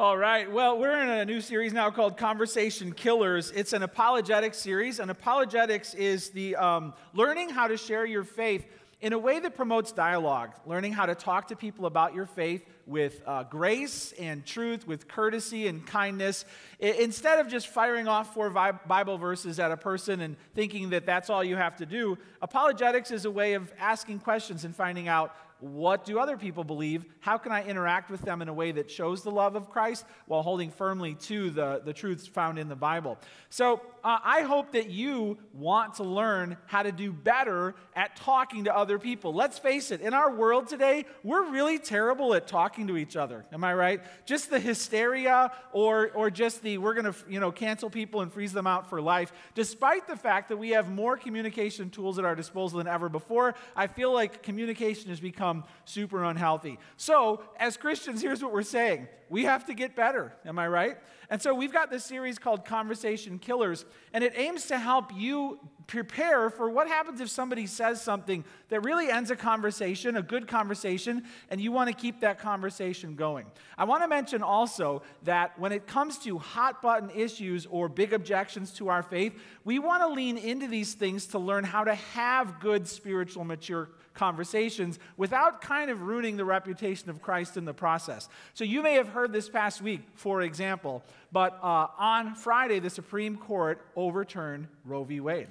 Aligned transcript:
All 0.00 0.16
right. 0.16 0.50
Well, 0.50 0.78
we're 0.78 0.98
in 0.98 1.10
a 1.10 1.26
new 1.26 1.42
series 1.42 1.74
now 1.74 1.90
called 1.90 2.16
Conversation 2.16 2.92
Killers. 2.94 3.50
It's 3.50 3.74
an 3.74 3.82
apologetics 3.82 4.56
series, 4.56 4.98
and 4.98 5.10
apologetics 5.10 5.92
is 5.92 6.30
the 6.30 6.56
um, 6.56 6.94
learning 7.12 7.50
how 7.50 7.68
to 7.68 7.76
share 7.76 8.06
your 8.06 8.24
faith 8.24 8.64
in 9.02 9.12
a 9.12 9.18
way 9.18 9.40
that 9.40 9.54
promotes 9.54 9.92
dialogue, 9.92 10.52
learning 10.64 10.94
how 10.94 11.04
to 11.04 11.14
talk 11.14 11.48
to 11.48 11.54
people 11.54 11.84
about 11.84 12.14
your 12.14 12.24
faith 12.24 12.64
with 12.86 13.20
uh, 13.26 13.42
grace 13.42 14.12
and 14.18 14.46
truth, 14.46 14.86
with 14.86 15.06
courtesy 15.06 15.66
and 15.66 15.86
kindness, 15.86 16.46
I- 16.82 16.96
instead 16.98 17.38
of 17.38 17.48
just 17.48 17.68
firing 17.68 18.08
off 18.08 18.32
four 18.32 18.48
vi- 18.48 18.72
Bible 18.72 19.18
verses 19.18 19.60
at 19.60 19.70
a 19.70 19.76
person 19.76 20.22
and 20.22 20.38
thinking 20.54 20.88
that 20.90 21.04
that's 21.04 21.28
all 21.28 21.44
you 21.44 21.56
have 21.56 21.76
to 21.76 21.84
do. 21.84 22.16
Apologetics 22.40 23.10
is 23.10 23.26
a 23.26 23.30
way 23.30 23.52
of 23.52 23.70
asking 23.78 24.20
questions 24.20 24.64
and 24.64 24.74
finding 24.74 25.08
out 25.08 25.36
what 25.60 26.04
do 26.04 26.18
other 26.18 26.36
people 26.36 26.64
believe? 26.64 27.04
How 27.20 27.38
can 27.38 27.52
I 27.52 27.64
interact 27.64 28.10
with 28.10 28.22
them 28.22 28.42
in 28.42 28.48
a 28.48 28.52
way 28.52 28.72
that 28.72 28.90
shows 28.90 29.22
the 29.22 29.30
love 29.30 29.56
of 29.56 29.70
Christ 29.70 30.04
while 30.26 30.42
holding 30.42 30.70
firmly 30.70 31.14
to 31.14 31.50
the, 31.50 31.82
the 31.84 31.92
truths 31.92 32.26
found 32.26 32.58
in 32.58 32.68
the 32.68 32.76
Bible? 32.76 33.18
So 33.50 33.80
uh, 34.04 34.18
I 34.22 34.42
hope 34.42 34.72
that 34.72 34.90
you 34.90 35.38
want 35.52 35.94
to 35.94 36.04
learn 36.04 36.56
how 36.66 36.82
to 36.82 36.92
do 36.92 37.12
better 37.12 37.74
at 37.94 38.16
talking 38.16 38.64
to 38.64 38.76
other 38.76 38.98
people. 38.98 39.34
Let's 39.34 39.58
face 39.58 39.90
it, 39.90 40.00
in 40.00 40.14
our 40.14 40.34
world 40.34 40.68
today, 40.68 41.04
we're 41.24 41.50
really 41.50 41.78
terrible 41.78 42.34
at 42.34 42.46
talking 42.46 42.86
to 42.88 42.96
each 42.96 43.16
other. 43.16 43.44
Am 43.52 43.64
I 43.64 43.74
right? 43.74 44.00
Just 44.26 44.50
the 44.50 44.60
hysteria 44.60 45.52
or, 45.72 46.10
or 46.14 46.30
just 46.30 46.62
the 46.62 46.78
we're 46.78 46.94
going 46.94 47.12
to 47.12 47.14
you 47.28 47.40
know, 47.40 47.50
cancel 47.50 47.90
people 47.90 48.20
and 48.20 48.32
freeze 48.32 48.52
them 48.52 48.66
out 48.66 48.88
for 48.88 49.00
life. 49.00 49.32
Despite 49.54 50.06
the 50.06 50.16
fact 50.16 50.48
that 50.50 50.56
we 50.56 50.70
have 50.70 50.90
more 50.90 51.16
communication 51.16 51.90
tools 51.90 52.18
at 52.18 52.24
our 52.24 52.34
disposal 52.34 52.78
than 52.78 52.86
ever 52.86 53.08
before, 53.08 53.54
I 53.74 53.86
feel 53.86 54.12
like 54.12 54.42
communication 54.42 55.10
has 55.10 55.20
become 55.20 55.40
become 55.40 55.64
super 55.84 56.24
unhealthy. 56.24 56.78
So, 56.96 57.42
as 57.58 57.76
Christians, 57.76 58.20
here's 58.20 58.42
what 58.42 58.52
we're 58.52 58.62
saying 58.62 59.08
we 59.28 59.44
have 59.44 59.66
to 59.66 59.74
get 59.74 59.94
better. 59.94 60.32
Am 60.44 60.58
I 60.58 60.66
right? 60.66 60.98
And 61.30 61.40
so, 61.40 61.54
we've 61.54 61.72
got 61.72 61.90
this 61.90 62.04
series 62.04 62.40
called 62.40 62.64
Conversation 62.64 63.38
Killers, 63.38 63.84
and 64.12 64.24
it 64.24 64.32
aims 64.36 64.66
to 64.66 64.78
help 64.78 65.12
you 65.14 65.60
prepare 65.86 66.50
for 66.50 66.68
what 66.68 66.88
happens 66.88 67.20
if 67.20 67.28
somebody 67.28 67.66
says 67.66 68.02
something 68.02 68.44
that 68.68 68.84
really 68.84 69.10
ends 69.10 69.30
a 69.30 69.36
conversation, 69.36 70.16
a 70.16 70.22
good 70.22 70.48
conversation, 70.48 71.24
and 71.48 71.60
you 71.60 71.70
want 71.70 71.88
to 71.88 71.94
keep 71.94 72.20
that 72.20 72.40
conversation 72.40 73.14
going. 73.14 73.46
I 73.78 73.84
want 73.84 74.02
to 74.02 74.08
mention 74.08 74.42
also 74.42 75.02
that 75.22 75.56
when 75.58 75.70
it 75.70 75.86
comes 75.86 76.18
to 76.18 76.38
hot 76.38 76.82
button 76.82 77.10
issues 77.10 77.64
or 77.66 77.88
big 77.88 78.12
objections 78.12 78.72
to 78.74 78.88
our 78.88 79.02
faith, 79.02 79.40
we 79.64 79.78
want 79.78 80.02
to 80.02 80.08
lean 80.08 80.36
into 80.36 80.66
these 80.66 80.94
things 80.94 81.26
to 81.26 81.38
learn 81.38 81.62
how 81.62 81.84
to 81.84 81.94
have 81.94 82.60
good 82.60 82.88
spiritual 82.88 83.44
mature 83.44 83.90
conversations 84.14 84.98
without 85.16 85.60
kind 85.60 85.90
of 85.90 86.02
ruining 86.02 86.36
the 86.36 86.44
reputation 86.44 87.10
of 87.10 87.22
Christ 87.22 87.56
in 87.56 87.64
the 87.64 87.74
process. 87.74 88.28
So 88.54 88.64
you 88.64 88.82
may 88.82 88.94
have 88.94 89.08
heard 89.08 89.32
this 89.32 89.48
past 89.48 89.80
week, 89.80 90.02
for 90.14 90.42
example, 90.42 91.02
but 91.32 91.58
uh, 91.62 91.86
on 91.98 92.34
Friday, 92.34 92.78
the 92.80 92.90
Supreme 92.90 93.36
Court 93.36 93.80
overturned 93.96 94.68
Roe 94.84 95.04
v. 95.04 95.20
Wade. 95.20 95.48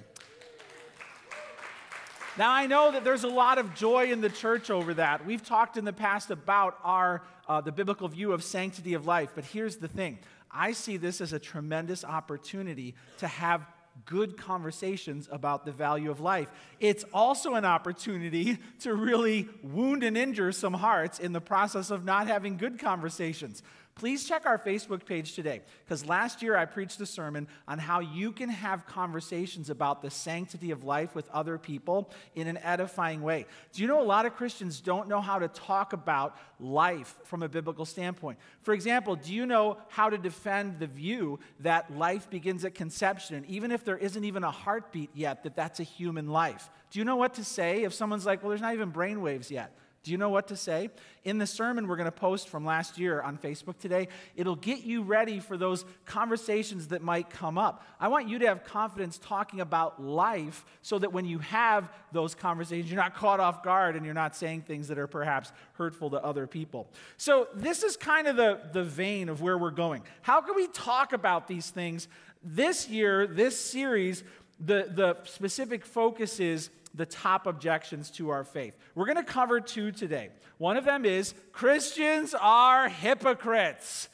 Now, 2.38 2.52
I 2.52 2.66
know 2.66 2.92
that 2.92 3.02
there's 3.02 3.24
a 3.24 3.28
lot 3.28 3.58
of 3.58 3.74
joy 3.74 4.12
in 4.12 4.20
the 4.20 4.30
church 4.30 4.70
over 4.70 4.94
that. 4.94 5.26
We've 5.26 5.44
talked 5.44 5.76
in 5.76 5.84
the 5.84 5.92
past 5.92 6.30
about 6.30 6.78
our, 6.84 7.22
uh, 7.48 7.60
the 7.60 7.72
biblical 7.72 8.08
view 8.08 8.32
of 8.32 8.44
sanctity 8.44 8.94
of 8.94 9.06
life, 9.06 9.30
but 9.34 9.44
here's 9.44 9.76
the 9.76 9.88
thing 9.88 10.18
I 10.50 10.72
see 10.72 10.96
this 10.96 11.20
as 11.20 11.32
a 11.32 11.38
tremendous 11.38 12.04
opportunity 12.04 12.94
to 13.18 13.28
have 13.28 13.66
good 14.10 14.36
conversations 14.36 15.28
about 15.30 15.64
the 15.64 15.70
value 15.72 16.10
of 16.10 16.20
life. 16.20 16.50
It's 16.80 17.04
also 17.14 17.54
an 17.54 17.64
opportunity 17.64 18.58
to 18.80 18.92
really 18.92 19.48
wound 19.62 20.02
and 20.02 20.18
injure 20.18 20.50
some 20.50 20.74
hearts 20.74 21.20
in 21.20 21.32
the 21.32 21.40
process 21.40 21.90
of 21.90 22.04
not 22.04 22.26
having 22.26 22.56
good 22.56 22.78
conversations 22.80 23.62
please 23.94 24.24
check 24.24 24.46
our 24.46 24.58
Facebook 24.58 25.04
page 25.04 25.34
today 25.34 25.60
because 25.84 26.06
last 26.06 26.42
year 26.42 26.56
I 26.56 26.64
preached 26.64 27.00
a 27.00 27.06
sermon 27.06 27.46
on 27.68 27.78
how 27.78 28.00
you 28.00 28.32
can 28.32 28.48
have 28.48 28.86
conversations 28.86 29.68
about 29.68 30.00
the 30.00 30.10
sanctity 30.10 30.70
of 30.70 30.84
life 30.84 31.14
with 31.14 31.28
other 31.30 31.58
people 31.58 32.10
in 32.34 32.46
an 32.46 32.58
edifying 32.58 33.22
way. 33.22 33.46
Do 33.72 33.82
you 33.82 33.88
know 33.88 34.00
a 34.00 34.04
lot 34.04 34.26
of 34.26 34.34
Christians 34.34 34.80
don't 34.80 35.08
know 35.08 35.20
how 35.20 35.38
to 35.38 35.48
talk 35.48 35.92
about 35.92 36.36
life 36.58 37.16
from 37.24 37.42
a 37.42 37.48
biblical 37.48 37.84
standpoint? 37.84 38.38
For 38.62 38.72
example, 38.72 39.16
do 39.16 39.34
you 39.34 39.44
know 39.44 39.76
how 39.88 40.08
to 40.08 40.18
defend 40.18 40.78
the 40.78 40.86
view 40.86 41.38
that 41.60 41.96
life 41.96 42.30
begins 42.30 42.64
at 42.64 42.74
conception 42.74 43.36
and 43.36 43.46
even 43.46 43.70
if 43.70 43.84
there 43.84 43.98
isn't 43.98 44.24
even 44.24 44.44
a 44.44 44.50
heartbeat 44.50 45.10
yet, 45.14 45.42
that 45.42 45.56
that's 45.56 45.80
a 45.80 45.84
human 45.84 46.28
life? 46.28 46.70
Do 46.90 46.98
you 46.98 47.04
know 47.04 47.16
what 47.16 47.34
to 47.34 47.44
say 47.44 47.84
if 47.84 47.92
someone's 47.92 48.26
like, 48.26 48.42
well, 48.42 48.50
there's 48.50 48.60
not 48.60 48.74
even 48.74 48.90
brain 48.90 49.20
waves 49.20 49.50
yet? 49.50 49.76
Do 50.02 50.12
you 50.12 50.16
know 50.16 50.30
what 50.30 50.48
to 50.48 50.56
say? 50.56 50.88
In 51.24 51.36
the 51.36 51.46
sermon 51.46 51.86
we're 51.86 51.96
going 51.96 52.06
to 52.06 52.10
post 52.10 52.48
from 52.48 52.64
last 52.64 52.98
year 52.98 53.20
on 53.20 53.36
Facebook 53.36 53.78
today, 53.78 54.08
it'll 54.34 54.56
get 54.56 54.82
you 54.82 55.02
ready 55.02 55.40
for 55.40 55.58
those 55.58 55.84
conversations 56.06 56.88
that 56.88 57.02
might 57.02 57.28
come 57.28 57.58
up. 57.58 57.84
I 58.00 58.08
want 58.08 58.26
you 58.26 58.38
to 58.38 58.46
have 58.46 58.64
confidence 58.64 59.18
talking 59.18 59.60
about 59.60 60.02
life 60.02 60.64
so 60.80 60.98
that 60.98 61.12
when 61.12 61.26
you 61.26 61.38
have 61.40 61.90
those 62.12 62.34
conversations, 62.34 62.90
you're 62.90 63.00
not 63.00 63.14
caught 63.14 63.40
off 63.40 63.62
guard 63.62 63.94
and 63.94 64.06
you're 64.06 64.14
not 64.14 64.34
saying 64.34 64.62
things 64.62 64.88
that 64.88 64.98
are 64.98 65.06
perhaps 65.06 65.52
hurtful 65.74 66.08
to 66.10 66.24
other 66.24 66.46
people. 66.46 66.88
So, 67.18 67.48
this 67.54 67.82
is 67.82 67.98
kind 67.98 68.26
of 68.26 68.36
the, 68.36 68.58
the 68.72 68.84
vein 68.84 69.28
of 69.28 69.42
where 69.42 69.58
we're 69.58 69.70
going. 69.70 70.02
How 70.22 70.40
can 70.40 70.56
we 70.56 70.66
talk 70.68 71.12
about 71.12 71.46
these 71.46 71.68
things? 71.68 72.08
This 72.42 72.88
year, 72.88 73.26
this 73.26 73.60
series, 73.60 74.24
the, 74.58 74.88
the 74.90 75.18
specific 75.24 75.84
focus 75.84 76.40
is 76.40 76.70
the 76.94 77.06
top 77.06 77.46
objections 77.46 78.10
to 78.12 78.30
our 78.30 78.44
faith. 78.44 78.74
We're 78.94 79.06
going 79.06 79.16
to 79.16 79.22
cover 79.22 79.60
two 79.60 79.92
today. 79.92 80.30
One 80.58 80.76
of 80.76 80.84
them 80.84 81.04
is 81.04 81.34
Christians 81.52 82.34
are 82.38 82.88
hypocrites. 82.88 84.08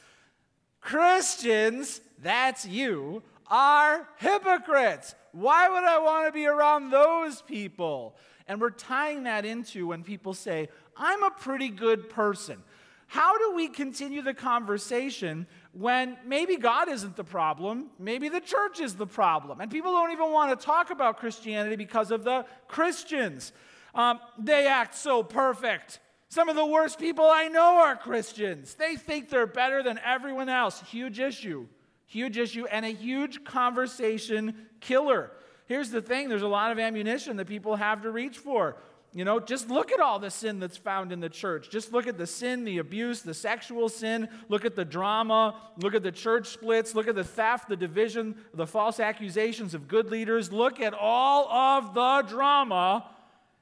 Christians, 0.79 2.01
that's 2.21 2.65
you, 2.65 3.23
are 3.47 4.07
hypocrites. 4.17 5.15
Why 5.31 5.69
would 5.69 5.83
I 5.83 5.99
want 5.99 6.27
to 6.27 6.31
be 6.31 6.45
around 6.45 6.89
those 6.89 7.41
people? 7.41 8.15
And 8.47 8.61
we're 8.61 8.69
tying 8.69 9.23
that 9.23 9.45
into 9.45 9.87
when 9.87 10.03
people 10.03 10.33
say, 10.33 10.69
I'm 10.95 11.23
a 11.23 11.31
pretty 11.31 11.69
good 11.69 12.09
person. 12.09 12.63
How 13.07 13.37
do 13.37 13.53
we 13.55 13.69
continue 13.69 14.21
the 14.21 14.33
conversation 14.33 15.47
when 15.71 16.17
maybe 16.25 16.57
God 16.57 16.89
isn't 16.89 17.15
the 17.15 17.23
problem, 17.23 17.87
maybe 17.97 18.29
the 18.29 18.41
church 18.41 18.79
is 18.79 18.95
the 18.95 19.07
problem, 19.07 19.61
and 19.61 19.71
people 19.71 19.91
don't 19.91 20.11
even 20.11 20.31
want 20.31 20.57
to 20.57 20.65
talk 20.65 20.89
about 20.89 21.17
Christianity 21.17 21.77
because 21.77 22.11
of 22.11 22.23
the 22.23 22.45
Christians. 22.67 23.53
Um, 23.95 24.19
they 24.37 24.67
act 24.67 24.95
so 24.95 25.23
perfect. 25.23 25.99
Some 26.29 26.49
of 26.49 26.57
the 26.57 26.65
worst 26.65 26.99
people 26.99 27.25
I 27.25 27.47
know 27.47 27.77
are 27.77 27.95
Christians. 27.95 28.73
They 28.73 28.97
think 28.97 29.29
they're 29.29 29.47
better 29.47 29.81
than 29.81 29.99
everyone 30.03 30.49
else. 30.49 30.81
Huge 30.81 31.19
issue. 31.19 31.67
Huge 32.07 32.37
issue, 32.37 32.65
and 32.67 32.85
a 32.85 32.93
huge 32.93 33.43
conversation 33.43 34.67
killer. 34.79 35.31
Here's 35.65 35.91
the 35.91 36.01
thing 36.01 36.29
there's 36.29 36.41
a 36.41 36.47
lot 36.47 36.71
of 36.71 36.79
ammunition 36.79 37.35
that 37.37 37.47
people 37.47 37.75
have 37.75 38.01
to 38.03 38.11
reach 38.11 38.37
for. 38.37 38.77
You 39.17 39.25
know, 39.25 39.39
just 39.39 39.71
look 39.71 39.91
at 39.91 39.99
all 39.99 40.19
the 40.19 40.29
sin 40.29 40.59
that's 40.59 40.77
found 40.77 41.11
in 41.11 41.21
the 41.21 41.27
church. 41.27 41.71
Just 41.71 41.91
look 41.91 42.05
at 42.05 42.19
the 42.19 42.27
sin, 42.27 42.65
the 42.65 42.77
abuse, 42.77 43.23
the 43.23 43.33
sexual 43.33 43.89
sin. 43.89 44.29
Look 44.47 44.63
at 44.63 44.75
the 44.75 44.85
drama. 44.85 45.55
Look 45.81 45.95
at 45.95 46.03
the 46.03 46.11
church 46.11 46.45
splits. 46.45 46.93
Look 46.93 47.07
at 47.07 47.15
the 47.15 47.23
theft, 47.23 47.67
the 47.67 47.75
division, 47.75 48.35
the 48.53 48.67
false 48.67 48.99
accusations 48.99 49.73
of 49.73 49.87
good 49.87 50.11
leaders. 50.11 50.51
Look 50.51 50.79
at 50.79 50.93
all 50.93 51.49
of 51.49 51.95
the 51.95 52.29
drama. 52.29 53.09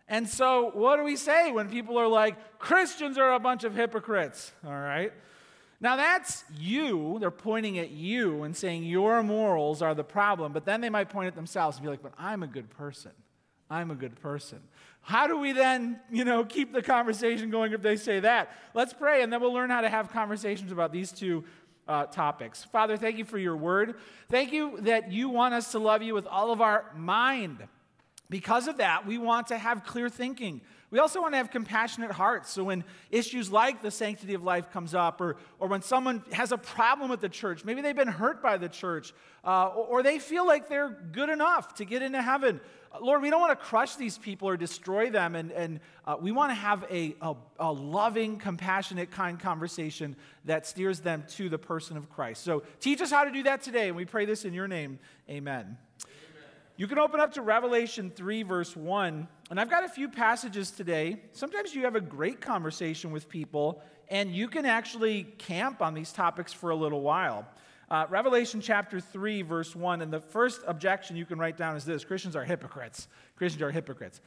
And 0.09 0.27
so, 0.27 0.71
what 0.73 0.97
do 0.97 1.03
we 1.03 1.15
say 1.15 1.53
when 1.53 1.69
people 1.69 1.97
are 1.99 2.09
like, 2.09 2.59
Christians 2.59 3.17
are 3.17 3.31
a 3.31 3.39
bunch 3.39 3.63
of 3.63 3.73
hypocrites? 3.73 4.51
All 4.67 4.73
right. 4.73 5.13
Now, 5.79 5.95
that's 5.95 6.43
you. 6.59 7.15
They're 7.21 7.31
pointing 7.31 7.79
at 7.79 7.91
you 7.91 8.43
and 8.43 8.57
saying 8.57 8.83
your 8.83 9.23
morals 9.23 9.81
are 9.81 9.95
the 9.95 10.03
problem. 10.03 10.51
But 10.51 10.65
then 10.65 10.81
they 10.81 10.89
might 10.89 11.07
point 11.07 11.29
at 11.29 11.35
themselves 11.35 11.77
and 11.77 11.85
be 11.85 11.89
like, 11.89 12.03
but 12.03 12.11
I'm 12.19 12.43
a 12.43 12.47
good 12.47 12.69
person. 12.71 13.11
I'm 13.69 13.89
a 13.89 13.95
good 13.95 14.19
person. 14.21 14.59
How 15.05 15.27
do 15.27 15.37
we 15.37 15.51
then, 15.51 15.99
you 16.11 16.25
know, 16.25 16.43
keep 16.43 16.73
the 16.73 16.81
conversation 16.81 17.51
going 17.51 17.73
if 17.73 17.83
they 17.83 17.95
say 17.95 18.21
that? 18.21 18.49
Let's 18.73 18.91
pray, 18.91 19.21
and 19.21 19.31
then 19.31 19.39
we'll 19.39 19.53
learn 19.53 19.69
how 19.69 19.81
to 19.81 19.89
have 19.89 20.11
conversations 20.11 20.71
about 20.71 20.91
these 20.91 21.11
two 21.11 21.43
uh, 21.87 22.07
topics. 22.07 22.63
Father, 22.63 22.97
thank 22.97 23.19
you 23.19 23.23
for 23.23 23.37
your 23.37 23.55
word. 23.55 23.97
Thank 24.29 24.51
you 24.51 24.81
that 24.81 25.11
you 25.11 25.29
want 25.29 25.53
us 25.53 25.71
to 25.73 25.79
love 25.79 26.01
you 26.01 26.15
with 26.15 26.25
all 26.25 26.51
of 26.51 26.59
our 26.59 26.91
mind. 26.95 27.67
Because 28.31 28.67
of 28.67 28.77
that, 28.77 29.05
we 29.05 29.19
want 29.19 29.45
to 29.49 29.59
have 29.59 29.83
clear 29.83 30.09
thinking. 30.09 30.61
We 30.89 30.97
also 30.97 31.21
want 31.21 31.33
to 31.33 31.37
have 31.37 31.51
compassionate 31.51 32.11
hearts. 32.11 32.49
So 32.49 32.63
when 32.63 32.83
issues 33.11 33.51
like 33.51 33.83
the 33.83 33.91
sanctity 33.91 34.33
of 34.33 34.43
life 34.43 34.71
comes 34.71 34.95
up, 34.95 35.21
or, 35.21 35.37
or 35.59 35.67
when 35.67 35.83
someone 35.83 36.23
has 36.31 36.51
a 36.51 36.57
problem 36.57 37.11
with 37.11 37.21
the 37.21 37.29
church, 37.29 37.63
maybe 37.63 37.81
they've 37.81 37.95
been 37.95 38.07
hurt 38.07 38.41
by 38.41 38.57
the 38.57 38.69
church, 38.69 39.13
uh, 39.43 39.67
or, 39.67 39.85
or 39.85 40.03
they 40.03 40.17
feel 40.17 40.47
like 40.47 40.67
they're 40.67 40.97
good 41.11 41.29
enough 41.29 41.75
to 41.75 41.85
get 41.85 42.01
into 42.01 42.21
heaven, 42.21 42.59
Lord, 43.01 43.21
we 43.21 43.29
don't 43.29 43.41
want 43.41 43.57
to 43.57 43.65
crush 43.65 43.95
these 43.95 44.17
people 44.17 44.47
or 44.47 44.57
destroy 44.57 45.09
them, 45.09 45.35
and, 45.35 45.51
and 45.51 45.79
uh, 46.05 46.15
we 46.19 46.31
want 46.31 46.51
to 46.51 46.55
have 46.55 46.85
a, 46.89 47.15
a, 47.21 47.35
a, 47.59 47.71
loving, 47.71 48.37
compassionate, 48.37 49.11
kind 49.11 49.39
conversation 49.39 50.15
that 50.45 50.65
steers 50.65 50.99
them 50.99 51.23
to 51.29 51.49
the 51.49 51.57
person 51.57 51.97
of 51.97 52.09
Christ. 52.09 52.43
So 52.43 52.63
teach 52.79 53.01
us 53.01 53.11
how 53.11 53.23
to 53.23 53.31
do 53.31 53.43
that 53.43 53.61
today, 53.61 53.87
and 53.87 53.95
we 53.95 54.05
pray 54.05 54.25
this 54.25 54.45
in 54.45 54.53
your 54.53 54.67
name. 54.67 54.99
Amen. 55.29 55.61
Amen. 55.61 55.77
You 56.77 56.87
can 56.87 56.99
open 56.99 57.19
up 57.19 57.33
to 57.33 57.41
Revelation 57.41 58.11
3, 58.13 58.43
verse 58.43 58.75
1, 58.75 59.27
and 59.49 59.59
I've 59.59 59.69
got 59.69 59.83
a 59.83 59.89
few 59.89 60.09
passages 60.09 60.71
today. 60.71 61.21
Sometimes 61.31 61.73
you 61.73 61.83
have 61.83 61.95
a 61.95 62.01
great 62.01 62.41
conversation 62.41 63.11
with 63.11 63.29
people 63.29 63.81
and 64.09 64.35
you 64.35 64.47
can 64.47 64.65
actually 64.65 65.23
camp 65.37 65.81
on 65.81 65.93
these 65.93 66.11
topics 66.11 66.53
for 66.53 66.69
a 66.69 66.75
little 66.75 67.01
while. 67.01 67.47
Uh, 67.89 68.05
Revelation 68.09 68.61
chapter 68.61 68.99
3, 68.99 69.43
verse 69.43 69.75
1, 69.75 70.01
and 70.01 70.11
the 70.11 70.19
first 70.19 70.61
objection 70.65 71.15
you 71.15 71.25
can 71.25 71.37
write 71.37 71.55
down 71.55 71.75
is 71.75 71.85
this 71.85 72.03
Christians 72.03 72.35
are 72.35 72.43
hypocrites. 72.43 73.07
Christians 73.35 73.61
are 73.61 73.71
hypocrites. 73.71 74.21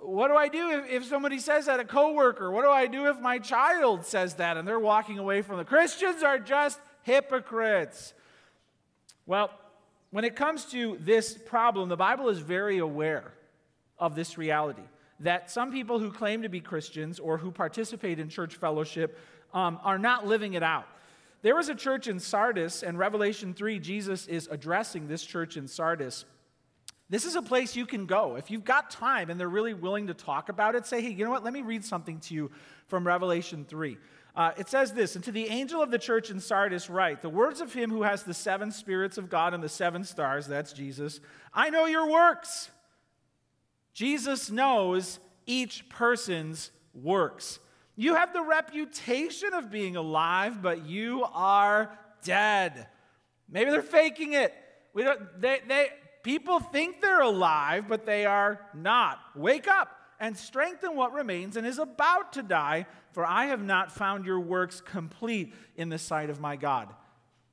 What 0.00 0.28
do 0.28 0.34
I 0.34 0.48
do 0.48 0.70
if, 0.70 0.90
if 0.90 1.04
somebody 1.04 1.38
says 1.38 1.66
that, 1.66 1.80
a 1.80 1.84
coworker? 1.84 2.50
What 2.50 2.62
do 2.62 2.70
I 2.70 2.86
do 2.86 3.08
if 3.08 3.20
my 3.20 3.38
child 3.38 4.04
says 4.04 4.34
that 4.34 4.56
and 4.56 4.66
they're 4.66 4.80
walking 4.80 5.18
away 5.18 5.42
from 5.42 5.58
the 5.58 5.64
Christians 5.64 6.22
are 6.22 6.38
just 6.38 6.80
hypocrites? 7.02 8.14
Well, 9.26 9.50
when 10.10 10.24
it 10.24 10.36
comes 10.36 10.66
to 10.66 10.96
this 11.00 11.36
problem, 11.36 11.88
the 11.88 11.96
Bible 11.96 12.28
is 12.28 12.38
very 12.38 12.78
aware 12.78 13.34
of 13.98 14.14
this 14.14 14.38
reality 14.38 14.82
that 15.20 15.50
some 15.50 15.72
people 15.72 15.98
who 15.98 16.10
claim 16.10 16.42
to 16.42 16.48
be 16.48 16.60
Christians 16.60 17.18
or 17.18 17.38
who 17.38 17.50
participate 17.50 18.18
in 18.18 18.28
church 18.28 18.56
fellowship 18.56 19.18
um, 19.52 19.78
are 19.82 19.98
not 19.98 20.26
living 20.26 20.54
it 20.54 20.62
out. 20.62 20.86
There 21.44 21.54
was 21.54 21.68
a 21.68 21.74
church 21.74 22.08
in 22.08 22.20
Sardis, 22.20 22.82
and 22.82 22.98
Revelation 22.98 23.52
3, 23.52 23.78
Jesus 23.78 24.26
is 24.28 24.48
addressing 24.50 25.08
this 25.08 25.22
church 25.22 25.58
in 25.58 25.68
Sardis. 25.68 26.24
This 27.10 27.26
is 27.26 27.36
a 27.36 27.42
place 27.42 27.76
you 27.76 27.84
can 27.84 28.06
go. 28.06 28.36
If 28.36 28.50
you've 28.50 28.64
got 28.64 28.90
time 28.90 29.28
and 29.28 29.38
they're 29.38 29.46
really 29.46 29.74
willing 29.74 30.06
to 30.06 30.14
talk 30.14 30.48
about 30.48 30.74
it, 30.74 30.86
say, 30.86 31.02
hey, 31.02 31.10
you 31.10 31.22
know 31.22 31.30
what? 31.30 31.44
Let 31.44 31.52
me 31.52 31.60
read 31.60 31.84
something 31.84 32.18
to 32.20 32.34
you 32.34 32.50
from 32.86 33.06
Revelation 33.06 33.66
3. 33.68 33.98
Uh, 34.34 34.52
it 34.56 34.70
says 34.70 34.94
this 34.94 35.16
And 35.16 35.24
to 35.24 35.32
the 35.32 35.46
angel 35.48 35.82
of 35.82 35.90
the 35.90 35.98
church 35.98 36.30
in 36.30 36.40
Sardis, 36.40 36.88
write, 36.88 37.20
The 37.20 37.28
words 37.28 37.60
of 37.60 37.74
him 37.74 37.90
who 37.90 38.04
has 38.04 38.22
the 38.22 38.32
seven 38.32 38.72
spirits 38.72 39.18
of 39.18 39.28
God 39.28 39.52
and 39.52 39.62
the 39.62 39.68
seven 39.68 40.02
stars, 40.02 40.46
that's 40.46 40.72
Jesus, 40.72 41.20
I 41.52 41.68
know 41.68 41.84
your 41.84 42.10
works. 42.10 42.70
Jesus 43.92 44.50
knows 44.50 45.18
each 45.44 45.90
person's 45.90 46.70
works. 46.94 47.58
You 47.96 48.16
have 48.16 48.32
the 48.32 48.42
reputation 48.42 49.54
of 49.54 49.70
being 49.70 49.96
alive, 49.96 50.60
but 50.60 50.86
you 50.86 51.24
are 51.32 51.96
dead. 52.22 52.88
Maybe 53.48 53.70
they're 53.70 53.82
faking 53.82 54.32
it. 54.32 54.52
We 54.94 55.04
don't, 55.04 55.40
they, 55.40 55.60
they, 55.66 55.88
people 56.22 56.58
think 56.58 57.00
they're 57.00 57.22
alive, 57.22 57.84
but 57.88 58.04
they 58.04 58.24
are 58.26 58.60
not. 58.74 59.18
Wake 59.36 59.68
up 59.68 59.96
and 60.18 60.36
strengthen 60.36 60.96
what 60.96 61.12
remains 61.12 61.56
and 61.56 61.66
is 61.66 61.78
about 61.78 62.32
to 62.32 62.42
die, 62.42 62.86
for 63.12 63.24
I 63.24 63.46
have 63.46 63.62
not 63.62 63.92
found 63.92 64.24
your 64.24 64.40
works 64.40 64.80
complete 64.80 65.54
in 65.76 65.88
the 65.88 65.98
sight 65.98 66.30
of 66.30 66.40
my 66.40 66.56
God. 66.56 66.88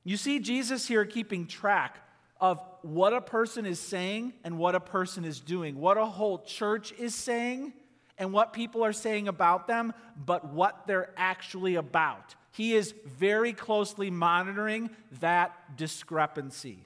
You 0.03 0.17
see 0.17 0.39
Jesus 0.39 0.87
here 0.87 1.05
keeping 1.05 1.45
track 1.45 1.97
of 2.39 2.59
what 2.81 3.13
a 3.13 3.21
person 3.21 3.67
is 3.67 3.79
saying 3.79 4.33
and 4.43 4.57
what 4.57 4.73
a 4.73 4.79
person 4.79 5.23
is 5.23 5.39
doing, 5.39 5.79
what 5.79 5.97
a 5.97 6.05
whole 6.05 6.39
church 6.39 6.91
is 6.93 7.13
saying 7.13 7.73
and 8.21 8.31
what 8.31 8.53
people 8.53 8.85
are 8.85 8.93
saying 8.93 9.27
about 9.27 9.67
them, 9.67 9.93
but 10.15 10.53
what 10.53 10.85
they're 10.85 11.09
actually 11.17 11.73
about. 11.73 12.35
He 12.51 12.75
is 12.75 12.93
very 13.03 13.51
closely 13.51 14.11
monitoring 14.11 14.91
that 15.21 15.75
discrepancy. 15.75 16.85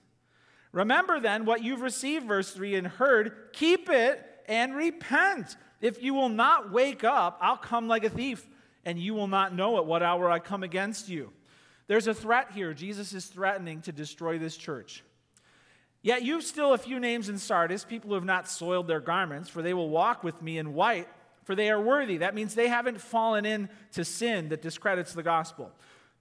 Remember 0.72 1.20
then 1.20 1.44
what 1.44 1.62
you've 1.62 1.82
received, 1.82 2.26
verse 2.26 2.52
3, 2.52 2.76
and 2.76 2.88
heard, 2.88 3.50
keep 3.52 3.90
it 3.90 4.26
and 4.48 4.78
repent. 4.78 5.58
If 5.82 6.02
you 6.02 6.14
will 6.14 6.30
not 6.30 6.72
wake 6.72 7.04
up, 7.04 7.38
I'll 7.42 7.58
come 7.58 7.90
like 7.90 8.06
a 8.06 8.10
thief, 8.10 8.48
and 8.86 8.98
you 8.98 9.14
will 9.14 9.28
not 9.28 9.54
know 9.54 9.78
at 9.78 9.86
what 9.86 10.04
hour 10.04 10.32
I 10.32 10.40
come 10.40 10.64
against 10.64 11.10
you. 11.10 11.34
There's 11.88 12.08
a 12.08 12.14
threat 12.14 12.54
here. 12.54 12.74
Jesus 12.74 13.12
is 13.12 13.26
threatening 13.26 13.82
to 13.82 13.92
destroy 13.92 14.40
this 14.40 14.56
church. 14.56 15.04
Yet 16.02 16.24
you've 16.24 16.44
still 16.44 16.72
a 16.72 16.78
few 16.78 16.98
names 16.98 17.28
in 17.28 17.38
Sardis, 17.40 17.84
people 17.84 18.12
who 18.12 18.16
have 18.16 18.24
not 18.24 18.48
soiled 18.48 18.88
their 18.88 19.02
garments, 19.02 19.50
for 19.50 19.62
they 19.62 19.74
will 19.74 19.90
walk 19.90 20.24
with 20.24 20.42
me 20.42 20.60
in 20.60 20.74
white 20.74 21.10
for 21.46 21.56
they 21.56 21.70
are 21.70 21.80
worthy. 21.80 22.18
That 22.18 22.36
means 22.36 22.54
they 22.54 22.68
haven't 22.68 23.00
fallen 23.00 23.46
into 23.46 24.04
sin 24.04 24.50
that 24.50 24.62
discredits 24.62 25.14
the 25.14 25.24
gospel. 25.24 25.72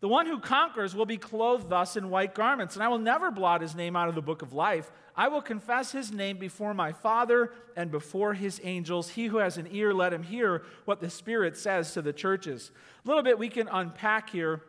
The 0.00 0.08
one 0.08 0.26
who 0.26 0.38
conquers 0.38 0.94
will 0.94 1.06
be 1.06 1.16
clothed 1.16 1.70
thus 1.70 1.96
in 1.96 2.10
white 2.10 2.34
garments, 2.34 2.76
and 2.76 2.82
I 2.82 2.88
will 2.88 2.98
never 2.98 3.30
blot 3.30 3.62
his 3.62 3.74
name 3.74 3.96
out 3.96 4.10
of 4.10 4.14
the 4.14 4.20
book 4.20 4.42
of 4.42 4.52
life. 4.52 4.92
I 5.16 5.28
will 5.28 5.40
confess 5.40 5.92
his 5.92 6.12
name 6.12 6.36
before 6.36 6.74
my 6.74 6.92
Father 6.92 7.52
and 7.74 7.90
before 7.90 8.34
his 8.34 8.60
angels. 8.64 9.08
He 9.08 9.26
who 9.26 9.38
has 9.38 9.56
an 9.56 9.66
ear, 9.70 9.94
let 9.94 10.12
him 10.12 10.22
hear 10.22 10.62
what 10.84 11.00
the 11.00 11.08
Spirit 11.08 11.56
says 11.56 11.94
to 11.94 12.02
the 12.02 12.12
churches. 12.12 12.70
A 13.04 13.08
little 13.08 13.22
bit 13.22 13.38
we 13.38 13.48
can 13.48 13.66
unpack 13.68 14.28
here. 14.28 14.60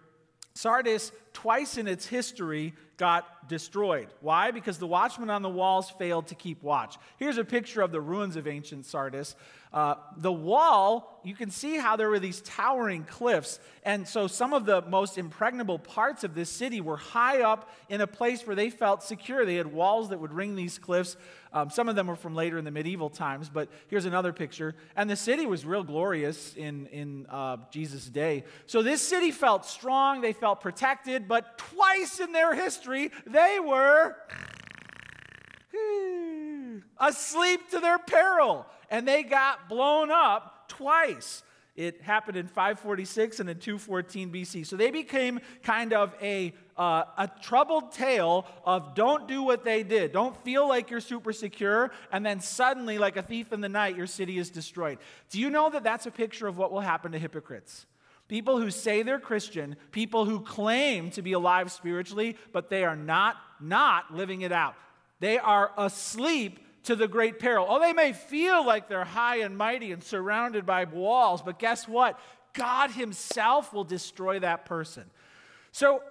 Sardis, 0.54 1.12
twice 1.34 1.78
in 1.78 1.86
its 1.86 2.06
history, 2.06 2.74
got 2.96 3.50
destroyed. 3.50 4.08
Why? 4.22 4.52
Because 4.52 4.78
the 4.78 4.88
watchmen 4.88 5.30
on 5.30 5.42
the 5.42 5.50
walls 5.50 5.90
failed 5.90 6.28
to 6.28 6.36
keep 6.36 6.64
watch. 6.64 6.98
Here's 7.18 7.38
a 7.38 7.44
picture 7.44 7.82
of 7.82 7.92
the 7.92 8.00
ruins 8.00 8.38
of 8.38 8.48
ancient 8.48 8.86
Sardis. 8.86 9.36
Uh, 9.76 9.96
the 10.16 10.32
wall, 10.32 11.20
you 11.26 11.36
can 11.36 11.52
see 11.52 11.76
how 11.76 11.98
there 11.98 12.10
were 12.10 12.18
these 12.18 12.40
towering 12.40 13.04
cliffs. 13.04 13.60
And 13.84 14.08
so 14.08 14.26
some 14.26 14.54
of 14.54 14.66
the 14.66 14.82
most 14.84 15.18
impregnable 15.18 15.80
parts 15.80 16.24
of 16.24 16.34
this 16.34 16.50
city 16.50 16.80
were 16.80 16.96
high 16.96 17.42
up 17.42 17.70
in 17.90 18.00
a 18.00 18.08
place 18.08 18.48
where 18.48 18.56
they 18.56 18.70
felt 18.70 19.04
secure. 19.04 19.46
They 19.46 19.56
had 19.56 19.68
walls 19.68 20.10
that 20.10 20.22
would 20.22 20.32
ring 20.32 20.56
these 20.56 20.78
cliffs. 20.78 21.18
Um, 21.52 21.70
some 21.70 21.90
of 21.90 21.98
them 21.98 22.08
were 22.08 22.16
from 22.16 22.36
later 22.36 22.58
in 22.58 22.64
the 22.64 22.72
medieval 22.72 23.10
times, 23.10 23.50
but 23.50 23.68
here's 23.90 24.06
another 24.06 24.32
picture. 24.32 24.76
And 24.96 25.10
the 25.10 25.18
city 25.18 25.46
was 25.46 25.66
real 25.66 25.84
glorious 25.84 26.56
in, 26.56 26.86
in 26.88 27.26
uh, 27.30 27.58
Jesus' 27.70 28.06
day. 28.06 28.46
So 28.68 28.82
this 28.82 29.02
city 29.02 29.32
felt 29.32 29.66
strong, 29.66 30.22
they 30.22 30.32
felt 30.32 30.62
protected, 30.62 31.28
but 31.28 31.58
twice 31.58 32.22
in 32.22 32.32
their 32.32 32.56
history, 32.56 33.12
they 33.28 33.60
were 33.60 34.16
asleep 36.98 37.70
to 37.72 37.82
their 37.82 38.00
peril 38.00 38.66
and 38.90 39.08
they 39.08 39.24
got 39.24 39.70
blown 39.70 40.12
up 40.12 40.68
twice. 40.68 41.44
It 41.76 42.02
happened 42.02 42.38
in 42.38 42.48
546 42.48 43.42
and 43.42 43.50
in 43.50 43.60
214 43.60 44.32
BC. 44.32 44.66
So 44.66 44.78
they 44.78 44.92
became 44.92 45.42
kind 45.62 45.92
of 45.92 46.16
a, 46.22 46.54
uh, 46.78 47.04
a 47.18 47.30
troubled 47.42 47.92
tale 47.92 48.48
of 48.64 48.96
don't 48.96 49.28
do 49.28 49.44
what 49.44 49.66
they 49.66 49.84
did. 49.84 50.14
Don't 50.14 50.42
feel 50.46 50.70
like 50.70 50.90
you're 50.90 51.02
super 51.02 51.34
secure, 51.34 51.92
and 52.14 52.26
then 52.26 52.40
suddenly, 52.40 52.98
like 52.98 53.18
a 53.18 53.22
thief 53.22 53.52
in 53.52 53.60
the 53.60 53.68
night, 53.68 53.98
your 53.98 54.08
city 54.08 54.38
is 54.38 54.50
destroyed. 54.50 55.00
Do 55.30 55.40
you 55.40 55.50
know 55.50 55.70
that 55.70 55.84
that's 55.84 56.06
a 56.06 56.12
picture 56.12 56.48
of 56.48 56.58
what 56.58 56.72
will 56.72 56.80
happen 56.80 57.12
to 57.12 57.20
hypocrites? 57.20 57.86
People 58.30 58.58
who 58.60 58.72
say 58.72 59.04
they're 59.04 59.20
Christian, 59.20 59.76
people 59.92 60.26
who 60.26 60.40
claim 60.40 61.12
to 61.12 61.22
be 61.22 61.34
alive 61.34 61.72
spiritually, 61.72 62.38
but 62.54 62.70
they 62.70 62.86
are 62.86 62.96
not, 62.96 63.36
not 63.60 64.14
living 64.14 64.42
it 64.42 64.52
out. 64.54 64.76
They 65.20 65.38
are 65.38 65.72
asleep 65.78 66.60
to 66.86 66.96
the 66.96 67.08
great 67.08 67.40
peril. 67.40 67.66
Oh, 67.70 67.80
they 67.80 67.94
may 67.94 68.14
feel 68.14 68.66
like 68.66 68.88
they're 68.88 69.04
high 69.04 69.38
and 69.38 69.58
mighty 69.58 69.92
and 69.92 70.04
surrounded 70.04 70.66
by 70.66 70.86
walls, 70.86 71.42
but 71.42 71.60
guess 71.60 71.88
what? 71.88 72.20
God 72.54 72.92
Himself 72.92 73.74
will 73.74 73.84
destroy 73.84 74.40
that 74.40 74.66
person. 74.66 75.04
So, 75.72 76.02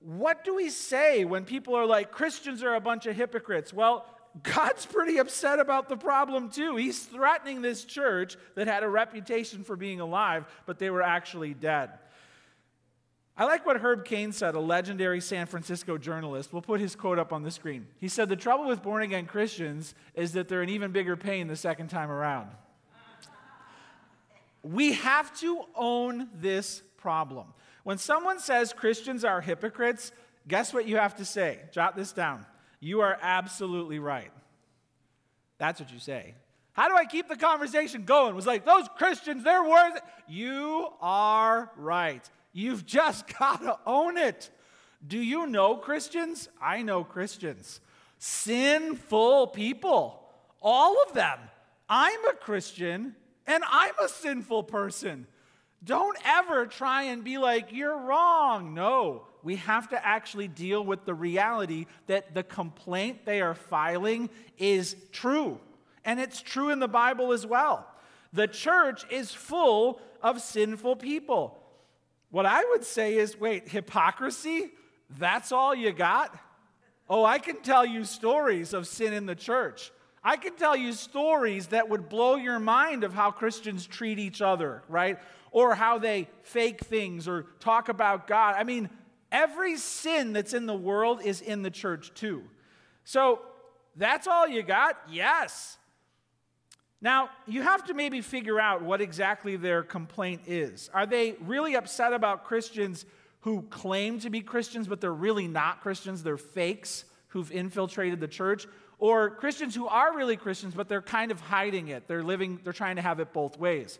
what 0.00 0.44
do 0.44 0.54
we 0.54 0.68
say 0.68 1.24
when 1.24 1.44
people 1.44 1.74
are 1.74 1.86
like, 1.86 2.10
Christians 2.10 2.62
are 2.62 2.74
a 2.74 2.80
bunch 2.80 3.06
of 3.06 3.16
hypocrites? 3.16 3.72
Well, 3.72 4.04
God's 4.42 4.84
pretty 4.84 5.18
upset 5.18 5.60
about 5.60 5.88
the 5.88 5.96
problem 5.96 6.50
too. 6.50 6.76
He's 6.76 7.04
threatening 7.04 7.62
this 7.62 7.84
church 7.84 8.36
that 8.56 8.66
had 8.66 8.82
a 8.82 8.88
reputation 8.88 9.62
for 9.62 9.76
being 9.76 10.00
alive, 10.00 10.44
but 10.66 10.78
they 10.78 10.90
were 10.90 11.02
actually 11.02 11.54
dead. 11.54 11.90
I 13.36 13.44
like 13.46 13.66
what 13.66 13.78
Herb 13.78 14.04
Caen 14.04 14.32
said, 14.32 14.54
a 14.54 14.60
legendary 14.60 15.20
San 15.20 15.46
Francisco 15.46 15.98
journalist. 15.98 16.52
We'll 16.52 16.62
put 16.62 16.80
his 16.80 16.94
quote 16.94 17.18
up 17.18 17.32
on 17.32 17.42
the 17.42 17.50
screen. 17.50 17.88
He 17.98 18.06
said, 18.06 18.28
The 18.28 18.36
trouble 18.36 18.68
with 18.68 18.82
born 18.82 19.02
again 19.02 19.26
Christians 19.26 19.94
is 20.14 20.32
that 20.32 20.48
they're 20.48 20.62
an 20.62 20.68
even 20.68 20.92
bigger 20.92 21.16
pain 21.16 21.48
the 21.48 21.56
second 21.56 21.88
time 21.88 22.12
around. 22.12 22.50
we 24.62 24.92
have 24.92 25.36
to 25.40 25.64
own 25.74 26.28
this 26.34 26.82
problem. 26.96 27.48
When 27.82 27.98
someone 27.98 28.38
says 28.38 28.72
Christians 28.72 29.24
are 29.24 29.40
hypocrites, 29.40 30.12
guess 30.46 30.72
what 30.72 30.86
you 30.86 30.96
have 30.96 31.16
to 31.16 31.24
say? 31.24 31.58
Jot 31.72 31.96
this 31.96 32.12
down. 32.12 32.46
You 32.78 33.00
are 33.00 33.18
absolutely 33.20 33.98
right. 33.98 34.30
That's 35.58 35.80
what 35.80 35.92
you 35.92 35.98
say. 35.98 36.34
How 36.72 36.88
do 36.88 36.94
I 36.94 37.04
keep 37.04 37.28
the 37.28 37.36
conversation 37.36 38.04
going? 38.04 38.30
It 38.30 38.36
was 38.36 38.46
like, 38.46 38.64
those 38.64 38.88
Christians, 38.96 39.42
they're 39.42 39.64
worth. 39.64 40.00
You 40.28 40.88
are 41.00 41.70
right. 41.76 42.28
You've 42.54 42.86
just 42.86 43.26
got 43.38 43.60
to 43.60 43.78
own 43.84 44.16
it. 44.16 44.48
Do 45.06 45.18
you 45.18 45.46
know 45.46 45.76
Christians? 45.76 46.48
I 46.62 46.80
know 46.80 47.04
Christians. 47.04 47.80
Sinful 48.18 49.48
people, 49.48 50.22
all 50.62 50.96
of 51.02 51.12
them. 51.12 51.38
I'm 51.90 52.24
a 52.24 52.32
Christian 52.32 53.14
and 53.46 53.62
I'm 53.70 53.92
a 54.02 54.08
sinful 54.08 54.62
person. 54.62 55.26
Don't 55.84 56.16
ever 56.24 56.64
try 56.64 57.02
and 57.04 57.22
be 57.22 57.36
like, 57.36 57.70
you're 57.70 57.98
wrong. 57.98 58.72
No, 58.72 59.26
we 59.42 59.56
have 59.56 59.90
to 59.90 60.06
actually 60.06 60.48
deal 60.48 60.82
with 60.82 61.04
the 61.04 61.12
reality 61.12 61.84
that 62.06 62.34
the 62.34 62.42
complaint 62.42 63.26
they 63.26 63.42
are 63.42 63.54
filing 63.54 64.30
is 64.56 64.96
true. 65.12 65.60
And 66.06 66.18
it's 66.18 66.40
true 66.40 66.70
in 66.70 66.78
the 66.78 66.88
Bible 66.88 67.32
as 67.32 67.46
well. 67.46 67.86
The 68.32 68.48
church 68.48 69.04
is 69.10 69.32
full 69.32 70.00
of 70.22 70.40
sinful 70.40 70.96
people. 70.96 71.60
What 72.34 72.46
I 72.46 72.64
would 72.70 72.84
say 72.84 73.16
is 73.16 73.38
wait, 73.38 73.68
hypocrisy? 73.68 74.72
That's 75.18 75.52
all 75.52 75.74
you 75.74 75.92
got? 75.92 76.36
Oh, 77.08 77.24
I 77.24 77.38
can 77.38 77.62
tell 77.62 77.86
you 77.86 78.02
stories 78.02 78.74
of 78.74 78.88
sin 78.88 79.12
in 79.12 79.26
the 79.26 79.36
church. 79.36 79.92
I 80.22 80.36
can 80.36 80.56
tell 80.56 80.74
you 80.74 80.92
stories 80.94 81.68
that 81.68 81.88
would 81.88 82.08
blow 82.08 82.34
your 82.34 82.58
mind 82.58 83.04
of 83.04 83.14
how 83.14 83.30
Christians 83.30 83.86
treat 83.86 84.18
each 84.18 84.42
other, 84.42 84.82
right? 84.88 85.18
or 85.54 85.76
how 85.76 85.98
they 85.98 86.28
fake 86.42 86.80
things 86.80 87.28
or 87.28 87.46
talk 87.60 87.88
about 87.88 88.26
God. 88.26 88.56
I 88.58 88.64
mean, 88.64 88.90
every 89.30 89.76
sin 89.76 90.32
that's 90.32 90.52
in 90.52 90.66
the 90.66 90.74
world 90.74 91.20
is 91.24 91.40
in 91.40 91.62
the 91.62 91.70
church 91.70 92.12
too. 92.14 92.42
So 93.04 93.40
that's 93.94 94.26
all 94.26 94.48
you 94.48 94.64
got? 94.64 94.98
Yes. 95.08 95.78
Now, 97.04 97.28
you 97.46 97.60
have 97.60 97.84
to 97.88 97.94
maybe 97.94 98.22
figure 98.22 98.58
out 98.58 98.80
what 98.80 99.02
exactly 99.02 99.56
their 99.56 99.82
complaint 99.82 100.40
is. 100.46 100.88
Are 100.94 101.04
they 101.04 101.36
really 101.42 101.76
upset 101.76 102.14
about 102.14 102.44
Christians 102.44 103.04
who 103.40 103.60
claim 103.68 104.20
to 104.20 104.30
be 104.30 104.40
Christians, 104.40 104.88
but 104.88 105.02
they're 105.02 105.12
really 105.12 105.46
not 105.46 105.82
Christians? 105.82 106.22
They're 106.22 106.38
fakes 106.38 107.04
who've 107.28 107.52
infiltrated 107.52 108.20
the 108.20 108.26
church? 108.26 108.66
Or 108.98 109.28
Christians 109.28 109.74
who 109.74 109.86
are 109.86 110.16
really 110.16 110.38
Christians, 110.38 110.72
but 110.72 110.88
they're 110.88 111.02
kind 111.02 111.30
of 111.30 111.40
hiding 111.40 111.88
it. 111.88 112.08
They're 112.08 112.22
living, 112.22 112.58
they're 112.64 112.72
trying 112.72 112.96
to 112.96 113.02
have 113.02 113.20
it 113.20 113.34
both 113.34 113.58
ways. 113.58 113.98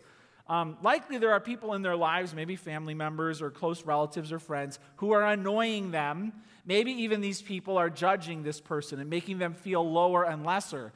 Um, 0.49 0.75
likely, 0.81 1.19
there 1.19 1.31
are 1.33 1.39
people 1.39 1.75
in 1.75 1.83
their 1.83 1.95
lives, 1.95 2.33
maybe 2.33 2.55
family 2.55 2.95
members 2.95 3.39
or 3.39 3.51
close 3.51 3.85
relatives 3.85 4.31
or 4.31 4.39
friends, 4.39 4.79
who 4.95 5.11
are 5.11 5.27
annoying 5.27 5.91
them. 5.91 6.33
Maybe 6.65 6.91
even 7.03 7.21
these 7.21 7.43
people 7.43 7.77
are 7.77 7.91
judging 7.91 8.41
this 8.41 8.59
person 8.59 8.99
and 8.99 9.11
making 9.11 9.37
them 9.37 9.53
feel 9.53 9.87
lower 9.87 10.25
and 10.25 10.43
lesser. 10.43 10.91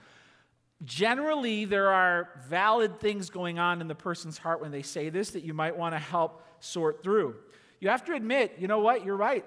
Generally, 0.86 1.65
there 1.65 1.89
are 1.89 2.29
valid 2.48 3.00
things 3.00 3.29
going 3.29 3.59
on 3.59 3.81
in 3.81 3.88
the 3.88 3.95
person's 3.95 4.38
heart 4.38 4.62
when 4.62 4.71
they 4.71 4.81
say 4.81 5.09
this 5.09 5.31
that 5.31 5.43
you 5.43 5.53
might 5.53 5.77
want 5.77 5.93
to 5.93 6.00
help 6.00 6.43
sort 6.62 7.03
through. 7.03 7.36
You 7.79 7.89
have 7.89 8.05
to 8.05 8.13
admit, 8.13 8.55
you 8.59 8.67
know 8.67 8.79
what? 8.79 9.05
You're 9.05 9.17
right. 9.17 9.45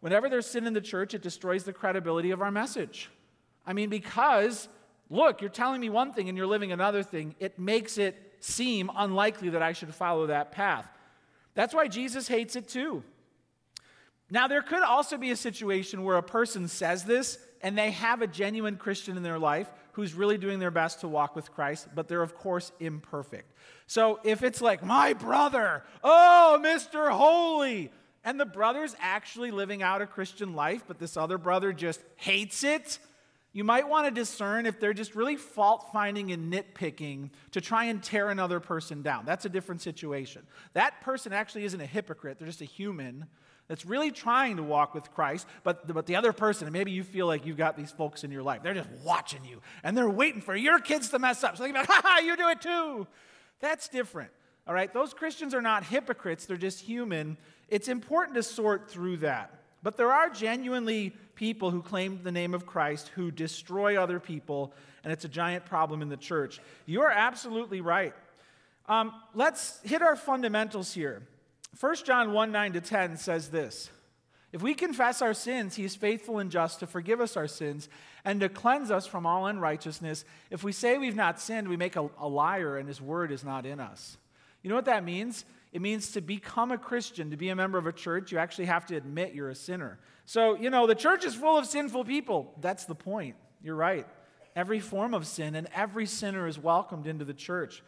Whenever 0.00 0.28
there's 0.28 0.46
sin 0.46 0.66
in 0.66 0.74
the 0.74 0.80
church, 0.80 1.14
it 1.14 1.22
destroys 1.22 1.64
the 1.64 1.72
credibility 1.72 2.30
of 2.30 2.40
our 2.40 2.52
message. 2.52 3.10
I 3.66 3.72
mean, 3.72 3.90
because, 3.90 4.68
look, 5.10 5.40
you're 5.40 5.50
telling 5.50 5.80
me 5.80 5.90
one 5.90 6.12
thing 6.12 6.28
and 6.28 6.38
you're 6.38 6.46
living 6.46 6.70
another 6.70 7.02
thing, 7.02 7.34
it 7.40 7.58
makes 7.58 7.98
it 7.98 8.16
seem 8.40 8.90
unlikely 8.96 9.50
that 9.50 9.62
I 9.62 9.72
should 9.72 9.92
follow 9.92 10.28
that 10.28 10.52
path. 10.52 10.88
That's 11.54 11.74
why 11.74 11.88
Jesus 11.88 12.28
hates 12.28 12.54
it 12.54 12.68
too. 12.68 13.02
Now, 14.30 14.46
there 14.46 14.62
could 14.62 14.82
also 14.82 15.16
be 15.16 15.32
a 15.32 15.36
situation 15.36 16.04
where 16.04 16.16
a 16.16 16.22
person 16.22 16.68
says 16.68 17.04
this 17.04 17.38
and 17.62 17.76
they 17.76 17.90
have 17.90 18.22
a 18.22 18.26
genuine 18.28 18.76
Christian 18.76 19.16
in 19.16 19.24
their 19.24 19.38
life 19.38 19.68
who's 19.92 20.14
really 20.14 20.38
doing 20.38 20.58
their 20.58 20.70
best 20.70 21.00
to 21.00 21.08
walk 21.08 21.34
with 21.34 21.52
Christ, 21.52 21.88
but 21.94 22.08
they're, 22.08 22.22
of 22.22 22.34
course, 22.34 22.72
imperfect. 22.80 23.52
So 23.86 24.20
if 24.24 24.42
it's 24.42 24.60
like, 24.60 24.84
my 24.84 25.12
brother, 25.12 25.82
oh, 26.04 26.60
Mr. 26.62 27.10
Holy, 27.10 27.90
and 28.24 28.38
the 28.38 28.46
brother's 28.46 28.94
actually 29.00 29.50
living 29.50 29.82
out 29.82 30.02
a 30.02 30.06
Christian 30.06 30.54
life, 30.54 30.84
but 30.86 30.98
this 30.98 31.16
other 31.16 31.38
brother 31.38 31.72
just 31.72 32.00
hates 32.16 32.64
it, 32.64 32.98
you 33.52 33.64
might 33.64 33.88
want 33.88 34.06
to 34.06 34.10
discern 34.10 34.66
if 34.66 34.78
they're 34.78 34.92
just 34.92 35.14
really 35.14 35.36
fault 35.36 35.88
finding 35.92 36.30
and 36.32 36.52
nitpicking 36.52 37.30
to 37.52 37.60
try 37.60 37.84
and 37.84 38.02
tear 38.02 38.28
another 38.28 38.60
person 38.60 39.02
down. 39.02 39.24
That's 39.24 39.46
a 39.46 39.48
different 39.48 39.80
situation. 39.80 40.46
That 40.74 41.00
person 41.00 41.32
actually 41.32 41.64
isn't 41.64 41.80
a 41.80 41.86
hypocrite, 41.86 42.38
they're 42.38 42.46
just 42.46 42.60
a 42.60 42.66
human 42.66 43.26
that's 43.68 43.84
really 43.84 44.10
trying 44.10 44.56
to 44.56 44.62
walk 44.62 44.94
with 44.94 45.12
Christ, 45.12 45.46
but, 45.62 45.86
but 45.86 46.06
the 46.06 46.16
other 46.16 46.32
person, 46.32 46.66
and 46.66 46.72
maybe 46.72 46.90
you 46.90 47.04
feel 47.04 47.26
like 47.26 47.44
you've 47.44 47.58
got 47.58 47.76
these 47.76 47.90
folks 47.90 48.24
in 48.24 48.30
your 48.30 48.42
life, 48.42 48.62
they're 48.62 48.74
just 48.74 48.90
watching 49.04 49.44
you 49.44 49.60
and 49.84 49.96
they're 49.96 50.08
waiting 50.08 50.40
for 50.40 50.56
your 50.56 50.78
kids 50.78 51.10
to 51.10 51.18
mess 51.18 51.44
up. 51.44 51.56
So 51.56 51.62
they 51.62 51.72
like, 51.72 51.86
ha 51.90 52.00
ha, 52.02 52.18
you 52.24 52.36
do 52.36 52.48
it 52.48 52.60
too. 52.62 53.06
That's 53.60 53.88
different. 53.88 54.30
All 54.66 54.74
right, 54.74 54.92
those 54.92 55.14
Christians 55.14 55.54
are 55.54 55.62
not 55.62 55.84
hypocrites, 55.84 56.46
they're 56.46 56.56
just 56.56 56.80
human. 56.80 57.36
It's 57.68 57.88
important 57.88 58.36
to 58.36 58.42
sort 58.42 58.90
through 58.90 59.18
that. 59.18 59.54
But 59.82 59.96
there 59.96 60.12
are 60.12 60.28
genuinely 60.28 61.14
people 61.34 61.70
who 61.70 61.82
claim 61.82 62.20
the 62.22 62.32
name 62.32 62.52
of 62.52 62.66
Christ 62.66 63.08
who 63.14 63.30
destroy 63.30 64.00
other 64.00 64.18
people, 64.18 64.72
and 65.04 65.12
it's 65.12 65.24
a 65.24 65.28
giant 65.28 65.64
problem 65.64 66.02
in 66.02 66.08
the 66.08 66.16
church. 66.16 66.60
You're 66.84 67.10
absolutely 67.10 67.80
right. 67.80 68.12
Um, 68.86 69.12
let's 69.34 69.80
hit 69.82 70.02
our 70.02 70.16
fundamentals 70.16 70.92
here. 70.92 71.22
1 71.80 71.96
John 72.04 72.32
1 72.32 72.50
9 72.50 72.72
to 72.72 72.80
10 72.80 73.16
says 73.16 73.48
this 73.50 73.90
If 74.52 74.62
we 74.62 74.74
confess 74.74 75.22
our 75.22 75.34
sins, 75.34 75.76
he 75.76 75.84
is 75.84 75.94
faithful 75.94 76.38
and 76.38 76.50
just 76.50 76.80
to 76.80 76.86
forgive 76.86 77.20
us 77.20 77.36
our 77.36 77.46
sins 77.46 77.88
and 78.24 78.40
to 78.40 78.48
cleanse 78.48 78.90
us 78.90 79.06
from 79.06 79.26
all 79.26 79.46
unrighteousness. 79.46 80.24
If 80.50 80.64
we 80.64 80.72
say 80.72 80.98
we've 80.98 81.14
not 81.14 81.40
sinned, 81.40 81.68
we 81.68 81.76
make 81.76 81.96
a, 81.96 82.10
a 82.18 82.28
liar 82.28 82.76
and 82.76 82.88
his 82.88 83.00
word 83.00 83.30
is 83.30 83.44
not 83.44 83.64
in 83.64 83.78
us. 83.78 84.16
You 84.62 84.70
know 84.70 84.76
what 84.76 84.86
that 84.86 85.04
means? 85.04 85.44
It 85.72 85.80
means 85.80 86.12
to 86.12 86.20
become 86.20 86.72
a 86.72 86.78
Christian, 86.78 87.30
to 87.30 87.36
be 87.36 87.50
a 87.50 87.56
member 87.56 87.78
of 87.78 87.86
a 87.86 87.92
church, 87.92 88.32
you 88.32 88.38
actually 88.38 88.66
have 88.66 88.86
to 88.86 88.96
admit 88.96 89.34
you're 89.34 89.50
a 89.50 89.54
sinner. 89.54 89.98
So, 90.24 90.56
you 90.56 90.70
know, 90.70 90.86
the 90.86 90.94
church 90.94 91.24
is 91.24 91.34
full 91.34 91.58
of 91.58 91.66
sinful 91.66 92.04
people. 92.04 92.54
That's 92.60 92.86
the 92.86 92.94
point. 92.94 93.36
You're 93.62 93.76
right. 93.76 94.06
Every 94.56 94.80
form 94.80 95.14
of 95.14 95.26
sin 95.26 95.54
and 95.54 95.68
every 95.74 96.06
sinner 96.06 96.48
is 96.48 96.58
welcomed 96.58 97.06
into 97.06 97.24
the 97.24 97.34
church. 97.34 97.82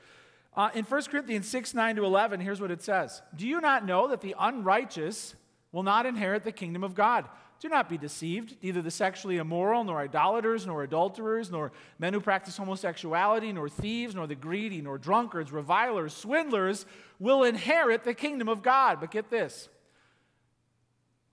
Uh, 0.55 0.71
in 0.75 0.85
1 0.85 1.03
Corinthians 1.05 1.49
6 1.49 1.75
9 1.75 1.97
to 1.97 2.05
11, 2.05 2.41
here's 2.41 2.61
what 2.61 2.71
it 2.71 2.83
says 2.83 3.23
Do 3.35 3.47
you 3.47 3.61
not 3.61 3.85
know 3.85 4.09
that 4.09 4.21
the 4.21 4.35
unrighteous 4.39 5.35
will 5.73 5.83
not 5.83 6.07
inherit 6.07 6.45
the 6.45 6.53
kingdom 6.53 6.83
of 6.83 6.95
God? 6.95 7.27
Do 7.61 7.69
not 7.69 7.91
be 7.91 7.99
deceived. 7.99 8.57
Neither 8.63 8.81
the 8.81 8.91
sexually 8.91 9.37
immoral, 9.37 9.85
nor 9.85 10.01
idolaters, 10.01 10.67
nor 10.67 10.83
adulterers, 10.83 11.51
nor 11.51 11.73
men 11.99 12.15
who 12.15 12.21
practice 12.21 12.57
homosexuality, 12.57 13.53
nor 13.53 13.69
thieves, 13.69 14.15
nor 14.15 14.27
the 14.27 14.35
greedy, 14.35 14.81
nor 14.81 14.97
drunkards, 14.97 15.53
revilers, 15.53 16.15
swindlers 16.15 16.87
will 17.19 17.45
inherit 17.45 18.03
the 18.03 18.15
kingdom 18.15 18.49
of 18.49 18.63
God. 18.63 18.99
But 18.99 19.11
get 19.11 19.29
this. 19.29 19.69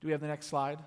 Do 0.02 0.08
we 0.08 0.12
have 0.12 0.20
the 0.20 0.28
next 0.28 0.48
slide? 0.48 0.80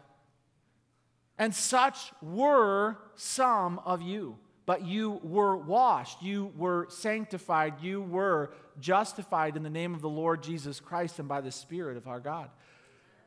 And 1.38 1.54
such 1.54 2.12
were 2.20 2.98
some 3.16 3.80
of 3.86 4.02
you 4.02 4.36
but 4.66 4.86
you 4.86 5.20
were 5.22 5.56
washed, 5.56 6.22
you 6.22 6.52
were 6.56 6.86
sanctified, 6.90 7.80
you 7.82 8.02
were 8.02 8.52
justified 8.78 9.56
in 9.56 9.62
the 9.62 9.70
name 9.70 9.94
of 9.94 10.00
the 10.00 10.08
Lord 10.08 10.42
Jesus 10.42 10.80
Christ 10.80 11.18
and 11.18 11.28
by 11.28 11.40
the 11.40 11.50
Spirit 11.50 11.96
of 11.96 12.06
our 12.06 12.20
God. 12.20 12.50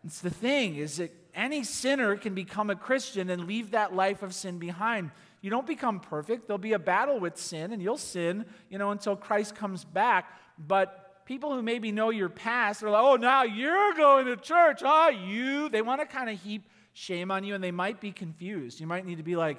It's 0.05 0.19
the 0.19 0.29
thing 0.29 0.75
is 0.75 0.97
that 0.97 1.11
any 1.33 1.63
sinner 1.63 2.15
can 2.15 2.33
become 2.33 2.69
a 2.69 2.75
Christian 2.75 3.29
and 3.29 3.47
leave 3.47 3.71
that 3.71 3.95
life 3.95 4.21
of 4.21 4.33
sin 4.33 4.59
behind. 4.59 5.11
You 5.41 5.49
don't 5.49 5.67
become 5.67 5.99
perfect. 5.99 6.47
There'll 6.47 6.57
be 6.57 6.73
a 6.73 6.79
battle 6.79 7.19
with 7.19 7.37
sin, 7.37 7.73
and 7.73 7.81
you'll 7.81 7.97
sin, 7.97 8.45
you 8.69 8.77
know, 8.77 8.91
until 8.91 9.15
Christ 9.15 9.55
comes 9.55 9.83
back. 9.83 10.31
But 10.57 11.25
people 11.25 11.53
who 11.53 11.61
maybe 11.61 11.91
know 11.91 12.09
your 12.09 12.29
past 12.29 12.83
are 12.83 12.89
like, 12.89 13.03
oh, 13.03 13.15
now 13.15 13.43
you're 13.43 13.93
going 13.93 14.25
to 14.27 14.35
church, 14.35 14.81
oh, 14.83 15.09
you. 15.09 15.69
They 15.69 15.81
want 15.81 16.01
to 16.01 16.07
kind 16.07 16.29
of 16.29 16.39
heap 16.39 16.69
shame 16.93 17.31
on 17.31 17.43
you, 17.43 17.55
and 17.55 17.63
they 17.63 17.71
might 17.71 17.99
be 17.99 18.11
confused. 18.11 18.79
You 18.79 18.87
might 18.87 19.05
need 19.05 19.17
to 19.17 19.23
be 19.23 19.35
like, 19.35 19.57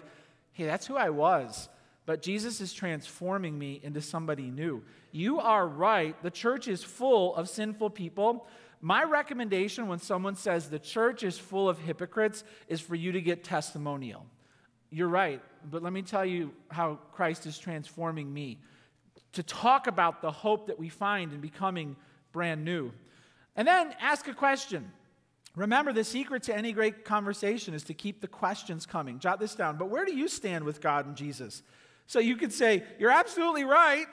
hey, 0.54 0.64
that's 0.64 0.86
who 0.86 0.96
I 0.96 1.10
was 1.10 1.68
but 2.06 2.22
Jesus 2.22 2.60
is 2.60 2.72
transforming 2.72 3.58
me 3.58 3.80
into 3.82 4.00
somebody 4.00 4.50
new. 4.50 4.82
You 5.10 5.40
are 5.40 5.66
right. 5.66 6.20
The 6.22 6.30
church 6.30 6.68
is 6.68 6.82
full 6.82 7.34
of 7.34 7.48
sinful 7.48 7.90
people. 7.90 8.46
My 8.80 9.04
recommendation 9.04 9.88
when 9.88 9.98
someone 9.98 10.36
says 10.36 10.68
the 10.68 10.78
church 10.78 11.22
is 11.22 11.38
full 11.38 11.68
of 11.68 11.78
hypocrites 11.78 12.44
is 12.68 12.80
for 12.80 12.94
you 12.94 13.12
to 13.12 13.22
get 13.22 13.42
testimonial. 13.42 14.26
You're 14.90 15.08
right, 15.08 15.40
but 15.70 15.82
let 15.82 15.92
me 15.92 16.02
tell 16.02 16.26
you 16.26 16.52
how 16.68 16.98
Christ 17.12 17.46
is 17.46 17.58
transforming 17.58 18.32
me. 18.32 18.60
To 19.32 19.42
talk 19.42 19.86
about 19.86 20.20
the 20.20 20.30
hope 20.30 20.66
that 20.66 20.78
we 20.78 20.88
find 20.88 21.32
in 21.32 21.40
becoming 21.40 21.96
brand 22.32 22.64
new. 22.64 22.92
And 23.56 23.66
then 23.66 23.94
ask 24.00 24.28
a 24.28 24.34
question. 24.34 24.92
Remember, 25.56 25.92
the 25.92 26.04
secret 26.04 26.42
to 26.44 26.56
any 26.56 26.72
great 26.72 27.04
conversation 27.04 27.74
is 27.74 27.84
to 27.84 27.94
keep 27.94 28.20
the 28.20 28.26
questions 28.26 28.86
coming. 28.86 29.20
Jot 29.20 29.38
this 29.38 29.54
down. 29.54 29.76
But 29.76 29.88
where 29.88 30.04
do 30.04 30.14
you 30.14 30.26
stand 30.26 30.64
with 30.64 30.80
God 30.80 31.06
and 31.06 31.16
Jesus? 31.16 31.62
So 32.06 32.18
you 32.18 32.36
could 32.36 32.52
say, 32.52 32.82
You're 32.98 33.12
absolutely 33.12 33.64
right, 33.64 34.06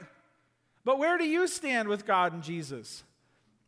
but 0.86 1.00
where 1.00 1.18
do 1.18 1.28
you 1.28 1.48
stand 1.48 1.88
with 1.88 2.06
God 2.06 2.34
and 2.34 2.44
Jesus? 2.44 3.04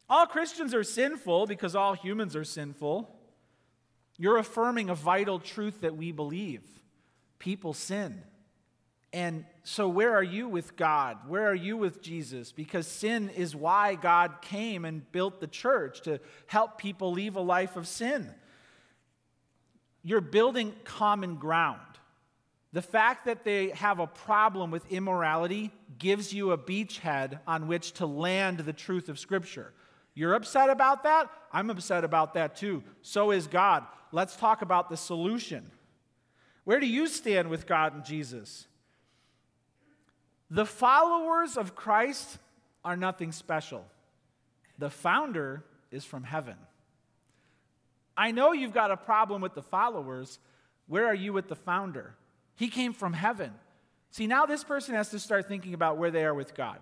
All 0.09 0.25
Christians 0.25 0.73
are 0.73 0.83
sinful 0.83 1.47
because 1.47 1.75
all 1.75 1.93
humans 1.93 2.35
are 2.35 2.43
sinful. 2.43 3.09
You're 4.17 4.37
affirming 4.37 4.89
a 4.89 4.95
vital 4.95 5.39
truth 5.39 5.81
that 5.81 5.97
we 5.97 6.11
believe. 6.11 6.61
People 7.39 7.73
sin. 7.73 8.21
And 9.13 9.45
so, 9.61 9.87
where 9.87 10.15
are 10.15 10.23
you 10.23 10.49
with 10.49 10.75
God? 10.75 11.19
Where 11.27 11.47
are 11.47 11.55
you 11.55 11.77
with 11.77 12.01
Jesus? 12.01 12.51
Because 12.51 12.87
sin 12.87 13.29
is 13.29 13.55
why 13.55 13.93
God 13.93 14.41
came 14.41 14.85
and 14.85 15.09
built 15.11 15.39
the 15.39 15.47
church 15.47 16.01
to 16.01 16.19
help 16.47 16.79
people 16.79 17.11
leave 17.11 17.35
a 17.35 17.41
life 17.41 17.75
of 17.75 17.87
sin. 17.87 18.33
You're 20.01 20.19
building 20.19 20.73
common 20.83 21.35
ground. 21.35 21.79
The 22.73 22.81
fact 22.81 23.25
that 23.25 23.43
they 23.43 23.69
have 23.69 23.99
a 23.99 24.07
problem 24.07 24.71
with 24.71 24.91
immorality 24.91 25.71
gives 25.99 26.33
you 26.33 26.51
a 26.51 26.57
beachhead 26.57 27.39
on 27.45 27.67
which 27.67 27.93
to 27.93 28.07
land 28.07 28.59
the 28.59 28.73
truth 28.73 29.09
of 29.09 29.19
Scripture. 29.19 29.73
You're 30.15 30.33
upset 30.33 30.71
about 30.71 31.03
that? 31.03 31.29
I'm 31.51 31.69
upset 31.69 32.03
about 32.03 32.33
that 32.33 32.55
too. 32.55 32.83
So 33.03 33.29
is 33.29 33.45
God. 33.45 33.85
Let's 34.11 34.35
talk 34.35 34.63
about 34.63 34.89
the 34.89 34.97
solution. 34.97 35.69
Where 36.63 36.79
do 36.79 36.87
you 36.87 37.07
stand 37.07 37.49
with 37.49 37.67
God 37.67 37.93
and 37.93 38.03
Jesus? 38.03 38.67
The 40.49 40.65
followers 40.65 41.57
of 41.57 41.75
Christ 41.75 42.37
are 42.83 42.97
nothing 42.97 43.31
special. 43.31 43.85
The 44.77 44.89
founder 44.89 45.63
is 45.91 46.05
from 46.05 46.23
heaven. 46.23 46.55
I 48.15 48.31
know 48.31 48.51
you've 48.51 48.73
got 48.73 48.91
a 48.91 48.97
problem 48.97 49.41
with 49.41 49.55
the 49.55 49.61
followers. 49.61 50.39
Where 50.87 51.05
are 51.05 51.15
you 51.15 51.33
with 51.33 51.47
the 51.47 51.55
founder? 51.55 52.15
He 52.55 52.67
came 52.67 52.93
from 52.93 53.13
heaven. 53.13 53.51
See, 54.11 54.27
now 54.27 54.45
this 54.45 54.63
person 54.63 54.93
has 54.95 55.09
to 55.09 55.19
start 55.19 55.47
thinking 55.47 55.73
about 55.73 55.97
where 55.97 56.11
they 56.11 56.23
are 56.23 56.33
with 56.33 56.53
God. 56.53 56.77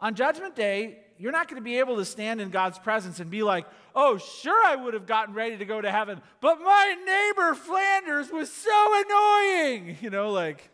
On 0.00 0.14
Judgment 0.14 0.54
Day, 0.54 0.98
you're 1.18 1.32
not 1.32 1.48
going 1.48 1.60
to 1.60 1.64
be 1.64 1.78
able 1.78 1.96
to 1.96 2.04
stand 2.04 2.40
in 2.40 2.50
God's 2.50 2.78
presence 2.78 3.20
and 3.20 3.30
be 3.30 3.42
like, 3.42 3.66
oh, 3.94 4.18
sure, 4.18 4.60
I 4.66 4.76
would 4.76 4.92
have 4.92 5.06
gotten 5.06 5.34
ready 5.34 5.56
to 5.56 5.64
go 5.64 5.80
to 5.80 5.90
heaven, 5.90 6.20
but 6.40 6.60
my 6.60 6.96
neighbor 7.06 7.54
Flanders 7.54 8.30
was 8.30 8.52
so 8.52 9.02
annoying. 9.06 9.96
You 10.02 10.10
know, 10.10 10.30
like, 10.30 10.70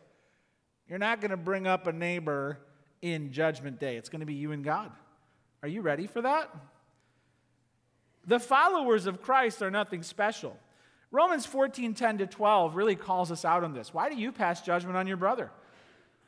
you're 0.90 0.98
not 0.98 1.20
going 1.20 1.30
to 1.30 1.36
bring 1.36 1.68
up 1.68 1.86
a 1.86 1.92
neighbor 1.92 2.58
in 3.00 3.32
Judgment 3.32 3.78
Day. 3.78 3.96
It's 3.96 4.08
going 4.08 4.20
to 4.20 4.26
be 4.26 4.34
you 4.34 4.50
and 4.50 4.64
God. 4.64 4.90
Are 5.62 5.68
you 5.68 5.82
ready 5.82 6.08
for 6.08 6.20
that? 6.22 6.54
The 8.26 8.40
followers 8.40 9.06
of 9.06 9.22
Christ 9.22 9.62
are 9.62 9.70
nothing 9.70 10.02
special. 10.02 10.56
Romans 11.12 11.46
14 11.46 11.94
10 11.94 12.18
to 12.18 12.26
12 12.26 12.74
really 12.74 12.96
calls 12.96 13.30
us 13.30 13.44
out 13.44 13.62
on 13.62 13.72
this. 13.72 13.94
Why 13.94 14.10
do 14.10 14.16
you 14.16 14.32
pass 14.32 14.62
judgment 14.62 14.96
on 14.96 15.06
your 15.06 15.16
brother? 15.16 15.50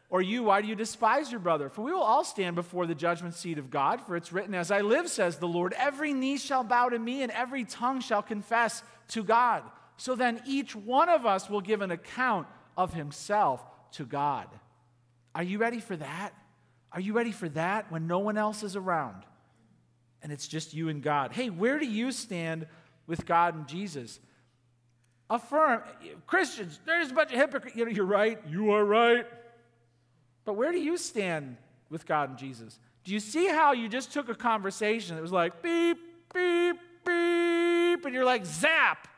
Or 0.08 0.22
you, 0.22 0.44
why 0.44 0.60
do 0.60 0.68
you 0.68 0.74
despise 0.74 1.30
your 1.30 1.40
brother? 1.40 1.68
For 1.68 1.82
we 1.82 1.92
will 1.92 2.02
all 2.02 2.22
stand 2.22 2.54
before 2.54 2.86
the 2.86 2.94
judgment 2.94 3.34
seat 3.34 3.58
of 3.58 3.70
God. 3.70 4.00
For 4.02 4.14
it's 4.14 4.32
written, 4.32 4.54
As 4.54 4.70
I 4.70 4.82
live, 4.82 5.08
says 5.08 5.38
the 5.38 5.48
Lord, 5.48 5.74
every 5.76 6.12
knee 6.12 6.36
shall 6.36 6.62
bow 6.62 6.90
to 6.90 6.98
me, 6.98 7.22
and 7.22 7.32
every 7.32 7.64
tongue 7.64 8.00
shall 8.00 8.22
confess 8.22 8.82
to 9.08 9.24
God. 9.24 9.62
So 9.96 10.14
then 10.14 10.42
each 10.46 10.76
one 10.76 11.08
of 11.08 11.24
us 11.24 11.48
will 11.48 11.62
give 11.62 11.80
an 11.80 11.90
account 11.90 12.46
of 12.76 12.92
himself 12.92 13.64
to 13.92 14.04
God. 14.04 14.48
Are 15.34 15.42
you 15.42 15.58
ready 15.58 15.80
for 15.80 15.96
that? 15.96 16.34
Are 16.92 17.00
you 17.00 17.12
ready 17.12 17.32
for 17.32 17.48
that 17.50 17.90
when 17.90 18.06
no 18.06 18.18
one 18.18 18.36
else 18.36 18.62
is 18.62 18.76
around? 18.76 19.22
And 20.22 20.30
it's 20.30 20.46
just 20.46 20.74
you 20.74 20.88
and 20.88 21.02
God. 21.02 21.32
Hey, 21.32 21.50
where 21.50 21.78
do 21.78 21.86
you 21.86 22.12
stand 22.12 22.66
with 23.06 23.26
God 23.26 23.54
and 23.54 23.66
Jesus? 23.66 24.20
Affirm, 25.30 25.82
Christians, 26.26 26.78
there's 26.84 27.10
a 27.10 27.14
bunch 27.14 27.32
of 27.32 27.38
hypocrites. 27.38 27.76
You 27.76 27.86
know, 27.86 27.90
you're 27.90 28.04
right, 28.04 28.38
you 28.48 28.72
are 28.72 28.84
right. 28.84 29.26
But 30.44 30.54
where 30.54 30.72
do 30.72 30.78
you 30.78 30.96
stand 30.96 31.56
with 31.88 32.06
God 32.06 32.30
and 32.30 32.38
Jesus? 32.38 32.78
Do 33.04 33.12
you 33.12 33.20
see 33.20 33.48
how 33.48 33.72
you 33.72 33.88
just 33.88 34.12
took 34.12 34.28
a 34.28 34.34
conversation 34.34 35.16
that 35.16 35.22
was 35.22 35.32
like 35.32 35.62
beep, 35.62 35.98
beep, 36.32 36.76
beep, 37.04 38.04
and 38.04 38.14
you're 38.14 38.24
like 38.24 38.44
zap, 38.44 39.08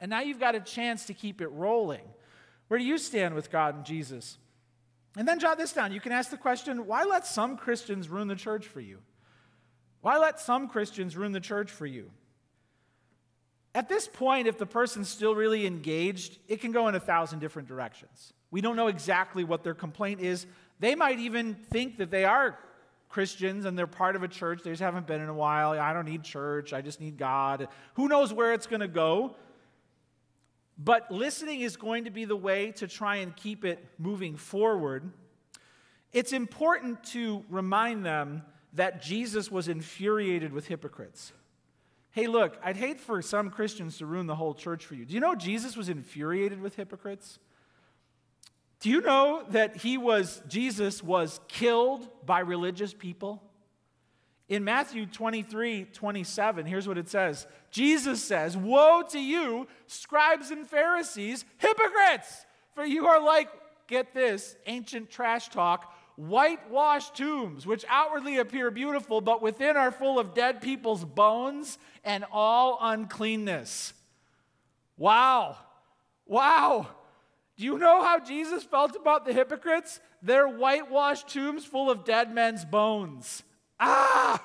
and 0.00 0.10
now 0.10 0.20
you've 0.20 0.40
got 0.40 0.54
a 0.54 0.60
chance 0.60 1.06
to 1.06 1.14
keep 1.14 1.40
it 1.40 1.48
rolling? 1.48 2.02
Where 2.68 2.78
do 2.78 2.84
you 2.84 2.98
stand 2.98 3.34
with 3.34 3.50
God 3.50 3.74
and 3.74 3.84
Jesus? 3.84 4.38
And 5.16 5.26
then 5.26 5.40
jot 5.40 5.58
this 5.58 5.72
down. 5.72 5.92
You 5.92 6.00
can 6.00 6.12
ask 6.12 6.30
the 6.30 6.36
question 6.36 6.86
why 6.86 7.04
let 7.04 7.26
some 7.26 7.56
Christians 7.56 8.08
ruin 8.08 8.28
the 8.28 8.36
church 8.36 8.66
for 8.66 8.80
you? 8.80 8.98
Why 10.00 10.18
let 10.18 10.38
some 10.38 10.68
Christians 10.68 11.16
ruin 11.16 11.32
the 11.32 11.40
church 11.40 11.70
for 11.70 11.86
you? 11.86 12.10
At 13.74 13.88
this 13.88 14.08
point, 14.08 14.48
if 14.48 14.58
the 14.58 14.66
person's 14.66 15.08
still 15.08 15.34
really 15.34 15.66
engaged, 15.66 16.38
it 16.48 16.60
can 16.60 16.72
go 16.72 16.88
in 16.88 16.94
a 16.94 17.00
thousand 17.00 17.40
different 17.40 17.68
directions. 17.68 18.32
We 18.50 18.60
don't 18.60 18.76
know 18.76 18.88
exactly 18.88 19.44
what 19.44 19.62
their 19.62 19.74
complaint 19.74 20.20
is, 20.20 20.46
they 20.80 20.94
might 20.94 21.18
even 21.18 21.54
think 21.54 21.98
that 21.98 22.10
they 22.10 22.24
are 22.24 22.58
Christians 23.08 23.64
and 23.64 23.76
they're 23.76 23.86
part 23.86 24.16
of 24.16 24.22
a 24.22 24.28
church. 24.28 24.62
They 24.62 24.70
just 24.70 24.82
haven't 24.82 25.06
been 25.06 25.20
in 25.20 25.28
a 25.28 25.34
while. 25.34 25.72
I 25.72 25.92
don't 25.92 26.04
need 26.04 26.22
church. 26.22 26.72
I 26.72 26.82
just 26.82 27.00
need 27.00 27.16
God. 27.16 27.68
Who 27.94 28.08
knows 28.08 28.32
where 28.32 28.52
it's 28.52 28.66
going 28.66 28.80
to 28.80 28.88
go? 28.88 29.34
But 30.78 31.10
listening 31.10 31.62
is 31.62 31.76
going 31.76 32.04
to 32.04 32.10
be 32.10 32.24
the 32.24 32.36
way 32.36 32.70
to 32.72 32.86
try 32.86 33.16
and 33.16 33.34
keep 33.34 33.64
it 33.64 33.84
moving 33.98 34.36
forward. 34.36 35.10
It's 36.12 36.32
important 36.32 37.02
to 37.04 37.44
remind 37.50 38.04
them 38.04 38.42
that 38.74 39.02
Jesus 39.02 39.50
was 39.50 39.66
infuriated 39.66 40.52
with 40.52 40.68
hypocrites. 40.68 41.32
Hey, 42.12 42.26
look, 42.26 42.56
I'd 42.62 42.76
hate 42.76 43.00
for 43.00 43.20
some 43.22 43.50
Christians 43.50 43.98
to 43.98 44.06
ruin 44.06 44.26
the 44.26 44.36
whole 44.36 44.54
church 44.54 44.86
for 44.86 44.94
you. 44.94 45.04
Do 45.04 45.14
you 45.14 45.20
know 45.20 45.34
Jesus 45.34 45.76
was 45.76 45.88
infuriated 45.88 46.60
with 46.60 46.76
hypocrites? 46.76 47.38
Do 48.80 48.90
you 48.90 49.00
know 49.00 49.44
that 49.50 49.78
he 49.78 49.98
was, 49.98 50.40
Jesus 50.48 51.02
was 51.02 51.40
killed 51.48 52.08
by 52.24 52.40
religious 52.40 52.94
people? 52.94 53.42
In 54.48 54.64
Matthew 54.64 55.04
23 55.04 55.84
27, 55.92 56.66
here's 56.66 56.88
what 56.88 56.98
it 56.98 57.08
says 57.08 57.46
Jesus 57.70 58.22
says, 58.22 58.56
Woe 58.56 59.02
to 59.10 59.20
you, 59.20 59.66
scribes 59.86 60.50
and 60.50 60.66
Pharisees, 60.66 61.44
hypocrites! 61.58 62.46
For 62.74 62.84
you 62.84 63.06
are 63.06 63.20
like, 63.20 63.48
get 63.88 64.14
this, 64.14 64.56
ancient 64.66 65.10
trash 65.10 65.48
talk, 65.48 65.92
whitewashed 66.16 67.16
tombs, 67.16 67.66
which 67.66 67.84
outwardly 67.88 68.38
appear 68.38 68.70
beautiful, 68.70 69.20
but 69.20 69.42
within 69.42 69.76
are 69.76 69.90
full 69.90 70.18
of 70.18 70.34
dead 70.34 70.60
people's 70.60 71.04
bones 71.04 71.78
and 72.04 72.24
all 72.32 72.78
uncleanness. 72.80 73.92
Wow. 74.96 75.56
Wow. 76.26 76.86
Do 77.56 77.64
you 77.64 77.78
know 77.78 78.02
how 78.02 78.20
Jesus 78.20 78.62
felt 78.62 78.94
about 78.96 79.26
the 79.26 79.32
hypocrites? 79.32 80.00
They're 80.22 80.48
whitewashed 80.48 81.28
tombs 81.28 81.64
full 81.64 81.90
of 81.90 82.04
dead 82.04 82.32
men's 82.32 82.64
bones. 82.64 83.42
Ah! 83.80 84.42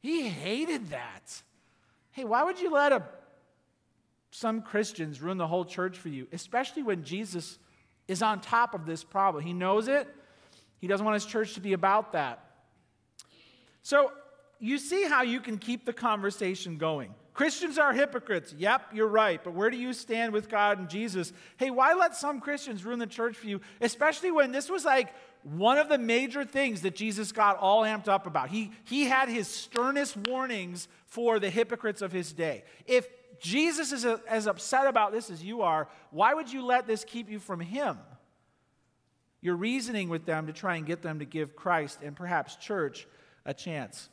He 0.00 0.28
hated 0.28 0.90
that. 0.90 1.42
Hey, 2.10 2.24
why 2.24 2.42
would 2.42 2.60
you 2.60 2.70
let 2.70 2.92
a, 2.92 3.02
some 4.30 4.62
Christians 4.62 5.20
ruin 5.20 5.38
the 5.38 5.46
whole 5.46 5.64
church 5.64 5.96
for 5.96 6.08
you, 6.08 6.26
especially 6.32 6.82
when 6.82 7.04
Jesus 7.04 7.58
is 8.08 8.22
on 8.22 8.40
top 8.40 8.74
of 8.74 8.84
this 8.84 9.04
problem? 9.04 9.44
He 9.44 9.52
knows 9.52 9.88
it. 9.88 10.08
He 10.80 10.88
doesn't 10.88 11.06
want 11.06 11.14
his 11.14 11.26
church 11.26 11.54
to 11.54 11.60
be 11.60 11.72
about 11.72 12.12
that. 12.12 12.44
So, 13.82 14.12
you 14.58 14.78
see 14.78 15.04
how 15.04 15.22
you 15.22 15.40
can 15.40 15.58
keep 15.58 15.84
the 15.84 15.92
conversation 15.92 16.78
going. 16.78 17.14
Christians 17.34 17.78
are 17.78 17.92
hypocrites. 17.92 18.54
Yep, 18.56 18.90
you're 18.92 19.08
right. 19.08 19.42
But 19.42 19.54
where 19.54 19.70
do 19.70 19.76
you 19.76 19.92
stand 19.92 20.32
with 20.32 20.48
God 20.48 20.78
and 20.78 20.88
Jesus? 20.88 21.32
Hey, 21.56 21.70
why 21.70 21.94
let 21.94 22.14
some 22.14 22.40
Christians 22.40 22.84
ruin 22.84 22.98
the 22.98 23.06
church 23.06 23.36
for 23.36 23.46
you? 23.46 23.60
Especially 23.80 24.30
when 24.30 24.52
this 24.52 24.70
was 24.70 24.84
like 24.84 25.12
one 25.42 25.78
of 25.78 25.88
the 25.88 25.98
major 25.98 26.44
things 26.44 26.82
that 26.82 26.94
Jesus 26.94 27.32
got 27.32 27.58
all 27.58 27.82
amped 27.82 28.08
up 28.08 28.26
about. 28.26 28.48
He, 28.48 28.72
he 28.84 29.04
had 29.04 29.28
his 29.28 29.48
sternest 29.48 30.16
warnings 30.28 30.88
for 31.06 31.38
the 31.38 31.50
hypocrites 31.50 32.02
of 32.02 32.12
his 32.12 32.32
day. 32.32 32.64
If 32.86 33.08
Jesus 33.40 33.92
is 33.92 34.04
a, 34.04 34.20
as 34.28 34.46
upset 34.46 34.86
about 34.86 35.12
this 35.12 35.30
as 35.30 35.42
you 35.42 35.62
are, 35.62 35.88
why 36.10 36.32
would 36.32 36.52
you 36.52 36.64
let 36.64 36.86
this 36.86 37.04
keep 37.04 37.28
you 37.28 37.38
from 37.38 37.60
him? 37.60 37.98
You're 39.40 39.56
reasoning 39.56 40.08
with 40.08 40.24
them 40.24 40.46
to 40.46 40.52
try 40.52 40.76
and 40.76 40.86
get 40.86 41.02
them 41.02 41.18
to 41.18 41.24
give 41.24 41.56
Christ 41.56 41.98
and 42.02 42.14
perhaps 42.14 42.54
church 42.56 43.08
a 43.44 43.52
chance. 43.52 44.08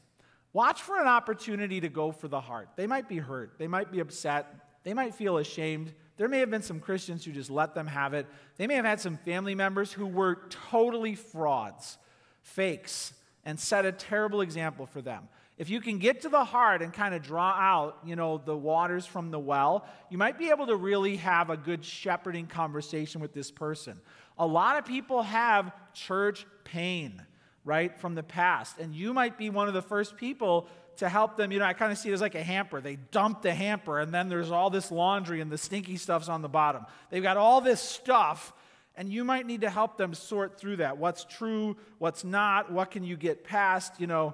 Watch 0.51 0.81
for 0.81 0.99
an 0.99 1.07
opportunity 1.07 1.79
to 1.81 1.89
go 1.89 2.11
for 2.11 2.27
the 2.27 2.41
heart. 2.41 2.69
They 2.75 2.87
might 2.87 3.07
be 3.07 3.17
hurt, 3.17 3.59
they 3.59 3.67
might 3.67 3.91
be 3.91 3.99
upset, 3.99 4.47
they 4.83 4.95
might 4.95 5.13
feel 5.13 5.37
ashamed. 5.37 5.93
There 6.19 6.27
may 6.27 6.39
have 6.39 6.51
been 6.51 6.61
some 6.61 6.81
Christians 6.81 7.23
who 7.23 7.31
just 7.31 7.49
let 7.49 7.73
them 7.73 7.87
have 7.87 8.13
it. 8.13 8.27
They 8.57 8.67
may 8.67 8.75
have 8.75 8.83
had 8.83 8.99
some 8.99 9.15
family 9.15 9.55
members 9.55 9.93
who 9.93 10.05
were 10.05 10.41
totally 10.69 11.15
frauds, 11.15 11.97
fakes, 12.41 13.13
and 13.45 13.57
set 13.57 13.85
a 13.85 13.93
terrible 13.93 14.41
example 14.41 14.85
for 14.85 15.01
them. 15.01 15.29
If 15.57 15.69
you 15.69 15.79
can 15.79 15.97
get 15.97 16.19
to 16.23 16.29
the 16.29 16.43
heart 16.43 16.81
and 16.81 16.91
kind 16.91 17.15
of 17.15 17.21
draw 17.21 17.51
out, 17.51 17.99
you 18.05 18.17
know, 18.17 18.37
the 18.37 18.55
waters 18.55 19.05
from 19.05 19.31
the 19.31 19.39
well, 19.39 19.85
you 20.09 20.17
might 20.17 20.37
be 20.37 20.49
able 20.49 20.67
to 20.67 20.75
really 20.75 21.15
have 21.15 21.49
a 21.49 21.55
good 21.55 21.85
shepherding 21.85 22.47
conversation 22.47 23.21
with 23.21 23.31
this 23.31 23.49
person. 23.49 23.97
A 24.37 24.45
lot 24.45 24.77
of 24.77 24.85
people 24.85 25.21
have 25.21 25.71
church 25.93 26.45
pain 26.65 27.21
right, 27.69 27.99
from 27.99 28.15
the 28.15 28.23
past. 28.23 28.79
And 28.79 28.95
you 28.95 29.13
might 29.13 29.37
be 29.37 29.49
one 29.49 29.67
of 29.67 29.73
the 29.73 29.81
first 29.81 30.17
people 30.17 30.67
to 30.99 31.09
help 31.09 31.37
them. 31.37 31.51
You 31.51 31.59
know, 31.59 31.65
I 31.65 31.73
kind 31.73 31.91
of 31.91 31.97
see 31.97 32.09
it 32.09 32.13
as 32.13 32.21
like 32.21 32.35
a 32.35 32.43
hamper. 32.43 32.81
They 32.81 32.97
dump 32.97 33.41
the 33.41 33.53
hamper, 33.53 33.99
and 33.99 34.13
then 34.13 34.29
there's 34.29 34.51
all 34.51 34.69
this 34.69 34.91
laundry, 34.91 35.41
and 35.41 35.51
the 35.51 35.57
stinky 35.57 35.97
stuff's 35.97 36.29
on 36.29 36.41
the 36.41 36.49
bottom. 36.49 36.85
They've 37.09 37.23
got 37.23 37.37
all 37.37 37.61
this 37.61 37.81
stuff, 37.81 38.53
and 38.95 39.09
you 39.09 39.23
might 39.23 39.45
need 39.45 39.61
to 39.61 39.69
help 39.69 39.97
them 39.97 40.13
sort 40.13 40.59
through 40.59 40.77
that. 40.77 40.97
What's 40.97 41.23
true, 41.23 41.77
what's 41.97 42.23
not, 42.23 42.71
what 42.71 42.91
can 42.91 43.03
you 43.03 43.17
get 43.17 43.43
past, 43.43 43.93
you 43.99 44.07
know. 44.07 44.33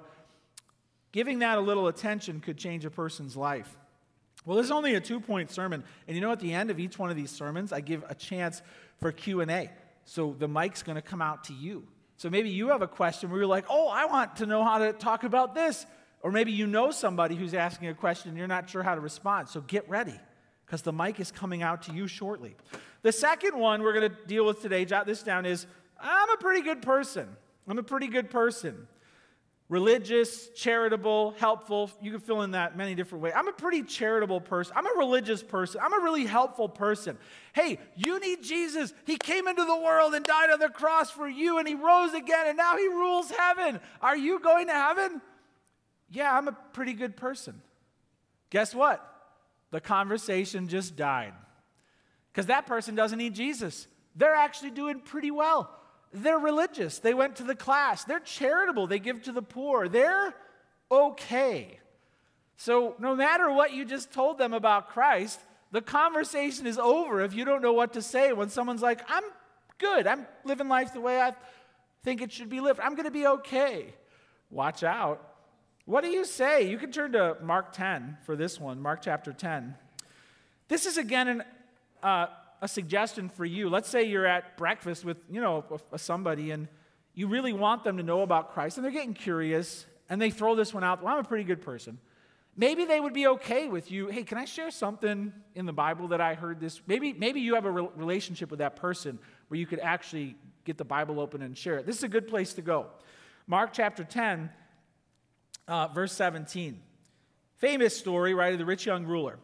Giving 1.12 1.38
that 1.38 1.56
a 1.56 1.60
little 1.60 1.88
attention 1.88 2.40
could 2.40 2.58
change 2.58 2.84
a 2.84 2.90
person's 2.90 3.36
life. 3.36 3.74
Well, 4.44 4.56
this 4.56 4.66
is 4.66 4.72
only 4.72 4.94
a 4.94 5.00
two-point 5.00 5.50
sermon, 5.50 5.82
and 6.06 6.16
you 6.16 6.20
know 6.20 6.30
at 6.30 6.40
the 6.40 6.52
end 6.52 6.70
of 6.70 6.78
each 6.78 6.98
one 6.98 7.10
of 7.10 7.16
these 7.16 7.30
sermons, 7.30 7.72
I 7.72 7.80
give 7.80 8.04
a 8.08 8.14
chance 8.14 8.60
for 8.98 9.12
Q&A. 9.12 9.70
So 10.04 10.34
the 10.38 10.48
mic's 10.48 10.82
going 10.82 10.96
to 10.96 11.02
come 11.02 11.22
out 11.22 11.44
to 11.44 11.52
you. 11.52 11.86
So 12.16 12.30
maybe 12.30 12.48
you 12.48 12.68
have 12.68 12.82
a 12.82 12.88
question 12.88 13.30
where 13.30 13.38
you're 13.38 13.46
like, 13.46 13.66
oh, 13.68 13.88
I 13.88 14.06
want 14.06 14.36
to 14.36 14.46
know 14.46 14.64
how 14.64 14.78
to 14.78 14.92
talk 14.92 15.24
about 15.24 15.54
this. 15.54 15.86
Or 16.26 16.32
maybe 16.32 16.50
you 16.50 16.66
know 16.66 16.90
somebody 16.90 17.36
who's 17.36 17.54
asking 17.54 17.86
a 17.86 17.94
question 17.94 18.30
and 18.30 18.36
you're 18.36 18.48
not 18.48 18.68
sure 18.68 18.82
how 18.82 18.96
to 18.96 19.00
respond. 19.00 19.48
So 19.48 19.60
get 19.60 19.88
ready 19.88 20.18
because 20.64 20.82
the 20.82 20.92
mic 20.92 21.20
is 21.20 21.30
coming 21.30 21.62
out 21.62 21.82
to 21.82 21.92
you 21.92 22.08
shortly. 22.08 22.56
The 23.02 23.12
second 23.12 23.56
one 23.56 23.80
we're 23.80 23.92
going 23.92 24.10
to 24.10 24.26
deal 24.26 24.44
with 24.44 24.60
today, 24.60 24.84
jot 24.84 25.06
this 25.06 25.22
down, 25.22 25.46
is 25.46 25.68
I'm 26.00 26.28
a 26.30 26.36
pretty 26.38 26.62
good 26.62 26.82
person. 26.82 27.28
I'm 27.68 27.78
a 27.78 27.84
pretty 27.84 28.08
good 28.08 28.28
person 28.28 28.88
religious, 29.68 30.48
charitable, 30.50 31.34
helpful. 31.38 31.92
You 32.02 32.10
can 32.10 32.20
fill 32.20 32.42
in 32.42 32.52
that 32.52 32.76
many 32.76 32.96
different 32.96 33.22
ways. 33.22 33.32
I'm 33.36 33.46
a 33.46 33.52
pretty 33.52 33.84
charitable 33.84 34.40
person. 34.40 34.72
I'm 34.76 34.86
a 34.86 34.98
religious 34.98 35.44
person. 35.44 35.80
I'm 35.80 35.92
a 35.92 36.02
really 36.02 36.24
helpful 36.24 36.68
person. 36.68 37.18
Hey, 37.52 37.78
you 37.94 38.18
need 38.18 38.42
Jesus. 38.42 38.92
He 39.04 39.16
came 39.16 39.46
into 39.46 39.64
the 39.64 39.76
world 39.76 40.14
and 40.14 40.24
died 40.24 40.50
on 40.50 40.58
the 40.58 40.70
cross 40.70 41.08
for 41.08 41.28
you, 41.28 41.58
and 41.58 41.68
he 41.68 41.76
rose 41.76 42.14
again, 42.14 42.48
and 42.48 42.56
now 42.56 42.76
he 42.76 42.88
rules 42.88 43.30
heaven. 43.30 43.78
Are 44.00 44.16
you 44.16 44.40
going 44.40 44.66
to 44.66 44.72
heaven? 44.72 45.20
Yeah, 46.10 46.36
I'm 46.36 46.48
a 46.48 46.56
pretty 46.72 46.92
good 46.92 47.16
person. 47.16 47.60
Guess 48.50 48.74
what? 48.74 49.02
The 49.70 49.80
conversation 49.80 50.68
just 50.68 50.96
died. 50.96 51.32
Because 52.32 52.46
that 52.46 52.66
person 52.66 52.94
doesn't 52.94 53.18
need 53.18 53.34
Jesus. 53.34 53.88
They're 54.14 54.34
actually 54.34 54.70
doing 54.70 55.00
pretty 55.00 55.30
well. 55.30 55.70
they're 56.12 56.38
religious. 56.38 56.98
They 57.00 57.14
went 57.14 57.36
to 57.36 57.42
the 57.42 57.54
class. 57.54 58.04
They're 58.04 58.20
charitable. 58.20 58.86
They 58.86 58.98
give 58.98 59.22
to 59.24 59.32
the 59.32 59.42
poor. 59.42 59.88
They're 59.88 60.34
okay. 60.90 61.78
So, 62.56 62.94
no 62.98 63.14
matter 63.14 63.52
what 63.52 63.74
you 63.74 63.84
just 63.84 64.12
told 64.12 64.38
them 64.38 64.54
about 64.54 64.88
Christ, 64.88 65.40
the 65.72 65.82
conversation 65.82 66.66
is 66.66 66.78
over 66.78 67.20
if 67.20 67.34
you 67.34 67.44
don't 67.44 67.60
know 67.60 67.74
what 67.74 67.92
to 67.94 68.02
say 68.02 68.32
when 68.32 68.48
someone's 68.48 68.80
like, 68.80 69.02
I'm 69.08 69.24
good. 69.78 70.06
I'm 70.06 70.26
living 70.44 70.68
life 70.68 70.94
the 70.94 71.00
way 71.00 71.20
I 71.20 71.34
think 72.02 72.22
it 72.22 72.32
should 72.32 72.48
be 72.48 72.60
lived. 72.60 72.80
I'm 72.80 72.94
going 72.94 73.04
to 73.04 73.10
be 73.10 73.26
okay. 73.26 73.92
Watch 74.50 74.82
out. 74.84 75.35
What 75.86 76.02
do 76.02 76.10
you 76.10 76.24
say? 76.24 76.68
You 76.68 76.78
can 76.78 76.90
turn 76.90 77.12
to 77.12 77.36
Mark 77.40 77.72
10 77.72 78.18
for 78.24 78.34
this 78.34 78.58
one, 78.58 78.82
Mark 78.82 79.02
chapter 79.02 79.32
10. 79.32 79.76
This 80.66 80.84
is 80.84 80.98
again 80.98 81.28
an, 81.28 81.44
uh, 82.02 82.26
a 82.60 82.66
suggestion 82.66 83.28
for 83.28 83.44
you. 83.44 83.68
Let's 83.68 83.88
say 83.88 84.02
you're 84.02 84.26
at 84.26 84.56
breakfast 84.56 85.04
with, 85.04 85.18
you 85.30 85.40
know, 85.40 85.64
a 85.92 85.98
somebody 85.98 86.50
and 86.50 86.66
you 87.14 87.28
really 87.28 87.52
want 87.52 87.84
them 87.84 87.98
to 87.98 88.02
know 88.02 88.22
about 88.22 88.52
Christ 88.52 88.76
and 88.76 88.84
they're 88.84 88.90
getting 88.90 89.14
curious 89.14 89.86
and 90.08 90.20
they 90.20 90.30
throw 90.30 90.56
this 90.56 90.74
one 90.74 90.82
out. 90.82 91.04
Well, 91.04 91.14
I'm 91.14 91.20
a 91.20 91.24
pretty 91.24 91.44
good 91.44 91.62
person. 91.62 91.98
Maybe 92.56 92.84
they 92.84 92.98
would 92.98 93.14
be 93.14 93.28
okay 93.28 93.68
with 93.68 93.92
you. 93.92 94.08
Hey, 94.08 94.24
can 94.24 94.38
I 94.38 94.44
share 94.44 94.72
something 94.72 95.32
in 95.54 95.66
the 95.66 95.72
Bible 95.72 96.08
that 96.08 96.20
I 96.20 96.34
heard 96.34 96.58
this? 96.58 96.80
Maybe, 96.88 97.12
maybe 97.12 97.40
you 97.40 97.54
have 97.54 97.64
a 97.64 97.70
re- 97.70 97.88
relationship 97.94 98.50
with 98.50 98.58
that 98.58 98.74
person 98.74 99.20
where 99.46 99.60
you 99.60 99.66
could 99.66 99.78
actually 99.78 100.34
get 100.64 100.78
the 100.78 100.84
Bible 100.84 101.20
open 101.20 101.42
and 101.42 101.56
share 101.56 101.78
it. 101.78 101.86
This 101.86 101.96
is 101.96 102.02
a 102.02 102.08
good 102.08 102.26
place 102.26 102.54
to 102.54 102.62
go. 102.62 102.86
Mark 103.46 103.72
chapter 103.72 104.02
10, 104.02 104.50
uh, 105.68 105.88
verse 105.88 106.12
17. 106.12 106.80
Famous 107.56 107.96
story, 107.96 108.34
right, 108.34 108.52
of 108.52 108.58
the 108.58 108.64
rich 108.64 108.86
young 108.86 109.04
ruler. 109.06 109.38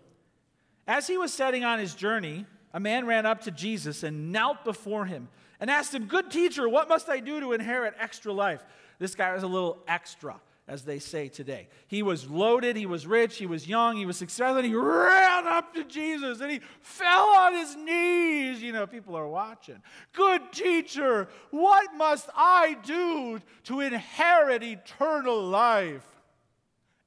As 0.86 1.06
he 1.06 1.16
was 1.16 1.32
setting 1.32 1.64
on 1.64 1.78
his 1.78 1.94
journey, 1.94 2.44
a 2.72 2.80
man 2.80 3.06
ran 3.06 3.26
up 3.26 3.42
to 3.42 3.50
Jesus 3.50 4.02
and 4.02 4.32
knelt 4.32 4.64
before 4.64 5.06
him 5.06 5.28
and 5.60 5.70
asked 5.70 5.94
him, 5.94 6.06
Good 6.06 6.30
teacher, 6.30 6.68
what 6.68 6.88
must 6.88 7.08
I 7.08 7.20
do 7.20 7.40
to 7.40 7.52
inherit 7.52 7.94
extra 7.98 8.32
life? 8.32 8.62
This 8.98 9.14
guy 9.14 9.32
was 9.32 9.42
a 9.42 9.48
little 9.48 9.78
extra, 9.88 10.40
as 10.68 10.84
they 10.84 10.98
say 10.98 11.28
today. 11.28 11.68
He 11.88 12.02
was 12.02 12.30
loaded, 12.30 12.76
he 12.76 12.86
was 12.86 13.06
rich, 13.06 13.36
he 13.36 13.46
was 13.46 13.66
young, 13.66 13.96
he 13.96 14.06
was 14.06 14.16
successful, 14.16 14.58
and 14.58 14.66
he 14.66 14.74
ran 14.74 15.46
up 15.46 15.74
to 15.74 15.84
Jesus 15.84 16.40
and 16.40 16.50
he 16.50 16.60
fell 16.80 17.28
on 17.36 17.54
his 17.54 17.74
knees. 17.74 18.62
You 18.62 18.72
know, 18.72 18.86
people 18.86 19.16
are 19.16 19.26
watching. 19.26 19.82
Good 20.12 20.52
teacher, 20.52 21.28
what 21.50 21.94
must 21.96 22.28
I 22.34 22.76
do 22.84 23.40
to 23.64 23.80
inherit 23.80 24.62
eternal 24.62 25.42
life? 25.42 26.06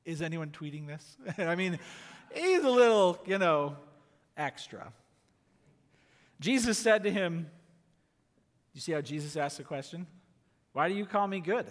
Is 0.04 0.22
anyone 0.22 0.50
tweeting 0.50 0.86
this? 0.88 1.18
I 1.38 1.56
mean, 1.56 1.80
he's 2.34 2.64
a 2.64 2.70
little, 2.70 3.18
you 3.26 3.38
know, 3.38 3.78
extra. 4.36 4.92
Jesus 6.42 6.78
said 6.78 7.04
to 7.04 7.12
him, 7.12 7.50
You 8.74 8.82
see 8.82 8.92
how 8.92 9.02
Jesus 9.02 9.38
asked 9.38 9.58
the 9.58 9.64
question? 9.64 10.06
Why 10.74 10.90
do 10.90 10.94
you 10.94 11.06
call 11.06 11.26
me 11.26 11.40
good? 11.40 11.66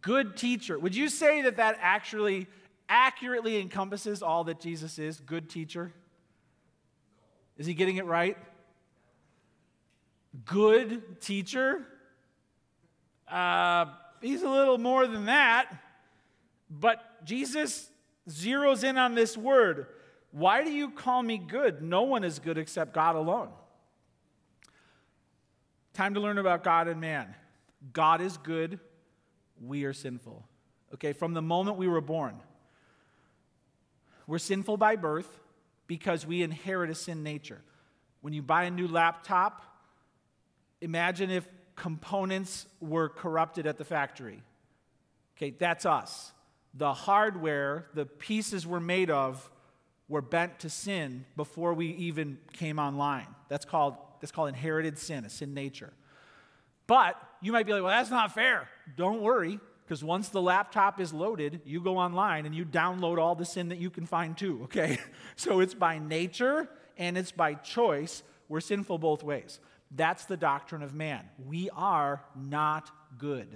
Good 0.00 0.36
teacher. 0.36 0.78
Would 0.78 0.94
you 0.94 1.08
say 1.08 1.42
that 1.42 1.56
that 1.56 1.78
actually 1.80 2.46
accurately 2.88 3.60
encompasses 3.60 4.22
all 4.22 4.44
that 4.44 4.60
Jesus 4.60 4.98
is? 4.98 5.20
Good 5.20 5.48
teacher? 5.48 5.92
Is 7.56 7.66
he 7.66 7.74
getting 7.74 7.96
it 7.96 8.06
right? 8.06 8.36
Good 10.44 11.20
teacher? 11.20 11.86
Uh, 13.28 13.86
he's 14.20 14.42
a 14.42 14.48
little 14.48 14.78
more 14.78 15.06
than 15.06 15.26
that. 15.26 15.68
But 16.70 17.24
Jesus 17.24 17.90
zeroes 18.28 18.84
in 18.84 18.98
on 18.98 19.14
this 19.14 19.36
word 19.36 19.86
why 20.34 20.64
do 20.64 20.72
you 20.72 20.90
call 20.90 21.22
me 21.22 21.38
good? 21.38 21.80
No 21.80 22.02
one 22.02 22.24
is 22.24 22.40
good 22.40 22.58
except 22.58 22.92
God 22.92 23.14
alone. 23.14 23.50
Time 25.92 26.14
to 26.14 26.20
learn 26.20 26.38
about 26.38 26.64
God 26.64 26.88
and 26.88 27.00
man. 27.00 27.32
God 27.92 28.20
is 28.20 28.36
good, 28.38 28.80
we 29.60 29.84
are 29.84 29.92
sinful. 29.92 30.46
Okay, 30.94 31.12
from 31.12 31.34
the 31.34 31.42
moment 31.42 31.76
we 31.76 31.88
were 31.88 32.00
born, 32.00 32.36
we're 34.26 34.38
sinful 34.38 34.76
by 34.76 34.96
birth 34.96 35.40
because 35.86 36.26
we 36.26 36.42
inherit 36.42 36.90
a 36.90 36.94
sin 36.94 37.22
nature. 37.22 37.60
When 38.20 38.32
you 38.32 38.42
buy 38.42 38.64
a 38.64 38.70
new 38.70 38.88
laptop, 38.88 39.62
imagine 40.80 41.30
if 41.30 41.46
components 41.76 42.66
were 42.80 43.08
corrupted 43.08 43.66
at 43.66 43.76
the 43.76 43.84
factory. 43.84 44.42
Okay, 45.36 45.50
that's 45.50 45.84
us. 45.84 46.32
The 46.74 46.92
hardware, 46.92 47.86
the 47.94 48.06
pieces 48.06 48.66
we're 48.66 48.80
made 48.80 49.10
of, 49.10 49.50
were 50.08 50.22
bent 50.22 50.60
to 50.60 50.70
sin 50.70 51.24
before 51.36 51.74
we 51.74 51.88
even 51.88 52.38
came 52.52 52.78
online. 52.78 53.26
That's 53.48 53.64
called, 53.64 53.96
that's 54.20 54.32
called 54.32 54.48
inherited 54.48 54.98
sin, 54.98 55.24
a 55.24 55.30
sin 55.30 55.54
nature. 55.54 55.92
But 56.86 57.16
you 57.40 57.52
might 57.52 57.66
be 57.66 57.72
like, 57.72 57.82
well, 57.82 57.96
that's 57.96 58.10
not 58.10 58.34
fair. 58.34 58.68
Don't 58.96 59.20
worry, 59.22 59.58
because 59.84 60.02
once 60.02 60.28
the 60.28 60.40
laptop 60.40 61.00
is 61.00 61.12
loaded, 61.12 61.60
you 61.64 61.80
go 61.80 61.98
online 61.98 62.46
and 62.46 62.54
you 62.54 62.64
download 62.64 63.18
all 63.18 63.34
the 63.34 63.44
sin 63.44 63.68
that 63.68 63.78
you 63.78 63.90
can 63.90 64.06
find 64.06 64.36
too, 64.36 64.60
okay? 64.64 64.98
So 65.36 65.60
it's 65.60 65.74
by 65.74 65.98
nature 65.98 66.68
and 66.96 67.18
it's 67.18 67.32
by 67.32 67.54
choice. 67.54 68.22
We're 68.48 68.60
sinful 68.60 68.98
both 68.98 69.22
ways. 69.22 69.60
That's 69.90 70.24
the 70.24 70.36
doctrine 70.36 70.82
of 70.82 70.94
man. 70.94 71.24
We 71.46 71.70
are 71.70 72.22
not 72.34 72.90
good 73.18 73.48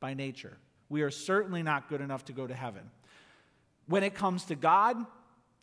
by 0.00 0.14
nature. 0.14 0.56
We 0.88 1.02
are 1.02 1.10
certainly 1.10 1.62
not 1.62 1.88
good 1.88 2.00
enough 2.00 2.24
to 2.26 2.32
go 2.32 2.46
to 2.46 2.54
heaven. 2.54 2.90
When 3.86 4.02
it 4.02 4.14
comes 4.14 4.44
to 4.46 4.54
God, 4.54 4.96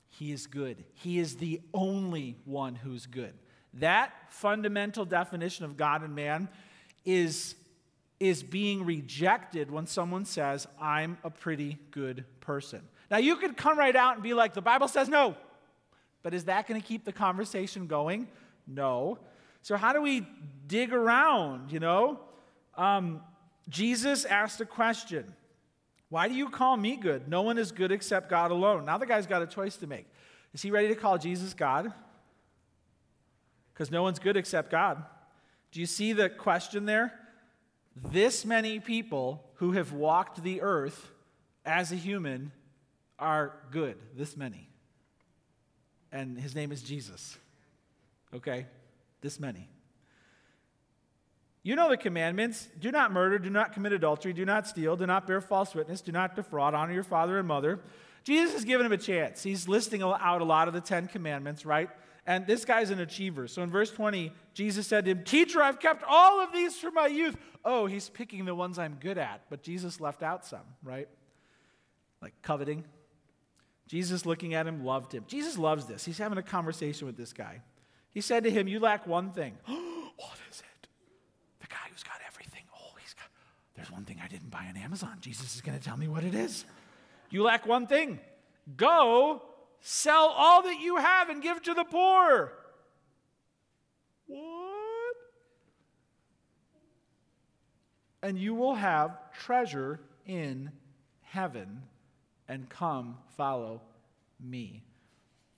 he 0.10 0.32
is 0.32 0.48
good. 0.48 0.84
He 0.94 1.20
is 1.20 1.38
the 1.38 1.62
only 1.74 2.38
one 2.46 2.76
who's 2.76 3.06
good. 3.06 3.34
That 3.74 4.14
fundamental 4.30 5.06
definition 5.06 5.66
of 5.66 5.78
God 5.78 6.04
and 6.04 6.16
man 6.16 6.50
is, 7.06 7.56
is 8.20 8.44
being 8.44 8.86
rejected 8.86 9.72
when 9.72 9.88
someone 9.88 10.26
says, 10.26 10.68
I'm 10.82 11.18
a 11.24 11.30
pretty 11.30 11.78
good 11.92 12.26
person. 12.40 12.82
Now, 13.12 13.18
you 13.18 13.36
could 13.36 13.56
come 13.56 13.78
right 13.78 13.96
out 13.96 14.16
and 14.16 14.24
be 14.24 14.34
like, 14.34 14.54
the 14.54 14.62
Bible 14.62 14.88
says 14.88 15.08
no. 15.08 15.36
But 16.24 16.34
is 16.34 16.46
that 16.46 16.68
going 16.68 16.82
to 16.82 16.86
keep 16.86 17.06
the 17.06 17.14
conversation 17.14 17.88
going? 17.88 18.28
No. 18.66 19.20
So, 19.62 19.78
how 19.78 19.94
do 19.94 20.02
we 20.02 20.28
dig 20.68 20.92
around, 20.92 21.72
you 21.72 21.80
know? 21.80 22.20
Um, 22.76 23.22
Jesus 23.70 24.26
asked 24.26 24.60
a 24.62 24.66
question 24.66 25.34
why 26.10 26.28
do 26.28 26.36
you 26.36 26.50
call 26.50 26.78
me 26.78 26.96
good? 26.96 27.28
No 27.28 27.42
one 27.42 27.58
is 27.58 27.72
good 27.72 27.92
except 27.92 28.30
God 28.30 28.52
alone. 28.52 28.86
Now 28.86 28.98
the 28.98 29.06
guy's 29.06 29.26
got 29.26 29.42
a 29.42 29.48
choice 29.48 29.76
to 29.78 29.88
make. 29.88 30.06
Is 30.54 30.62
he 30.62 30.72
ready 30.72 30.88
to 30.90 30.96
call 30.96 31.18
Jesus 31.18 31.54
God? 31.54 31.92
Because 33.74 33.92
no 33.92 34.04
one's 34.04 34.20
good 34.20 34.38
except 34.38 34.72
God. 34.72 35.04
Do 35.76 35.82
you 35.82 35.88
see 35.88 36.14
the 36.14 36.30
question 36.30 36.86
there? 36.86 37.12
This 37.98 38.46
many 38.46 38.80
people 38.80 39.44
who 39.56 39.74
have 39.74 39.92
walked 39.92 40.42
the 40.42 40.62
earth 40.62 41.12
as 41.66 41.92
a 41.92 41.98
human 41.98 42.54
are 43.20 43.58
good. 43.72 43.98
This 44.16 44.38
many. 44.38 44.70
And 46.14 46.40
his 46.40 46.56
name 46.56 46.72
is 46.72 46.82
Jesus. 46.82 47.38
Okay? 48.34 48.68
This 49.20 49.38
many. 49.38 49.68
You 51.62 51.76
know 51.76 51.90
the 51.90 51.98
commandments 51.98 52.70
do 52.80 52.90
not 52.90 53.12
murder, 53.12 53.38
do 53.38 53.50
not 53.50 53.74
commit 53.74 53.92
adultery, 53.92 54.32
do 54.32 54.46
not 54.46 54.68
steal, 54.68 54.96
do 54.96 55.06
not 55.06 55.28
bear 55.28 55.42
false 55.42 55.76
witness, 55.76 56.00
do 56.00 56.14
not 56.14 56.38
defraud, 56.38 56.74
honor 56.74 56.94
your 56.94 57.04
father 57.04 57.38
and 57.38 57.50
mother. 57.50 57.82
Jesus 58.24 58.54
has 58.54 58.64
given 58.64 58.86
him 58.86 58.94
a 58.94 58.98
chance. 58.98 59.44
He's 59.44 59.68
listing 59.68 60.02
out 60.02 60.42
a 60.42 60.46
lot 60.46 60.70
of 60.70 60.74
the 60.74 60.80
Ten 60.80 61.08
Commandments, 61.08 61.66
right? 61.66 61.90
And 62.28 62.48
this 62.48 62.66
guy's 62.66 62.90
an 62.90 63.00
achiever. 63.00 63.48
So 63.48 63.62
in 63.62 63.70
verse 63.70 63.92
20, 63.92 64.32
Jesus 64.54 64.88
said 64.88 65.06
to 65.06 65.12
him, 65.12 65.24
Teacher, 65.24 65.62
I've 65.62 65.80
kept 65.80 66.04
all 66.08 66.42
of 66.42 66.52
these 66.52 66.76
from 66.76 66.96
my 66.96 67.08
youth. 67.08 67.38
Oh, 67.64 67.86
he's 67.86 68.10
picking 68.10 68.46
the 68.46 68.56
ones 68.56 68.80
I'm 68.80 68.98
good 69.00 69.18
at. 69.18 69.42
But 69.50 69.62
Jesus 69.62 70.02
left 70.02 70.24
out 70.24 70.46
some, 70.46 70.66
right? 70.84 71.08
Like 72.22 72.34
coveting. 72.42 72.84
Jesus, 73.88 74.26
looking 74.26 74.56
at 74.56 74.66
him, 74.66 74.84
loved 74.84 75.14
him. 75.14 75.24
Jesus 75.28 75.58
loves 75.58 75.86
this. 75.86 76.04
He's 76.04 76.18
having 76.18 76.40
a 76.40 76.44
conversation 76.44 77.06
with 77.06 77.16
this 77.16 77.32
guy. 77.32 77.62
He 78.10 78.22
said 78.22 78.44
to 78.46 78.50
him, 78.50 78.68
You 78.68 78.80
lack 78.80 79.06
one 79.06 79.32
thing. 79.32 79.56
what 79.66 80.38
is 80.50 80.62
it? 80.62 80.88
The 81.60 81.68
guy 81.68 81.78
who's 81.92 82.02
got 82.02 82.16
everything. 82.28 82.64
Oh, 82.76 82.96
he's 83.00 83.14
got, 83.14 83.28
there's 83.76 83.92
one 83.92 84.04
thing 84.06 84.20
I 84.24 84.28
didn't 84.28 84.50
buy 84.50 84.66
on 84.68 84.78
Amazon. 84.78 85.18
Jesus 85.22 85.54
is 85.54 85.62
going 85.62 85.78
to 85.78 85.84
tell 85.84 85.98
me 85.98 86.08
what 86.08 86.24
it 86.24 86.34
is. 86.34 86.66
You 87.30 87.44
lack 87.44 87.68
one 87.68 87.86
thing. 87.86 88.20
Go 88.78 89.44
sell 89.88 90.34
all 90.36 90.64
that 90.64 90.80
you 90.80 90.96
have 90.96 91.30
and 91.30 91.44
give 91.44 91.62
to 91.62 91.76
the 91.76 91.84
poor. 91.84 92.52
What? 94.26 95.16
And 98.24 98.40
you 98.40 98.56
will 98.56 98.74
have 98.74 99.32
treasure 99.32 100.00
in 100.26 100.72
heaven 101.22 101.84
and 102.48 102.68
come 102.68 103.20
follow 103.38 103.84
me. 104.44 104.84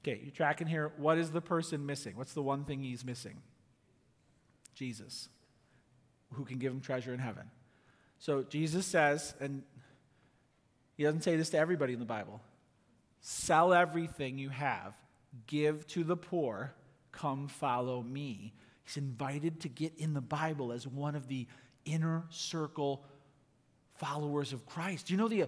Okay, 0.03 0.19
you're 0.21 0.31
tracking 0.31 0.67
here? 0.67 0.91
What 0.97 1.17
is 1.17 1.31
the 1.31 1.39
person 1.39 1.85
missing? 1.85 2.17
What's 2.17 2.33
the 2.33 2.43
one 2.43 2.65
thing 2.65 2.83
he's 2.83 3.05
missing? 3.05 3.37
Jesus 4.75 5.29
who 6.33 6.43
can 6.43 6.57
give 6.57 6.73
him 6.73 6.81
treasure 6.81 7.13
in 7.13 7.19
heaven. 7.19 7.49
So 8.19 8.43
Jesus 8.43 8.85
says, 8.85 9.33
and 9.39 9.63
he 10.97 11.03
doesn't 11.03 11.21
say 11.21 11.37
this 11.37 11.49
to 11.51 11.57
everybody 11.57 11.93
in 11.93 11.99
the 11.99 12.05
Bible 12.05 12.41
sell 13.29 13.73
everything 13.73 14.37
you 14.37 14.47
have, 14.47 14.93
give 15.47 15.85
to 15.85 16.05
the 16.05 16.15
poor, 16.15 16.73
come 17.11 17.49
follow 17.49 18.01
me. 18.01 18.53
He's 18.85 18.95
invited 18.95 19.59
to 19.61 19.67
get 19.67 19.91
in 19.97 20.13
the 20.13 20.21
Bible 20.21 20.71
as 20.71 20.87
one 20.87 21.13
of 21.13 21.27
the 21.27 21.45
inner 21.83 22.23
circle 22.29 23.03
followers 23.95 24.53
of 24.53 24.65
Christ. 24.65 25.07
Do 25.07 25.13
you 25.13 25.17
know 25.17 25.27
the 25.27 25.39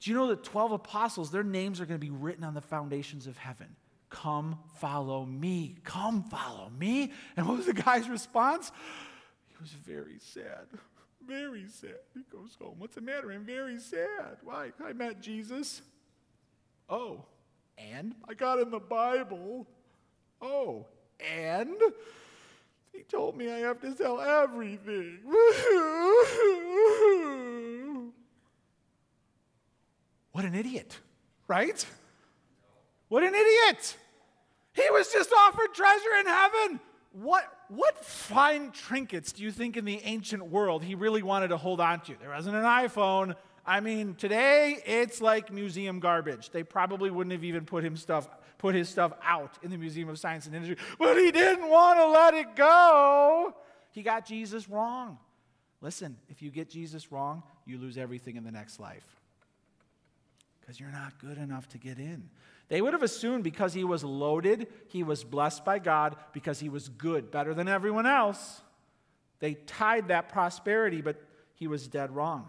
do 0.00 0.10
you 0.10 0.14
know 0.14 0.26
the 0.26 0.36
12 0.36 0.72
apostles, 0.72 1.30
their 1.30 1.42
names 1.42 1.80
are 1.80 1.86
going 1.86 1.98
to 1.98 2.04
be 2.06 2.10
written 2.10 2.44
on 2.44 2.52
the 2.52 2.60
foundations 2.60 3.26
of 3.26 3.38
heaven? 3.38 3.76
Come 4.10 4.58
follow 4.74 5.24
me. 5.24 5.76
Come 5.84 6.24
follow 6.24 6.70
me. 6.78 7.12
And 7.38 7.48
what 7.48 7.56
was 7.56 7.66
the 7.66 7.72
guy's 7.72 8.10
response? 8.10 8.72
He 9.48 9.54
was 9.58 9.70
very 9.70 10.18
sad. 10.18 10.66
Very 11.26 11.66
sad. 11.66 12.00
He 12.12 12.24
goes 12.30 12.56
home. 12.60 12.74
What's 12.76 12.96
the 12.96 13.00
matter? 13.00 13.30
I'm 13.30 13.46
very 13.46 13.78
sad. 13.78 14.36
Why? 14.42 14.72
I 14.84 14.92
met 14.92 15.22
Jesus. 15.22 15.80
Oh, 16.92 17.24
and? 17.78 18.14
I 18.28 18.34
got 18.34 18.60
in 18.60 18.70
the 18.70 18.78
Bible. 18.78 19.66
Oh, 20.42 20.84
and? 21.18 21.80
He 22.92 23.02
told 23.04 23.34
me 23.34 23.50
I 23.50 23.60
have 23.60 23.80
to 23.80 23.96
sell 23.96 24.20
everything. 24.20 25.20
what 30.32 30.44
an 30.44 30.54
idiot, 30.54 30.98
right? 31.48 31.82
What 33.08 33.22
an 33.22 33.34
idiot! 33.34 33.96
He 34.74 34.84
was 34.90 35.10
just 35.10 35.32
offered 35.32 35.72
treasure 35.72 36.14
in 36.20 36.26
heaven. 36.26 36.78
What, 37.12 37.50
what 37.68 38.04
fine 38.04 38.70
trinkets 38.70 39.32
do 39.32 39.42
you 39.42 39.50
think 39.50 39.78
in 39.78 39.86
the 39.86 40.02
ancient 40.04 40.50
world 40.50 40.84
he 40.84 40.94
really 40.94 41.22
wanted 41.22 41.48
to 41.48 41.56
hold 41.56 41.80
on 41.80 42.02
to? 42.02 42.14
There 42.20 42.28
wasn't 42.28 42.56
an 42.56 42.64
iPhone. 42.64 43.34
I 43.64 43.80
mean, 43.80 44.14
today 44.14 44.78
it's 44.84 45.20
like 45.20 45.52
museum 45.52 46.00
garbage. 46.00 46.50
They 46.50 46.62
probably 46.64 47.10
wouldn't 47.10 47.32
have 47.32 47.44
even 47.44 47.64
put 47.64 47.84
him 47.84 47.96
stuff 47.96 48.28
put 48.62 48.76
his 48.76 48.88
stuff 48.88 49.12
out 49.24 49.58
in 49.64 49.72
the 49.72 49.76
Museum 49.76 50.08
of 50.08 50.16
Science 50.20 50.46
and 50.46 50.54
Industry, 50.54 50.76
but 50.96 51.16
he 51.16 51.32
didn't 51.32 51.68
want 51.68 51.98
to 51.98 52.06
let 52.06 52.32
it 52.32 52.54
go. 52.54 53.56
He 53.90 54.02
got 54.02 54.24
Jesus 54.24 54.68
wrong. 54.68 55.18
Listen, 55.80 56.16
if 56.28 56.40
you 56.42 56.50
get 56.52 56.70
Jesus 56.70 57.10
wrong, 57.10 57.42
you 57.66 57.76
lose 57.76 57.98
everything 57.98 58.36
in 58.36 58.44
the 58.44 58.52
next 58.52 58.78
life 58.78 59.04
because 60.60 60.78
you're 60.78 60.92
not 60.92 61.18
good 61.18 61.38
enough 61.38 61.68
to 61.70 61.78
get 61.78 61.98
in. 61.98 62.30
They 62.68 62.80
would 62.80 62.92
have 62.92 63.02
assumed 63.02 63.42
because 63.42 63.74
he 63.74 63.82
was 63.82 64.04
loaded, 64.04 64.68
he 64.86 65.02
was 65.02 65.24
blessed 65.24 65.64
by 65.64 65.80
God, 65.80 66.14
because 66.32 66.60
he 66.60 66.68
was 66.68 66.88
good, 66.88 67.32
better 67.32 67.54
than 67.54 67.66
everyone 67.66 68.06
else. 68.06 68.62
They 69.40 69.54
tied 69.54 70.08
that 70.08 70.28
prosperity, 70.28 71.02
but 71.02 71.20
he 71.54 71.66
was 71.66 71.88
dead 71.88 72.14
wrong. 72.14 72.48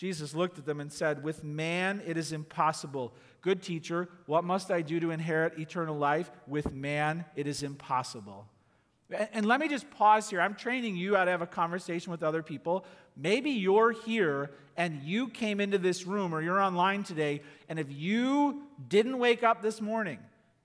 Jesus 0.00 0.34
looked 0.34 0.58
at 0.58 0.64
them 0.64 0.80
and 0.80 0.90
said, 0.90 1.22
With 1.22 1.44
man 1.44 2.00
it 2.06 2.16
is 2.16 2.32
impossible. 2.32 3.12
Good 3.42 3.62
teacher, 3.62 4.08
what 4.24 4.44
must 4.44 4.70
I 4.70 4.80
do 4.80 4.98
to 4.98 5.10
inherit 5.10 5.58
eternal 5.58 5.94
life? 5.94 6.30
With 6.46 6.72
man 6.72 7.26
it 7.36 7.46
is 7.46 7.62
impossible. 7.62 8.46
And 9.34 9.44
let 9.44 9.60
me 9.60 9.68
just 9.68 9.90
pause 9.90 10.30
here. 10.30 10.40
I'm 10.40 10.54
training 10.54 10.96
you 10.96 11.16
how 11.16 11.26
to 11.26 11.30
have 11.30 11.42
a 11.42 11.46
conversation 11.46 12.12
with 12.12 12.22
other 12.22 12.42
people. 12.42 12.86
Maybe 13.14 13.50
you're 13.50 13.92
here 13.92 14.52
and 14.74 15.02
you 15.02 15.28
came 15.28 15.60
into 15.60 15.76
this 15.76 16.06
room 16.06 16.34
or 16.34 16.40
you're 16.40 16.62
online 16.62 17.02
today, 17.02 17.42
and 17.68 17.78
if 17.78 17.92
you 17.92 18.62
didn't 18.88 19.18
wake 19.18 19.42
up 19.42 19.60
this 19.60 19.82
morning 19.82 20.18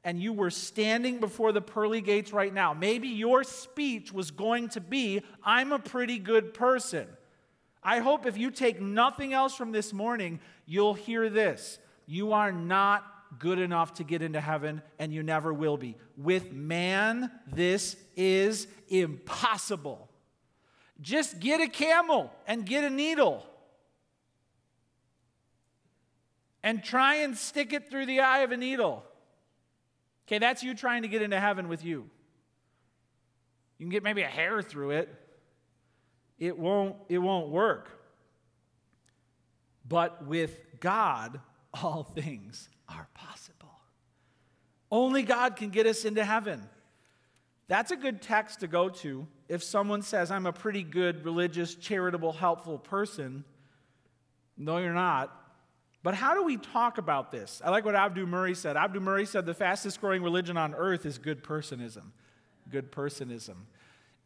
and 0.05 0.17
you 0.17 0.31
were 0.31 0.49
standing 0.49 1.19
before 1.19 1.51
the 1.51 1.59
pearly 1.59 1.99
gates 1.99 2.31
right 2.31 2.53
now, 2.53 2.73
maybe 2.73 3.09
your 3.09 3.43
speech 3.43 4.13
was 4.13 4.31
going 4.31 4.69
to 4.69 4.79
be, 4.79 5.23
I'm 5.43 5.73
a 5.73 5.79
pretty 5.79 6.19
good 6.19 6.53
person. 6.53 7.07
I 7.85 7.99
hope 7.99 8.25
if 8.25 8.35
you 8.35 8.49
take 8.49 8.81
nothing 8.81 9.31
else 9.31 9.55
from 9.55 9.71
this 9.71 9.93
morning, 9.93 10.39
you'll 10.65 10.95
hear 10.95 11.29
this. 11.29 11.77
You 12.07 12.33
are 12.33 12.51
not 12.51 13.05
good 13.37 13.59
enough 13.59 13.93
to 13.95 14.03
get 14.03 14.23
into 14.23 14.41
heaven, 14.41 14.81
and 14.97 15.13
you 15.13 15.21
never 15.21 15.53
will 15.53 15.77
be. 15.77 15.95
With 16.17 16.51
man, 16.51 17.29
this 17.45 17.95
is 18.15 18.67
impossible. 18.89 20.09
Just 20.99 21.39
get 21.39 21.61
a 21.61 21.67
camel 21.67 22.33
and 22.47 22.65
get 22.65 22.83
a 22.83 22.89
needle 22.89 23.45
and 26.63 26.83
try 26.83 27.17
and 27.17 27.37
stick 27.37 27.71
it 27.71 27.91
through 27.91 28.07
the 28.07 28.21
eye 28.21 28.39
of 28.39 28.51
a 28.51 28.57
needle. 28.57 29.03
Okay, 30.27 30.39
that's 30.39 30.63
you 30.63 30.73
trying 30.73 31.03
to 31.03 31.07
get 31.07 31.21
into 31.21 31.39
heaven 31.39 31.67
with 31.67 31.85
you. 31.85 32.09
You 33.77 33.85
can 33.85 33.89
get 33.89 34.01
maybe 34.01 34.23
a 34.23 34.27
hair 34.27 34.63
through 34.63 34.91
it 34.91 35.24
it 36.39 36.57
won't, 36.57 36.95
it 37.09 37.17
won't 37.17 37.49
work. 37.49 37.89
But 39.87 40.25
with 40.25 40.57
God, 40.79 41.39
all 41.73 42.03
things 42.03 42.69
are 42.89 43.07
possible. 43.13 43.79
Only 44.91 45.23
God 45.23 45.55
can 45.55 45.69
get 45.69 45.85
us 45.85 46.05
into 46.05 46.23
heaven. 46.23 46.67
That's 47.67 47.91
a 47.91 47.95
good 47.95 48.21
text 48.21 48.59
to 48.59 48.67
go 48.67 48.89
to 48.89 49.27
if 49.49 49.63
someone 49.63 50.01
says, 50.01 50.31
I'm 50.31 50.45
a 50.45 50.53
pretty 50.53 50.83
good, 50.83 51.25
religious, 51.25 51.75
charitable, 51.75 52.31
helpful 52.31 52.77
person. 52.77 53.43
No, 54.57 54.77
you're 54.77 54.93
not. 54.93 55.35
But 56.03 56.13
how 56.13 56.35
do 56.35 56.43
we 56.43 56.57
talk 56.57 56.99
about 56.99 57.31
this? 57.31 57.61
I 57.65 57.71
like 57.71 57.83
what 57.83 57.95
Abdu 57.95 58.27
Murray 58.27 58.53
said. 58.53 58.77
Abdu 58.77 58.99
Murray 58.99 59.25
said 59.25 59.47
the 59.47 59.55
fastest 59.55 59.99
growing 59.99 60.21
religion 60.21 60.55
on 60.55 60.75
earth 60.75 61.05
is 61.05 61.17
good 61.17 61.43
personism. 61.43 62.11
Good 62.69 62.91
personism. 62.91 63.55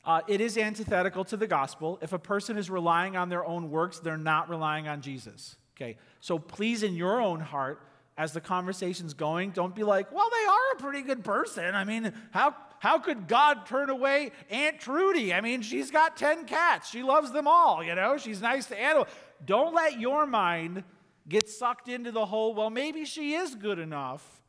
Uh, 0.06 0.22
it 0.28 0.42
is 0.42 0.58
antithetical 0.58 1.26
to 1.26 1.38
the 1.38 1.48
gospel. 1.48 2.00
If 2.02 2.14
a 2.14 2.20
person 2.20 2.58
is 2.58 2.70
relying 2.70 3.18
on 3.18 3.30
their 3.30 3.46
own 3.46 3.70
works, 3.70 4.00
they're 4.00 4.18
not 4.18 4.50
relying 4.50 4.88
on 4.88 5.02
Jesus. 5.02 5.58
Okay? 5.76 5.98
So 6.22 6.40
please, 6.40 6.84
in 6.84 6.96
your 6.96 7.22
own 7.22 7.40
heart, 7.40 7.82
as 8.18 8.34
the 8.34 8.42
conversation's 8.42 9.14
going, 9.14 9.52
don't 9.52 9.74
be 9.74 9.84
like, 9.84 10.12
well, 10.12 10.30
they 10.30 10.46
are 10.46 10.72
a 10.74 10.82
pretty 10.82 11.02
good 11.02 11.24
person. 11.24 11.74
I 11.74 11.86
mean, 11.86 12.12
how, 12.32 12.54
how 12.80 13.00
could 13.00 13.30
God 13.30 13.66
turn 13.66 13.90
away 13.90 14.32
Aunt 14.50 14.80
Trudy? 14.80 15.34
I 15.34 15.40
mean, 15.40 15.62
she's 15.62 15.90
got 15.90 16.18
10 16.18 16.44
cats. 16.46 16.90
She 16.90 17.02
loves 17.02 17.32
them 17.32 17.48
all, 17.48 17.82
you 17.82 17.96
know? 17.96 18.18
She's 18.18 18.42
nice 18.42 18.66
to 18.68 18.80
animals. 18.80 19.08
Don't 19.46 19.74
let 19.74 20.02
your 20.02 20.26
mind 20.26 20.84
get 21.30 21.48
sucked 21.48 21.88
into 21.88 22.12
the 22.12 22.26
whole, 22.26 22.54
well, 22.54 22.70
maybe 22.70 23.06
she 23.06 23.36
is 23.36 23.56
good 23.56 23.80
enough. 23.80 24.42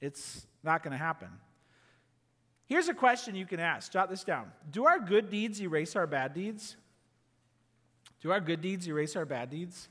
It's 0.00 0.46
not 0.62 0.82
going 0.82 0.92
to 0.92 0.98
happen. 0.98 1.28
Here's 2.66 2.88
a 2.88 2.94
question 2.94 3.34
you 3.36 3.46
can 3.46 3.60
ask. 3.60 3.92
Jot 3.92 4.10
this 4.10 4.24
down. 4.24 4.50
Do 4.70 4.86
our 4.86 4.98
good 4.98 5.30
deeds 5.30 5.60
erase 5.62 5.94
our 5.94 6.06
bad 6.06 6.34
deeds? 6.34 6.76
Do 8.20 8.32
our 8.32 8.40
good 8.40 8.60
deeds 8.60 8.88
erase 8.88 9.14
our 9.14 9.24
bad 9.24 9.50
deeds? 9.50 9.88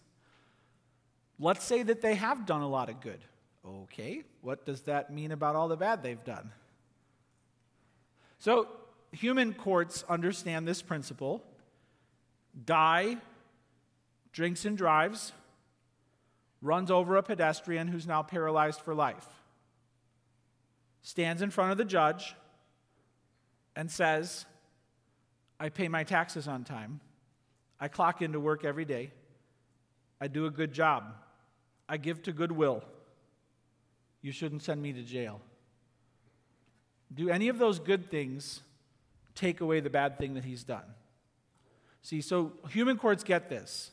Let's 1.40 1.64
say 1.64 1.84
that 1.84 2.02
they 2.02 2.16
have 2.16 2.46
done 2.46 2.62
a 2.62 2.68
lot 2.68 2.90
of 2.90 3.02
good. 3.02 3.20
Okay, 3.66 4.24
what 4.42 4.66
does 4.66 4.82
that 4.82 5.12
mean 5.12 5.32
about 5.32 5.56
all 5.56 5.68
the 5.68 5.78
bad 5.78 6.04
they've 6.04 6.24
done? 6.24 6.52
So, 8.40 8.68
human 9.12 9.54
courts 9.54 10.04
understand 10.08 10.68
this 10.68 10.82
principle. 10.82 11.44
Guy 12.66 13.18
drinks 14.32 14.66
and 14.66 14.78
drives, 14.78 15.32
runs 16.62 16.92
over 16.92 17.16
a 17.16 17.24
pedestrian 17.24 17.88
who's 17.88 18.06
now 18.06 18.22
paralyzed 18.22 18.82
for 18.82 18.94
life, 18.94 19.26
stands 21.02 21.42
in 21.42 21.50
front 21.50 21.72
of 21.72 21.78
the 21.78 21.86
judge 21.86 22.36
and 23.76 23.90
says, 23.90 24.46
I 25.60 25.70
pay 25.70 25.88
my 25.88 26.04
taxes 26.04 26.48
on 26.48 26.64
time, 26.64 27.00
I 27.80 27.88
clock 27.88 28.22
into 28.22 28.40
work 28.40 28.64
every 28.66 28.86
day, 28.86 29.12
I 30.20 30.28
do 30.28 30.46
a 30.46 30.52
good 30.52 30.74
job, 30.74 31.04
I 31.88 31.98
give 31.98 32.24
to 32.24 32.32
goodwill, 32.32 32.84
you 34.22 34.32
shouldn't 34.32 34.64
send 34.64 34.82
me 34.82 34.94
to 34.94 35.04
jail. 35.04 35.42
Do 37.14 37.30
any 37.30 37.48
of 37.50 37.60
those 37.60 37.80
good 37.80 38.10
things 38.10 38.62
take 39.36 39.62
away 39.62 39.80
the 39.80 39.90
bad 39.90 40.18
thing 40.18 40.34
that 40.34 40.44
he's 40.44 40.64
done? 40.64 40.86
See, 42.02 42.22
so 42.22 42.54
human 42.70 42.98
courts 42.98 43.24
get 43.24 43.50
this. 43.50 43.92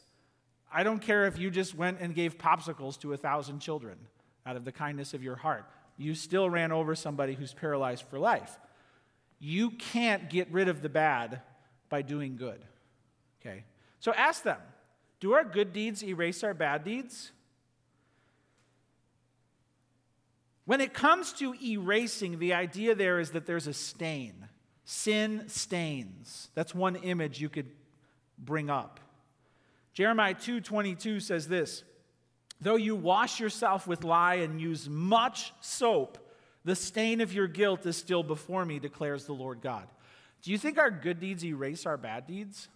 I 0.72 0.82
don't 0.82 1.00
care 1.00 1.26
if 1.26 1.38
you 1.38 1.50
just 1.50 1.74
went 1.74 2.00
and 2.00 2.14
gave 2.14 2.38
popsicles 2.38 2.98
to 3.00 3.12
a 3.12 3.16
thousand 3.16 3.60
children 3.60 3.98
out 4.46 4.56
of 4.56 4.64
the 4.64 4.72
kindness 4.72 5.12
of 5.12 5.22
your 5.22 5.36
heart. 5.36 5.66
You 5.98 6.14
still 6.14 6.48
ran 6.48 6.72
over 6.72 6.94
somebody 6.94 7.34
who's 7.34 7.52
paralyzed 7.52 8.04
for 8.08 8.18
life. 8.18 8.58
You 9.44 9.70
can't 9.70 10.30
get 10.30 10.52
rid 10.52 10.68
of 10.68 10.82
the 10.82 10.88
bad 10.88 11.40
by 11.88 12.02
doing 12.02 12.36
good. 12.36 12.64
Okay? 13.40 13.64
So 13.98 14.14
ask 14.14 14.44
them 14.44 14.60
Do 15.18 15.32
our 15.32 15.42
good 15.42 15.72
deeds 15.72 16.04
erase 16.04 16.44
our 16.44 16.54
bad 16.54 16.84
deeds? 16.84 17.32
When 20.64 20.80
it 20.80 20.94
comes 20.94 21.32
to 21.34 21.56
erasing, 21.60 22.38
the 22.38 22.54
idea 22.54 22.94
there 22.94 23.18
is 23.18 23.32
that 23.32 23.46
there's 23.46 23.66
a 23.66 23.74
stain. 23.74 24.48
Sin 24.84 25.48
stains. 25.48 26.48
That's 26.54 26.72
one 26.72 26.94
image 26.94 27.40
you 27.40 27.48
could 27.48 27.70
bring 28.38 28.70
up. 28.70 29.00
Jeremiah 29.92 30.34
2:22 30.34 31.18
says 31.18 31.48
this, 31.48 31.82
"Though 32.60 32.76
you 32.76 32.94
wash 32.94 33.40
yourself 33.40 33.88
with 33.88 34.04
lye 34.04 34.36
and 34.36 34.60
use 34.60 34.88
much 34.88 35.52
soap, 35.60 36.21
the 36.64 36.76
stain 36.76 37.20
of 37.20 37.32
your 37.32 37.48
guilt 37.48 37.86
is 37.86 37.96
still 37.96 38.22
before 38.22 38.64
me," 38.64 38.78
declares 38.78 39.26
the 39.26 39.32
Lord 39.32 39.60
God. 39.60 39.88
Do 40.42 40.50
you 40.50 40.58
think 40.58 40.78
our 40.78 40.90
good 40.90 41.20
deeds 41.20 41.44
erase 41.44 41.86
our 41.86 41.96
bad 41.96 42.26
deeds? 42.26 42.68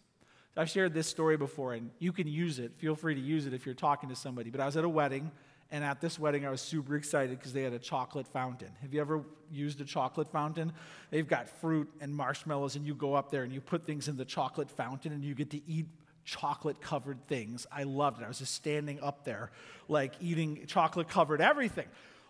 I've 0.56 0.70
shared 0.70 0.94
this 0.94 1.06
story 1.06 1.36
before, 1.36 1.74
and 1.74 1.90
you 1.98 2.12
can 2.12 2.26
use 2.26 2.58
it. 2.58 2.72
Feel 2.78 2.94
free 2.94 3.14
to 3.14 3.20
use 3.20 3.46
it 3.46 3.52
if 3.52 3.66
you're 3.66 3.74
talking 3.74 4.08
to 4.08 4.16
somebody. 4.16 4.50
But 4.50 4.60
I 4.60 4.66
was 4.66 4.76
at 4.76 4.84
a 4.84 4.88
wedding, 4.88 5.30
and 5.70 5.84
at 5.84 6.00
this 6.00 6.18
wedding, 6.18 6.46
I 6.46 6.50
was 6.50 6.62
super 6.62 6.96
excited 6.96 7.38
because 7.38 7.52
they 7.52 7.62
had 7.62 7.74
a 7.74 7.78
chocolate 7.78 8.26
fountain. 8.26 8.70
Have 8.80 8.94
you 8.94 9.00
ever 9.00 9.22
used 9.50 9.80
a 9.82 9.84
chocolate 9.84 10.30
fountain? 10.30 10.72
They've 11.10 11.28
got 11.28 11.48
fruit 11.48 11.92
and 12.00 12.14
marshmallows, 12.14 12.74
and 12.76 12.86
you 12.86 12.94
go 12.94 13.14
up 13.14 13.30
there 13.30 13.42
and 13.42 13.52
you 13.52 13.60
put 13.60 13.84
things 13.84 14.08
in 14.08 14.16
the 14.16 14.24
chocolate 14.24 14.70
fountain, 14.70 15.12
and 15.12 15.22
you 15.22 15.34
get 15.34 15.50
to 15.50 15.60
eat 15.68 15.86
chocolate 16.24 16.80
covered 16.80 17.26
things. 17.28 17.66
I 17.70 17.82
loved 17.82 18.22
it. 18.22 18.24
I 18.24 18.28
was 18.28 18.38
just 18.38 18.54
standing 18.54 18.98
up 19.00 19.24
there, 19.24 19.50
like 19.88 20.14
eating 20.20 20.64
chocolate 20.66 21.08
covered 21.08 21.40
everything. 21.40 21.86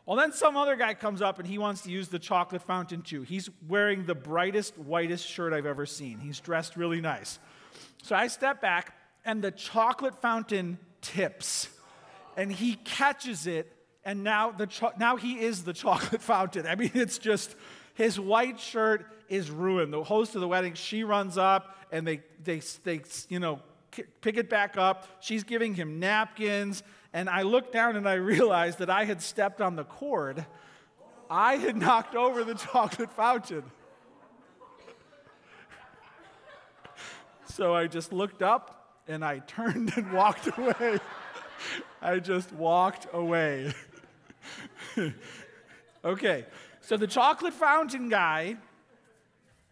Well, 0.06 0.16
then 0.16 0.32
some 0.32 0.56
other 0.56 0.76
guy 0.76 0.94
comes 0.94 1.20
up 1.20 1.40
and 1.40 1.48
he 1.48 1.58
wants 1.58 1.82
to 1.82 1.90
use 1.90 2.08
the 2.08 2.20
chocolate 2.20 2.62
fountain 2.62 3.02
too. 3.02 3.22
He's 3.22 3.50
wearing 3.66 4.06
the 4.06 4.14
brightest, 4.14 4.78
whitest 4.78 5.26
shirt 5.26 5.52
I've 5.52 5.66
ever 5.66 5.84
seen. 5.84 6.20
He's 6.20 6.38
dressed 6.38 6.76
really 6.76 7.00
nice. 7.00 7.40
So 8.02 8.14
I 8.14 8.28
step 8.28 8.60
back, 8.60 8.94
and 9.24 9.42
the 9.42 9.50
chocolate 9.50 10.22
fountain 10.22 10.78
tips, 11.02 11.68
and 12.36 12.52
he 12.52 12.74
catches 12.84 13.48
it, 13.48 13.72
and 14.04 14.22
now, 14.22 14.52
the 14.52 14.68
cho- 14.68 14.92
now 14.96 15.16
he 15.16 15.40
is 15.40 15.64
the 15.64 15.72
chocolate 15.74 16.22
fountain. 16.22 16.66
I 16.68 16.76
mean, 16.76 16.92
it's 16.94 17.18
just 17.18 17.56
his 17.94 18.20
white 18.20 18.60
shirt 18.60 19.06
is 19.28 19.50
ruined. 19.50 19.92
The 19.92 20.04
host 20.04 20.36
of 20.36 20.40
the 20.40 20.46
wedding, 20.46 20.74
she 20.74 21.02
runs 21.02 21.36
up, 21.36 21.76
and 21.90 22.06
they, 22.06 22.22
they, 22.44 22.60
they 22.84 23.00
you 23.28 23.40
know, 23.40 23.60
pick 24.20 24.36
it 24.36 24.48
back 24.48 24.76
up. 24.76 25.08
She's 25.20 25.42
giving 25.42 25.74
him 25.74 25.98
napkins, 25.98 26.84
and 27.16 27.30
I 27.30 27.42
looked 27.42 27.72
down 27.72 27.96
and 27.96 28.06
I 28.06 28.12
realized 28.12 28.80
that 28.80 28.90
I 28.90 29.06
had 29.06 29.22
stepped 29.22 29.62
on 29.62 29.74
the 29.74 29.84
cord. 29.84 30.44
I 31.30 31.56
had 31.56 31.74
knocked 31.74 32.14
over 32.14 32.44
the 32.44 32.52
chocolate 32.72 33.10
fountain. 33.10 33.62
So 37.46 37.74
I 37.74 37.86
just 37.86 38.12
looked 38.12 38.42
up 38.42 39.00
and 39.08 39.24
I 39.24 39.38
turned 39.38 39.94
and 39.96 40.12
walked 40.12 40.58
away. 40.58 40.98
I 42.02 42.18
just 42.18 42.52
walked 42.52 43.06
away. 43.14 43.72
okay, 46.04 46.44
so 46.82 46.98
the 46.98 47.06
chocolate 47.06 47.54
fountain 47.54 48.10
guy, 48.10 48.56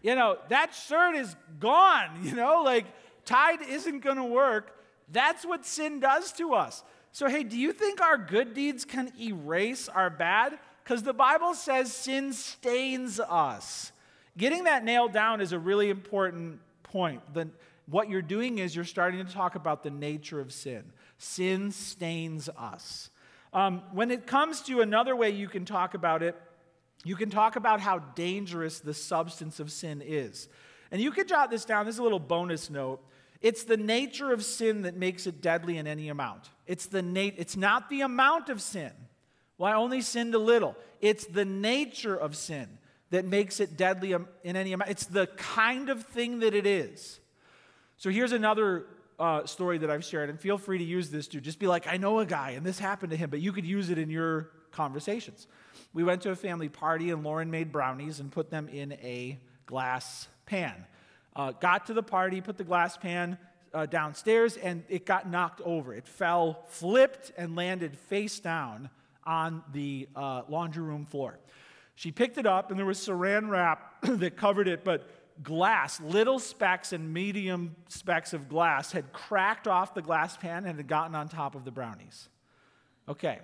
you 0.01 0.15
know, 0.15 0.39
that 0.49 0.75
shirt 0.75 1.15
is 1.15 1.37
gone, 1.61 2.21
you 2.23 2.35
know, 2.35 2.63
like 2.63 2.87
Tide 3.27 3.61
isn't 3.61 4.01
to 4.17 4.25
work. 4.25 4.75
That's 5.13 5.45
what 5.45 5.67
sin 5.67 6.01
does 6.01 6.33
to 6.33 6.55
us. 6.55 6.83
So, 7.15 7.29
hey, 7.29 7.45
do 7.45 7.57
you 7.57 7.73
think 7.73 8.01
our 8.01 8.19
good 8.19 8.55
deeds 8.55 8.85
can 8.85 9.13
erase 9.21 9.89
our 9.89 10.11
bad? 10.11 10.59
Because 10.83 11.05
the 11.05 11.13
Bible 11.13 11.55
says 11.55 11.93
sin 11.93 12.33
stains 12.33 13.21
us. 13.21 13.93
Getting 14.37 14.65
that 14.65 14.83
nailed 14.83 15.13
down 15.13 15.41
is 15.41 15.53
a 15.53 15.59
really 15.61 15.91
important 15.91 16.59
point. 16.83 17.23
The, 17.33 17.51
what 17.87 18.11
you're 18.11 18.21
doing 18.21 18.59
is 18.59 18.75
you're 18.75 18.85
starting 18.85 19.25
to 19.25 19.33
talk 19.33 19.55
about 19.55 19.85
the 19.85 19.91
nature 19.91 20.41
of 20.41 20.53
sin. 20.53 20.83
Sin 21.17 21.71
stains 21.71 22.49
us. 22.49 23.11
Um, 23.53 23.83
when 23.93 24.11
it 24.11 24.27
comes 24.27 24.63
to 24.63 24.81
another 24.81 25.15
way 25.15 25.31
you 25.31 25.47
can 25.47 25.65
talk 25.65 25.95
about 25.95 26.21
it, 26.21 26.35
you 27.05 27.15
can 27.15 27.31
talk 27.31 27.55
about 27.55 27.81
how 27.81 28.01
dangerous 28.01 28.81
the 28.81 28.93
substance 28.93 29.61
of 29.61 29.71
sin 29.71 30.03
is. 30.05 30.49
And 30.91 31.01
you 31.01 31.13
could 31.13 31.29
jot 31.29 31.49
this 31.49 31.65
down. 31.65 31.87
This 31.87 31.95
is 31.95 32.01
a 32.01 32.03
little 32.03 32.19
bonus 32.19 32.71
note. 32.71 33.01
It's 33.41 33.63
the 33.63 33.77
nature 33.77 34.33
of 34.33 34.45
sin 34.45 34.83
that 34.83 34.97
makes 34.97 35.29
it 35.29 35.41
deadly 35.41 35.79
in 35.79 35.87
any 35.87 36.09
amount. 36.09 36.51
It's, 36.67 36.87
the 36.87 37.03
na- 37.03 37.31
it's 37.37 37.57
not 37.57 37.91
the 37.91 38.01
amount 38.03 38.49
of 38.49 38.61
sin. 38.61 38.93
Well, 39.59 39.73
I 39.73 39.77
only 39.77 40.01
sinned 40.01 40.35
a 40.35 40.39
little. 40.39 40.77
It's 41.01 41.27
the 41.27 41.45
nature 41.45 42.17
of 42.17 42.35
sin 42.37 42.69
that 43.11 43.25
makes 43.25 43.61
it 43.61 43.77
deadly 43.77 44.13
in 44.43 44.57
any 44.57 44.73
amount. 44.73 44.91
It's 44.91 45.07
the 45.07 45.27
kind 45.37 45.89
of 45.89 46.05
thing 46.05 46.41
that 46.41 46.55
it 46.55 46.67
is. 46.67 47.21
So 47.97 48.11
here's 48.11 48.33
another 48.33 48.87
uh, 49.19 49.47
story 49.47 49.79
that 49.79 49.91
I've 49.91 50.05
shared, 50.05 50.31
and 50.31 50.41
feel 50.41 50.59
free 50.59 50.79
to 50.79 50.85
use 50.85 51.11
this 51.11 51.29
to 51.29 51.41
just 51.41 51.59
be 51.59 51.67
like, 51.67 51.87
I 51.87 51.97
know 51.97 52.19
a 52.19 52.27
guy, 52.27 52.51
and 52.51 52.67
this 52.67 52.79
happened 52.79 53.11
to 53.13 53.17
him, 53.17 53.31
but 53.31 53.41
you 53.41 53.53
could 53.53 53.65
use 53.65 53.91
it 53.91 53.99
in 53.99 54.11
your 54.11 54.51
conversations. 54.73 55.47
We 55.93 56.03
went 56.03 56.23
to 56.23 56.31
a 56.31 56.37
family 56.37 56.69
party, 56.69 57.11
and 57.11 57.23
Lauren 57.23 57.51
made 57.51 57.71
brownies 57.71 58.19
and 58.19 58.33
put 58.33 58.51
them 58.51 58.69
in 58.69 58.93
a 58.95 59.39
glass 59.67 60.27
pan. 60.47 60.75
Uh, 61.37 61.53
got 61.53 61.87
to 61.87 61.95
the 61.95 62.03
party, 62.03 62.41
put 62.41 62.57
the 62.57 62.65
glass 62.65 62.97
pan 62.97 63.39
uh, 63.75 63.87
downstairs, 63.87 64.57
and 64.57 64.85
it 64.89 65.05
got 65.05 65.29
knocked 65.29 65.61
over. 65.63 65.93
It 65.93 66.07
fell, 66.07 66.65
flipped, 66.69 67.33
and 67.37 67.57
landed 67.57 67.97
face 67.97 68.39
down 68.39 68.89
on 69.25 69.63
the 69.73 70.09
uh, 70.15 70.43
laundry 70.49 70.83
room 70.83 71.05
floor. 71.05 71.39
She 71.95 72.13
picked 72.13 72.39
it 72.39 72.47
up, 72.47 72.71
and 72.71 72.79
there 72.79 72.87
was 72.87 72.99
saran 72.99 73.51
wrap 73.51 74.01
that 74.03 74.37
covered 74.37 74.69
it, 74.69 74.85
but 74.85 75.09
glass, 75.43 76.01
little 76.01 76.39
specks 76.39 76.93
and 76.93 77.13
medium 77.13 77.75
specks 77.89 78.33
of 78.33 78.49
glass, 78.49 78.93
had 78.93 79.13
cracked 79.13 79.67
off 79.67 79.95
the 79.95 80.03
glass 80.03 80.37
pan 80.37 80.65
and 80.65 80.77
had 80.77 80.87
gotten 80.87 81.15
on 81.15 81.29
top 81.29 81.55
of 81.55 81.65
the 81.65 81.71
brownies. 81.71 82.29
Okay. 83.09 83.41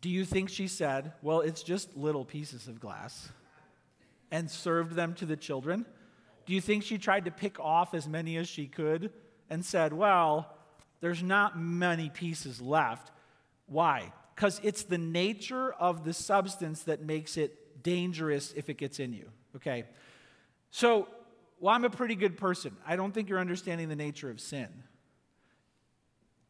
Do 0.00 0.08
you 0.08 0.24
think 0.24 0.48
she 0.48 0.68
said, 0.68 1.12
well, 1.22 1.40
it's 1.40 1.62
just 1.62 1.96
little 1.96 2.24
pieces 2.24 2.68
of 2.68 2.80
glass, 2.80 3.28
and 4.30 4.50
served 4.50 4.92
them 4.94 5.14
to 5.14 5.26
the 5.26 5.36
children? 5.36 5.84
Do 6.46 6.52
you 6.52 6.60
think 6.60 6.82
she 6.82 6.98
tried 6.98 7.24
to 7.26 7.30
pick 7.30 7.60
off 7.60 7.94
as 7.94 8.08
many 8.08 8.36
as 8.36 8.48
she 8.48 8.66
could 8.66 9.12
and 9.48 9.64
said, 9.64 9.92
well, 9.92 10.56
there's 11.00 11.22
not 11.22 11.58
many 11.58 12.10
pieces 12.10 12.60
left? 12.60 13.10
Why? 13.66 14.12
Because 14.34 14.60
it's 14.62 14.82
the 14.84 14.98
nature 14.98 15.72
of 15.72 16.04
the 16.04 16.12
substance 16.12 16.82
that 16.84 17.02
makes 17.02 17.36
it 17.36 17.82
dangerous 17.82 18.52
if 18.56 18.68
it 18.68 18.78
gets 18.78 18.98
in 18.98 19.12
you. 19.12 19.28
Okay? 19.56 19.84
So, 20.70 21.08
well, 21.60 21.74
I'm 21.74 21.84
a 21.84 21.90
pretty 21.90 22.14
good 22.14 22.36
person. 22.36 22.76
I 22.86 22.96
don't 22.96 23.12
think 23.12 23.28
you're 23.28 23.38
understanding 23.38 23.88
the 23.88 23.96
nature 23.96 24.30
of 24.30 24.40
sin. 24.40 24.68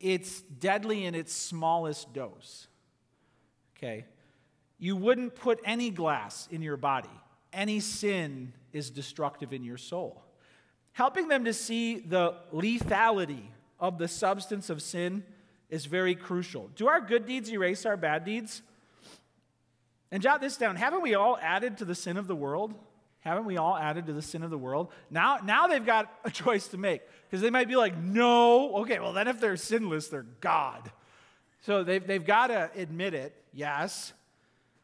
It's 0.01 0.41
deadly 0.41 1.05
in 1.05 1.15
its 1.15 1.33
smallest 1.33 2.13
dose. 2.13 2.67
Okay? 3.77 4.05
You 4.79 4.97
wouldn't 4.97 5.35
put 5.35 5.61
any 5.65 5.91
glass 5.91 6.49
in 6.51 6.63
your 6.63 6.77
body. 6.77 7.11
Any 7.53 7.81
sin 7.81 8.53
is 8.73 8.91
destructive 8.91 9.53
in 9.53 9.65
your 9.65 9.77
soul. 9.77 10.23
Helping 10.93 11.29
them 11.29 11.45
to 11.45 11.53
see 11.53 11.99
the 11.99 12.35
lethality 12.53 13.45
of 13.81 13.99
the 13.99 14.09
substance 14.09 14.71
of 14.71 14.83
sin 14.83 15.25
is 15.71 15.87
very 15.87 16.15
crucial. 16.15 16.69
Do 16.77 16.89
our 16.89 17.01
good 17.01 17.27
deeds 17.27 17.51
erase 17.51 17.87
our 17.87 17.97
bad 17.97 18.25
deeds? 18.25 18.63
And 20.11 20.23
jot 20.23 20.43
this 20.43 20.59
down. 20.59 20.77
Haven't 20.77 21.01
we 21.01 21.15
all 21.15 21.39
added 21.41 21.79
to 21.79 21.87
the 21.87 21.95
sin 21.95 22.19
of 22.19 22.27
the 22.27 22.37
world? 22.37 22.75
Haven't 23.21 23.47
we 23.47 23.57
all 23.57 23.77
added 23.77 24.07
to 24.07 24.13
the 24.13 24.21
sin 24.21 24.43
of 24.43 24.51
the 24.51 24.59
world? 24.59 24.93
Now, 25.11 25.39
now 25.43 25.69
they've 25.69 25.85
got 25.85 26.13
a 26.25 26.31
choice 26.31 26.67
to 26.69 26.77
make 26.77 27.03
because 27.31 27.41
they 27.41 27.51
might 27.51 27.69
be 27.69 27.77
like, 27.77 27.97
no. 27.97 28.75
Okay, 28.79 28.99
well, 28.99 29.13
then 29.13 29.29
if 29.29 29.41
they're 29.41 29.57
sinless, 29.57 30.09
they're 30.09 30.27
God. 30.41 30.91
So 31.63 31.85
they've, 31.85 32.05
they've 32.05 32.25
got 32.25 32.49
to 32.49 32.71
admit 32.77 33.15
it, 33.15 33.35
yes. 33.55 34.13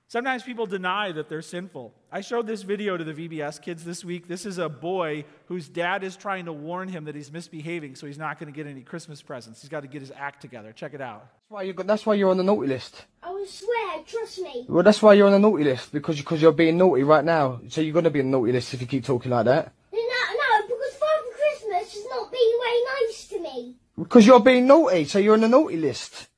Sometimes 0.06 0.44
people 0.44 0.66
deny 0.66 1.12
that 1.12 1.28
they're 1.28 1.42
sinful. 1.42 1.92
I 2.10 2.22
showed 2.22 2.46
this 2.46 2.62
video 2.62 2.96
to 2.96 3.04
the 3.04 3.12
VBS 3.12 3.60
kids 3.60 3.84
this 3.84 4.02
week. 4.02 4.28
This 4.28 4.46
is 4.46 4.56
a 4.56 4.70
boy 4.70 5.26
whose 5.44 5.68
dad 5.68 6.02
is 6.02 6.16
trying 6.16 6.46
to 6.46 6.54
warn 6.54 6.88
him 6.88 7.04
that 7.04 7.14
he's 7.14 7.30
misbehaving, 7.30 7.96
so 7.96 8.06
he's 8.06 8.16
not 8.16 8.40
going 8.40 8.50
to 8.50 8.56
get 8.56 8.66
any 8.66 8.80
Christmas 8.80 9.20
presents. 9.20 9.60
He's 9.60 9.68
got 9.68 9.80
to 9.80 9.88
get 9.88 10.00
his 10.00 10.10
act 10.16 10.40
together. 10.40 10.72
Check 10.72 10.94
it 10.94 11.02
out. 11.02 11.20
That's 11.20 11.50
why, 11.50 11.62
you 11.64 11.74
got, 11.74 11.86
that's 11.86 12.06
why 12.06 12.14
you're 12.14 12.30
on 12.30 12.38
the 12.38 12.42
naughty 12.42 12.66
list. 12.66 13.04
I 13.22 13.44
swear, 13.46 14.04
trust 14.06 14.38
me. 14.38 14.64
Well, 14.70 14.82
that's 14.82 15.02
why 15.02 15.12
you're 15.12 15.26
on 15.26 15.34
the 15.34 15.38
naughty 15.38 15.64
list, 15.64 15.92
because, 15.92 16.16
because 16.16 16.40
you're 16.40 16.52
being 16.52 16.78
naughty 16.78 17.02
right 17.02 17.24
now. 17.24 17.60
So 17.68 17.82
you're 17.82 17.92
going 17.92 18.04
to 18.04 18.10
be 18.10 18.20
on 18.20 18.30
the 18.30 18.38
naughty 18.38 18.52
list 18.52 18.72
if 18.72 18.80
you 18.80 18.86
keep 18.86 19.04
talking 19.04 19.30
like 19.30 19.44
that. 19.44 19.70
No, 19.92 19.98
no, 19.98 20.66
because 20.66 20.94
Father 20.94 21.36
Christmas 21.36 21.94
is 21.94 22.06
not 22.08 22.32
being 22.32 22.58
very 22.64 22.84
nice 23.06 23.28
to 23.28 23.40
me. 23.42 23.76
Because 23.98 24.26
you're 24.26 24.40
being 24.40 24.66
naughty, 24.66 25.04
so 25.04 25.18
you're 25.18 25.34
on 25.34 25.42
the 25.42 25.48
naughty 25.48 25.76
list. 25.76 26.28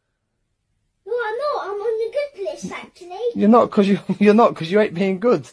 No, 1.06 1.12
I'm 1.12 1.38
not. 1.38 1.64
I'm 1.64 1.80
on 1.80 2.00
list, 2.64 2.72
actually. 2.72 3.18
You're 3.34 3.48
not, 3.48 3.70
because 3.70 3.88
you, 3.88 3.98
you're 4.18 4.34
not, 4.34 4.54
because 4.54 4.70
you 4.70 4.80
ain't 4.80 4.94
being 4.94 5.20
good. 5.20 5.48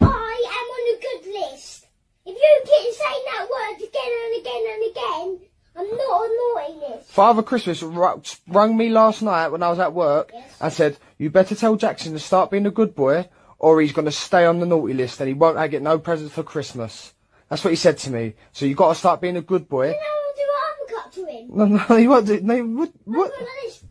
I 0.00 0.06
am 0.06 0.08
on 0.08 0.84
the 0.94 1.06
good 1.06 1.32
list. 1.32 1.86
If 2.26 2.34
you 2.36 2.62
keep 2.64 2.94
saying 2.94 3.24
that 3.26 3.48
word 3.50 3.76
again 3.76 4.12
and 4.24 4.40
again 4.40 4.64
and 4.72 4.90
again, 4.90 5.48
I'm 5.76 5.90
not 5.90 6.04
on 6.04 6.78
naughty 6.80 6.94
list. 6.96 7.10
Father 7.10 7.42
Christmas 7.42 7.82
rang 7.82 8.76
me 8.76 8.88
last 8.90 9.22
night 9.22 9.48
when 9.48 9.62
I 9.62 9.70
was 9.70 9.78
at 9.78 9.92
work 9.92 10.30
Yes. 10.32 10.56
and 10.60 10.72
said, 10.72 10.98
you 11.18 11.30
better 11.30 11.54
tell 11.54 11.76
Jackson 11.76 12.12
to 12.12 12.18
start 12.18 12.50
being 12.50 12.66
a 12.66 12.70
good 12.70 12.94
boy 12.94 13.28
or 13.58 13.80
he's 13.80 13.92
going 13.92 14.04
to 14.06 14.12
stay 14.12 14.44
on 14.46 14.60
the 14.60 14.66
naughty 14.66 14.94
list 14.94 15.20
and 15.20 15.28
he 15.28 15.34
won't 15.34 15.70
get 15.70 15.82
no 15.82 15.98
presents 15.98 16.32
for 16.34 16.42
Christmas. 16.42 17.12
That's 17.48 17.62
what 17.64 17.70
he 17.70 17.76
said 17.76 17.98
to 17.98 18.10
me. 18.10 18.34
So 18.52 18.66
you 18.66 18.74
got 18.74 18.88
to 18.90 18.94
start 18.94 19.20
being 19.20 19.36
a 19.36 19.42
good 19.42 19.68
boy. 19.68 19.88
Then 19.88 19.96
I'll 19.96 20.34
do 20.34 20.42
an 20.42 20.96
uppercut 20.96 21.12
to 21.12 21.26
him. 21.26 21.78
No, 21.78 21.86
no, 21.88 21.96
you 22.00 22.08
won't 22.08 22.26
do, 22.26 22.40
no, 22.40 22.62
what, 22.64 22.92
what? 23.04 23.32
This. 23.64 23.84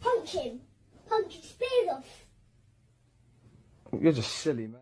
Punch 0.00 0.32
him. 0.32 0.60
Off. 1.90 2.26
You're 4.00 4.12
just 4.12 4.32
silly, 4.32 4.66
man. 4.66 4.80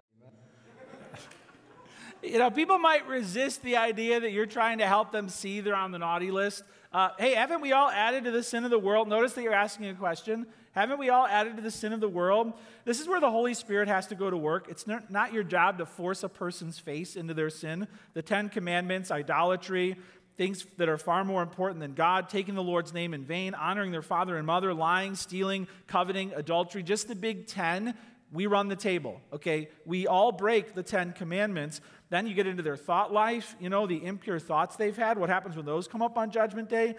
you 2.23 2.39
know, 2.39 2.51
people 2.51 2.79
might 2.79 3.07
resist 3.07 3.63
the 3.63 3.77
idea 3.77 4.21
that 4.21 4.33
you're 4.33 4.47
trying 4.47 4.79
to 4.79 4.87
help 4.87 5.13
them 5.13 5.29
see 5.29 5.61
they're 5.61 5.75
on 5.75 5.93
the 5.93 5.99
naughty 5.99 6.31
list. 6.31 6.65
Uh, 6.93 7.11
hey, 7.19 7.35
haven't 7.35 7.61
we 7.61 7.73
all 7.73 7.89
added 7.89 8.25
to 8.25 8.31
the 8.31 8.43
sin 8.43 8.65
of 8.65 8.71
the 8.71 8.79
world? 8.79 9.09
Notice 9.09 9.33
that 9.35 9.43
you're 9.43 9.53
asking 9.53 9.87
a 9.87 9.95
question. 9.95 10.47
Haven't 10.73 10.99
we 10.99 11.11
all 11.11 11.27
added 11.27 11.57
to 11.57 11.63
the 11.63 11.71
sin 11.71 11.93
of 11.93 12.01
the 12.01 12.09
world? 12.09 12.55
This 12.85 13.01
is 13.01 13.07
where 13.07 13.21
the 13.21 13.31
Holy 13.31 13.53
Spirit 13.53 13.89
has 13.89 14.07
to 14.07 14.15
go 14.15 14.31
to 14.31 14.37
work. 14.37 14.69
It's 14.71 14.87
not 14.87 15.33
your 15.33 15.43
job 15.43 15.79
to 15.79 15.87
force 15.87 16.23
a 16.23 16.29
person's 16.29 16.79
face 16.79 17.15
into 17.15 17.35
their 17.35 17.51
sin. 17.51 17.89
The 18.15 18.23
Ten 18.23 18.49
Commandments, 18.49 19.11
idolatry, 19.11 19.97
things 20.37 20.67
that 20.79 20.89
are 20.89 20.99
far 20.99 21.25
more 21.25 21.43
important 21.43 21.81
than 21.81 21.95
God, 21.95 22.29
taking 22.29 22.55
the 22.55 22.63
Lord's 22.63 22.93
name 22.93 23.15
in 23.15 23.25
vain, 23.25 23.55
honoring 23.55 23.93
their 23.93 24.03
father 24.03 24.37
and 24.37 24.47
mother, 24.47 24.73
lying, 24.73 25.15
stealing, 25.15 25.69
coveting, 25.87 26.33
adultery, 26.35 26.83
just 26.83 27.09
the 27.09 27.15
big 27.15 27.47
10, 27.47 27.95
we 28.33 28.47
run 28.47 28.69
the 28.69 28.77
table, 28.77 29.21
okay? 29.33 29.69
We 29.85 30.07
all 30.07 30.33
break 30.33 30.75
the 30.75 30.83
10 30.83 31.13
commandments. 31.13 31.83
Then 32.09 32.27
you 32.27 32.35
get 32.35 32.47
into 32.47 32.63
their 32.63 32.79
thought 32.79 33.13
life, 33.13 33.55
you 33.61 33.69
know, 33.69 33.87
the 33.87 34.05
impure 34.05 34.39
thoughts 34.39 34.77
they've 34.77 34.97
had. 34.97 35.19
What 35.19 35.29
happens 35.29 35.55
when 35.55 35.67
those 35.67 35.87
come 35.87 36.01
up 36.01 36.17
on 36.17 36.31
Judgment 36.31 36.71
Day? 36.71 36.95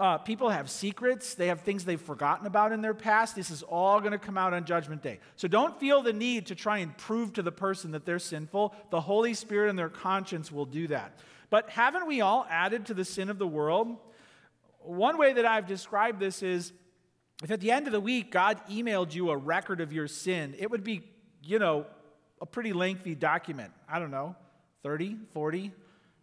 Uh, 0.00 0.18
people 0.18 0.48
have 0.48 0.70
secrets, 0.70 1.34
they 1.34 1.48
have 1.48 1.60
things 1.60 1.84
they've 1.84 2.00
forgotten 2.00 2.46
about 2.46 2.72
in 2.72 2.80
their 2.80 2.94
past. 2.94 3.36
This 3.36 3.50
is 3.50 3.62
all 3.62 4.00
going 4.00 4.12
to 4.12 4.18
come 4.18 4.38
out 4.38 4.54
on 4.54 4.64
Judgment 4.64 5.02
Day. 5.02 5.20
So 5.36 5.46
don't 5.46 5.78
feel 5.78 6.02
the 6.02 6.14
need 6.14 6.46
to 6.46 6.54
try 6.54 6.78
and 6.78 6.96
prove 6.96 7.34
to 7.34 7.42
the 7.42 7.52
person 7.52 7.90
that 7.92 8.06
they're 8.06 8.18
sinful. 8.18 8.74
The 8.90 9.02
Holy 9.02 9.34
Spirit 9.34 9.68
and 9.68 9.78
their 9.78 9.90
conscience 9.90 10.50
will 10.50 10.64
do 10.64 10.88
that. 10.88 11.18
But 11.52 11.68
haven't 11.68 12.06
we 12.06 12.22
all 12.22 12.46
added 12.48 12.86
to 12.86 12.94
the 12.94 13.04
sin 13.04 13.28
of 13.28 13.38
the 13.38 13.46
world? 13.46 13.98
One 14.78 15.18
way 15.18 15.34
that 15.34 15.44
I've 15.44 15.66
described 15.66 16.18
this 16.18 16.42
is 16.42 16.72
if 17.42 17.50
at 17.50 17.60
the 17.60 17.70
end 17.70 17.86
of 17.86 17.92
the 17.92 18.00
week 18.00 18.30
God 18.30 18.58
emailed 18.70 19.14
you 19.14 19.28
a 19.28 19.36
record 19.36 19.82
of 19.82 19.92
your 19.92 20.08
sin, 20.08 20.54
it 20.58 20.70
would 20.70 20.82
be, 20.82 21.02
you 21.44 21.58
know, 21.58 21.84
a 22.40 22.46
pretty 22.46 22.72
lengthy 22.72 23.14
document. 23.14 23.70
I 23.86 23.98
don't 23.98 24.10
know, 24.10 24.34
30, 24.82 25.18
40, 25.34 25.72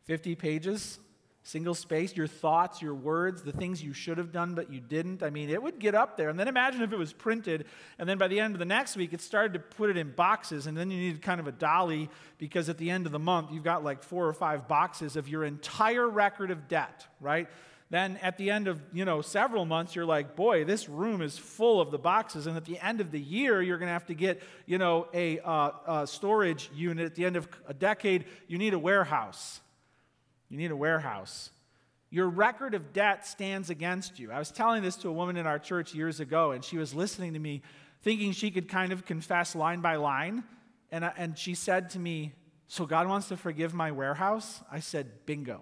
50 0.06 0.34
pages 0.34 0.98
single 1.44 1.74
space, 1.74 2.16
your 2.16 2.28
thoughts, 2.28 2.82
your 2.82 2.94
words, 2.94 3.42
the 3.42 3.52
things 3.52 3.82
you 3.82 3.94
should 3.94 4.18
have 4.18 4.32
done 4.32 4.56
but 4.56 4.72
you 4.72 4.80
didn't. 4.80 5.24
I 5.24 5.30
mean, 5.30 5.50
it 5.50 5.62
would 5.62 5.80
get 5.80 5.96
up 5.96 6.18
there. 6.18 6.30
And 6.30 6.40
then 6.40 6.48
imagine 6.48 6.82
if 6.82 6.92
it 6.92 6.98
was 6.98 7.14
printed, 7.14 7.66
and 7.98 8.08
then 8.08 8.18
by 8.18 8.28
the 8.28 8.40
end 8.40 8.56
of 8.56 8.60
the 8.60 8.66
next 8.66 8.96
week, 8.96 9.14
it 9.14 9.22
started 9.22 9.54
to 9.54 9.60
put 9.60 9.90
it 9.90 9.98
in 9.98 10.12
boxes, 10.12 10.68
and 10.68 10.78
then 10.78 10.92
you 10.92 10.98
needed 10.98 11.22
kind 11.22 11.40
of 11.40 11.48
a 11.48 11.52
dolly 11.52 12.10
because 12.38 12.70
at 12.70 12.78
the 12.78 12.90
end 12.90 13.06
of 13.06 13.12
the 13.12 13.20
month, 13.20 13.52
you've 13.52 13.64
got 13.64 13.84
like 13.84 14.04
four 14.04 14.28
or 14.28 14.34
five 14.34 14.68
boxes 14.68 15.16
of 15.16 15.28
your 15.28 15.44
entire 15.44 16.08
record 16.08 16.52
of 16.52 16.68
debt, 16.68 17.08
right? 17.20 17.48
Then 17.92 18.18
at 18.18 18.38
the 18.38 18.52
end 18.52 18.68
of, 18.68 18.80
you 18.94 19.04
know, 19.04 19.22
several 19.22 19.66
months, 19.66 19.96
you're 19.96 20.06
like, 20.06 20.36
boy, 20.36 20.64
this 20.64 20.88
room 20.88 21.24
is 21.24 21.40
full 21.40 21.82
of 21.82 21.90
the 21.90 21.98
boxes. 21.98 22.46
And 22.46 22.56
at 22.56 22.66
the 22.66 22.78
end 22.78 23.02
of 23.02 23.10
the 23.10 23.20
year, 23.20 23.64
you're 23.64 23.80
going 23.80 23.88
to 23.88 23.94
have 23.94 24.06
to 24.08 24.14
get, 24.14 24.44
you 24.68 24.78
know, 24.78 25.08
a, 25.12 25.40
uh, 25.40 25.72
a 25.88 26.08
storage 26.08 26.70
unit. 26.76 27.08
At 27.08 27.16
the 27.16 27.26
end 27.26 27.36
of 27.36 27.48
a 27.68 27.74
decade, 27.74 28.26
you 28.48 28.60
need 28.60 28.76
a 28.76 28.80
warehouse 28.80 29.60
you 30.50 30.58
need 30.58 30.72
a 30.72 30.76
warehouse. 30.76 31.52
Your 32.10 32.28
record 32.28 32.74
of 32.74 32.92
debt 32.92 33.26
stands 33.26 33.70
against 33.70 34.20
you. 34.20 34.32
I 34.32 34.40
was 34.40 34.52
telling 34.52 34.82
this 34.82 34.96
to 34.98 35.10
a 35.10 35.12
woman 35.12 35.38
in 35.38 35.46
our 35.46 35.60
church 35.60 35.94
years 35.94 36.20
ago, 36.20 36.52
and 36.52 36.66
she 36.66 36.78
was 36.78 36.94
listening 36.94 37.34
to 37.34 37.40
me, 37.40 37.62
thinking 38.02 38.32
she 38.32 38.50
could 38.50 38.68
kind 38.68 38.92
of 38.92 39.06
confess 39.06 39.56
line 39.56 39.82
by 39.82 39.96
line. 39.98 40.44
And, 40.92 41.04
uh, 41.04 41.12
and 41.18 41.38
she 41.38 41.54
said 41.54 41.92
to 41.92 42.00
me, 42.00 42.34
So 42.68 42.88
God 42.88 43.08
wants 43.08 43.28
to 43.28 43.38
forgive 43.38 43.76
my 43.76 43.92
warehouse? 43.92 44.62
I 44.72 44.80
said, 44.80 45.26
Bingo. 45.28 45.62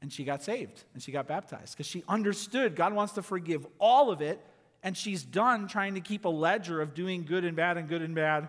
And 0.00 0.12
she 0.12 0.24
got 0.24 0.42
saved 0.42 0.82
and 0.94 1.02
she 1.02 1.12
got 1.12 1.28
baptized 1.28 1.74
because 1.74 1.86
she 1.86 2.02
understood 2.08 2.74
God 2.74 2.92
wants 2.92 3.12
to 3.12 3.22
forgive 3.22 3.64
all 3.78 4.10
of 4.10 4.20
it, 4.20 4.44
and 4.82 4.96
she's 4.96 5.22
done 5.22 5.68
trying 5.68 5.94
to 5.94 6.00
keep 6.00 6.24
a 6.24 6.28
ledger 6.28 6.80
of 6.80 6.94
doing 6.94 7.24
good 7.24 7.44
and 7.44 7.56
bad 7.56 7.76
and 7.76 7.88
good 7.88 8.02
and 8.02 8.12
bad. 8.12 8.48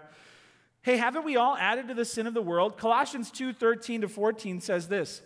Hey, 0.83 0.97
haven't 0.97 1.23
we 1.23 1.37
all 1.37 1.55
added 1.55 1.87
to 1.87 1.93
the 1.93 2.05
sin 2.05 2.27
of 2.27 2.33
the 2.33 2.41
world? 2.41 2.77
Colossians 2.77 3.31
2 3.31 3.53
13 3.53 4.01
to 4.01 4.09
14 4.09 4.61
says 4.61 4.87
this 4.87 5.21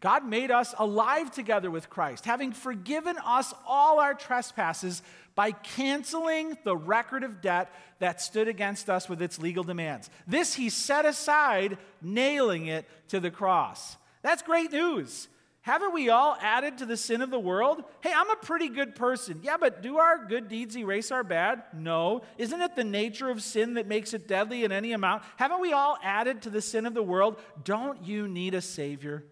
God 0.00 0.24
made 0.24 0.50
us 0.50 0.74
alive 0.78 1.30
together 1.30 1.70
with 1.70 1.90
Christ, 1.90 2.26
having 2.26 2.52
forgiven 2.52 3.16
us 3.24 3.52
all 3.66 4.00
our 4.00 4.14
trespasses 4.14 5.02
by 5.34 5.52
canceling 5.52 6.58
the 6.64 6.76
record 6.76 7.24
of 7.24 7.40
debt 7.40 7.72
that 7.98 8.20
stood 8.20 8.48
against 8.48 8.90
us 8.90 9.08
with 9.08 9.22
its 9.22 9.38
legal 9.38 9.64
demands. 9.64 10.10
This 10.26 10.54
he 10.54 10.68
set 10.68 11.06
aside, 11.06 11.78
nailing 12.02 12.66
it 12.66 12.86
to 13.08 13.20
the 13.20 13.30
cross. 13.30 13.96
That's 14.22 14.42
great 14.42 14.72
news. 14.72 15.28
Haven't 15.62 15.92
we 15.92 16.08
all 16.08 16.36
added 16.40 16.78
to 16.78 16.86
the 16.86 16.96
sin 16.96 17.20
of 17.20 17.30
the 17.30 17.38
world? 17.38 17.84
Hey, 18.00 18.12
I'm 18.16 18.30
a 18.30 18.36
pretty 18.36 18.68
good 18.68 18.94
person. 18.94 19.40
Yeah, 19.42 19.58
but 19.58 19.82
do 19.82 19.98
our 19.98 20.24
good 20.24 20.48
deeds 20.48 20.76
erase 20.76 21.10
our 21.10 21.22
bad? 21.22 21.62
No. 21.74 22.22
Isn't 22.38 22.62
it 22.62 22.76
the 22.76 22.84
nature 22.84 23.28
of 23.28 23.42
sin 23.42 23.74
that 23.74 23.86
makes 23.86 24.14
it 24.14 24.26
deadly 24.26 24.64
in 24.64 24.72
any 24.72 24.92
amount? 24.92 25.22
Haven't 25.36 25.60
we 25.60 25.74
all 25.74 25.98
added 26.02 26.42
to 26.42 26.50
the 26.50 26.62
sin 26.62 26.86
of 26.86 26.94
the 26.94 27.02
world? 27.02 27.38
Don't 27.62 28.02
you 28.02 28.26
need 28.26 28.54
a 28.54 28.62
Savior? 28.62 29.24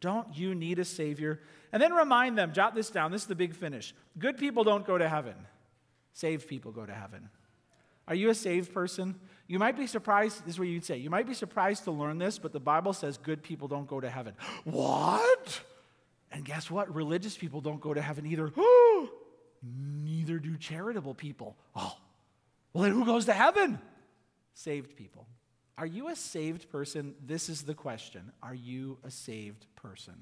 Don't 0.00 0.36
you 0.36 0.56
need 0.56 0.80
a 0.80 0.84
Savior? 0.84 1.40
And 1.72 1.80
then 1.80 1.92
remind 1.92 2.36
them, 2.36 2.52
jot 2.52 2.74
this 2.74 2.90
down. 2.90 3.12
This 3.12 3.22
is 3.22 3.28
the 3.28 3.36
big 3.36 3.54
finish. 3.54 3.94
Good 4.18 4.38
people 4.38 4.64
don't 4.64 4.86
go 4.86 4.98
to 4.98 5.08
heaven, 5.08 5.34
saved 6.12 6.48
people 6.48 6.72
go 6.72 6.84
to 6.84 6.94
heaven. 6.94 7.28
Are 8.08 8.14
you 8.14 8.30
a 8.30 8.34
saved 8.34 8.72
person? 8.72 9.16
You 9.46 9.58
might 9.58 9.76
be 9.76 9.86
surprised, 9.86 10.44
this 10.44 10.54
is 10.54 10.58
what 10.58 10.68
you'd 10.68 10.84
say. 10.84 10.96
You 10.96 11.10
might 11.10 11.26
be 11.26 11.34
surprised 11.34 11.84
to 11.84 11.90
learn 11.92 12.18
this, 12.18 12.38
but 12.38 12.52
the 12.52 12.60
Bible 12.60 12.92
says 12.92 13.16
good 13.16 13.42
people 13.42 13.68
don't 13.68 13.86
go 13.86 14.00
to 14.00 14.10
heaven. 14.10 14.34
What? 14.64 15.60
And 16.36 16.44
guess 16.44 16.70
what? 16.70 16.94
Religious 16.94 17.34
people 17.34 17.62
don't 17.62 17.80
go 17.80 17.94
to 17.94 18.02
heaven 18.02 18.26
either. 18.26 18.52
Neither 19.62 20.38
do 20.38 20.58
charitable 20.58 21.14
people. 21.14 21.56
Oh, 21.74 21.96
well, 22.74 22.84
then 22.84 22.92
who 22.92 23.06
goes 23.06 23.24
to 23.24 23.32
heaven? 23.32 23.78
Saved 24.52 24.96
people. 24.96 25.26
Are 25.78 25.86
you 25.86 26.08
a 26.08 26.16
saved 26.16 26.68
person? 26.70 27.14
This 27.24 27.48
is 27.48 27.62
the 27.62 27.72
question. 27.72 28.32
Are 28.42 28.54
you 28.54 28.98
a 29.02 29.10
saved 29.10 29.64
person? 29.76 30.12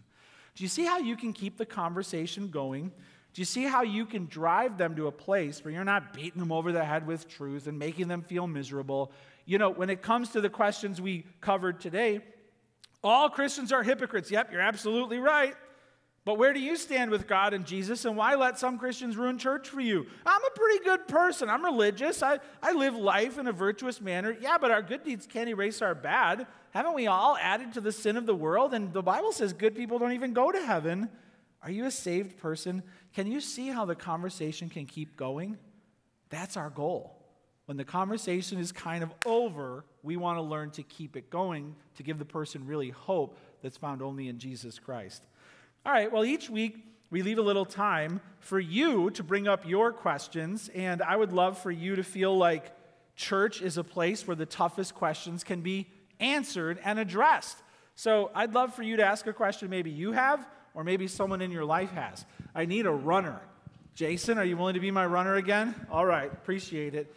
Do 0.55 0.62
you 0.62 0.69
see 0.69 0.85
how 0.85 0.99
you 0.99 1.17
can 1.17 1.33
keep 1.33 1.59
the 1.59 1.67
conversation 1.67 2.49
going? 2.49 2.93
Do 3.33 3.41
you 3.41 3.45
see 3.45 3.65
how 3.65 3.83
you 3.83 4.07
can 4.07 4.27
drive 4.27 4.79
them 4.79 4.95
to 4.95 5.09
a 5.09 5.12
place 5.12 5.65
where 5.65 5.75
you're 5.75 5.83
not 5.83 6.12
beating 6.12 6.39
them 6.39 6.53
over 6.53 6.71
the 6.71 6.85
head 6.85 7.09
with 7.09 7.29
truth 7.29 7.67
and 7.67 7.77
making 7.77 8.07
them 8.07 8.23
feel 8.23 8.47
miserable? 8.47 9.11
You 9.47 9.59
know, 9.59 9.71
when 9.71 9.91
it 9.91 10.01
comes 10.01 10.29
to 10.31 10.41
the 10.41 10.49
questions 10.49 11.01
we 11.01 11.27
covered 11.41 11.81
today, 11.81 12.21
all 13.03 13.29
Christians 13.29 13.73
are 13.73 13.83
hypocrites. 13.83 14.31
Yep, 14.31 14.53
you're 14.53 14.61
absolutely 14.61 15.19
right. 15.19 15.57
But 16.25 16.39
where 16.39 16.55
do 16.55 16.61
you 16.61 16.77
stand 16.77 17.11
with 17.11 17.27
God 17.27 17.53
and 17.53 17.66
Jesus, 17.66 18.07
and 18.07 18.16
why 18.16 18.35
let 18.35 18.59
some 18.59 18.79
Christians 18.79 19.14
ruin 19.16 19.37
church 19.37 19.68
for 19.68 19.81
you? 19.81 20.07
I'm 20.25 20.41
a 20.43 20.59
pretty 20.59 20.83
good 20.83 21.07
person. 21.07 21.51
I'm 21.51 21.62
religious. 21.62 22.22
I, 22.22 22.39
I 22.62 22.72
live 22.72 22.95
life 22.95 23.39
in 23.39 23.47
a 23.47 23.53
virtuous 23.53 24.01
manner. 24.01 24.35
Yeah, 24.41 24.57
but 24.57 24.70
our 24.70 24.81
good 24.81 25.05
deeds 25.05 25.27
can't 25.27 25.51
erase 25.51 25.83
our 25.83 25.95
bad. 25.95 26.47
Haven't 26.70 26.95
we 26.95 27.07
all 27.09 27.37
added 27.39 27.75
to 27.75 27.83
the 27.83 27.93
sin 27.93 28.16
of 28.16 28.25
the 28.25 28.35
world? 28.35 28.72
And 28.72 28.91
the 28.93 29.03
Bible 29.03 29.33
says 29.33 29.53
good 29.53 29.75
people 29.75 29.99
don't 29.99 30.12
even 30.12 30.33
go 30.33 30.51
to 30.51 30.64
heaven. 30.64 31.11
Are 31.62 31.70
you 31.70 31.85
a 31.85 31.91
saved 31.91 32.39
person? 32.39 32.83
Can 33.14 33.27
you 33.27 33.41
see 33.41 33.68
how 33.68 33.85
the 33.85 33.95
conversation 33.95 34.70
can 34.70 34.87
keep 34.87 35.16
going? 35.16 35.59
That's 36.31 36.57
our 36.57 36.70
goal. 36.70 37.22
When 37.66 37.77
the 37.77 37.85
conversation 37.85 38.59
is 38.59 38.72
kind 38.72 39.03
of 39.03 39.12
over, 39.27 39.85
we 40.03 40.16
want 40.16 40.39
to 40.39 40.43
learn 40.43 40.70
to 40.72 40.83
keep 40.83 41.16
it 41.16 41.31
going 41.31 41.77
to 41.97 42.03
give 42.03 42.18
the 42.18 42.25
person 42.25 42.66
really 42.66 42.91
hope 42.91 43.39
that's 43.62 43.77
found 43.77 44.03
only 44.03 44.29
in 44.29 44.39
Jesus 44.39 44.79
Christ. 44.79 45.22
All 45.87 45.93
right, 45.93 46.11
well, 46.11 46.24
each 46.24 46.49
week 46.49 46.82
we 47.11 47.20
leave 47.20 47.37
a 47.37 47.43
little 47.43 47.66
time 47.66 48.22
for 48.39 48.59
you 48.59 49.11
to 49.11 49.22
bring 49.22 49.47
up 49.47 49.68
your 49.68 49.93
questions, 49.93 50.70
and 50.74 51.03
I 51.03 51.14
would 51.14 51.30
love 51.30 51.59
for 51.59 51.70
you 51.70 51.97
to 51.97 52.03
feel 52.03 52.35
like 52.35 52.72
church 53.16 53.61
is 53.61 53.76
a 53.76 53.85
place 53.85 54.26
where 54.26 54.35
the 54.35 54.47
toughest 54.47 54.95
questions 54.95 55.45
can 55.45 55.61
be 55.61 55.87
answered 56.20 56.78
and 56.85 56.99
addressed. 56.99 57.59
So 57.97 58.30
I'd 58.35 58.55
love 58.55 58.72
for 58.74 58.82
you 58.82 58.97
to 58.97 59.05
ask 59.05 59.26
a 59.26 59.35
question 59.35 59.68
maybe 59.68 59.91
you 59.91 60.12
have, 60.12 60.49
or 60.72 60.85
maybe 60.85 61.07
someone 61.07 61.43
in 61.43 61.51
your 61.51 61.66
life 61.66 61.91
has. 61.91 62.24
I 62.55 62.64
need 62.64 62.87
a 62.87 62.91
runner. 62.91 63.43
Jason, 63.95 64.39
are 64.39 64.45
you 64.45 64.57
willing 64.57 64.74
to 64.74 64.80
be 64.80 64.91
my 64.91 65.05
runner 65.05 65.35
again? 65.35 65.74
All 65.91 66.07
right, 66.07 66.32
appreciate 66.32 66.95
it. 66.95 67.14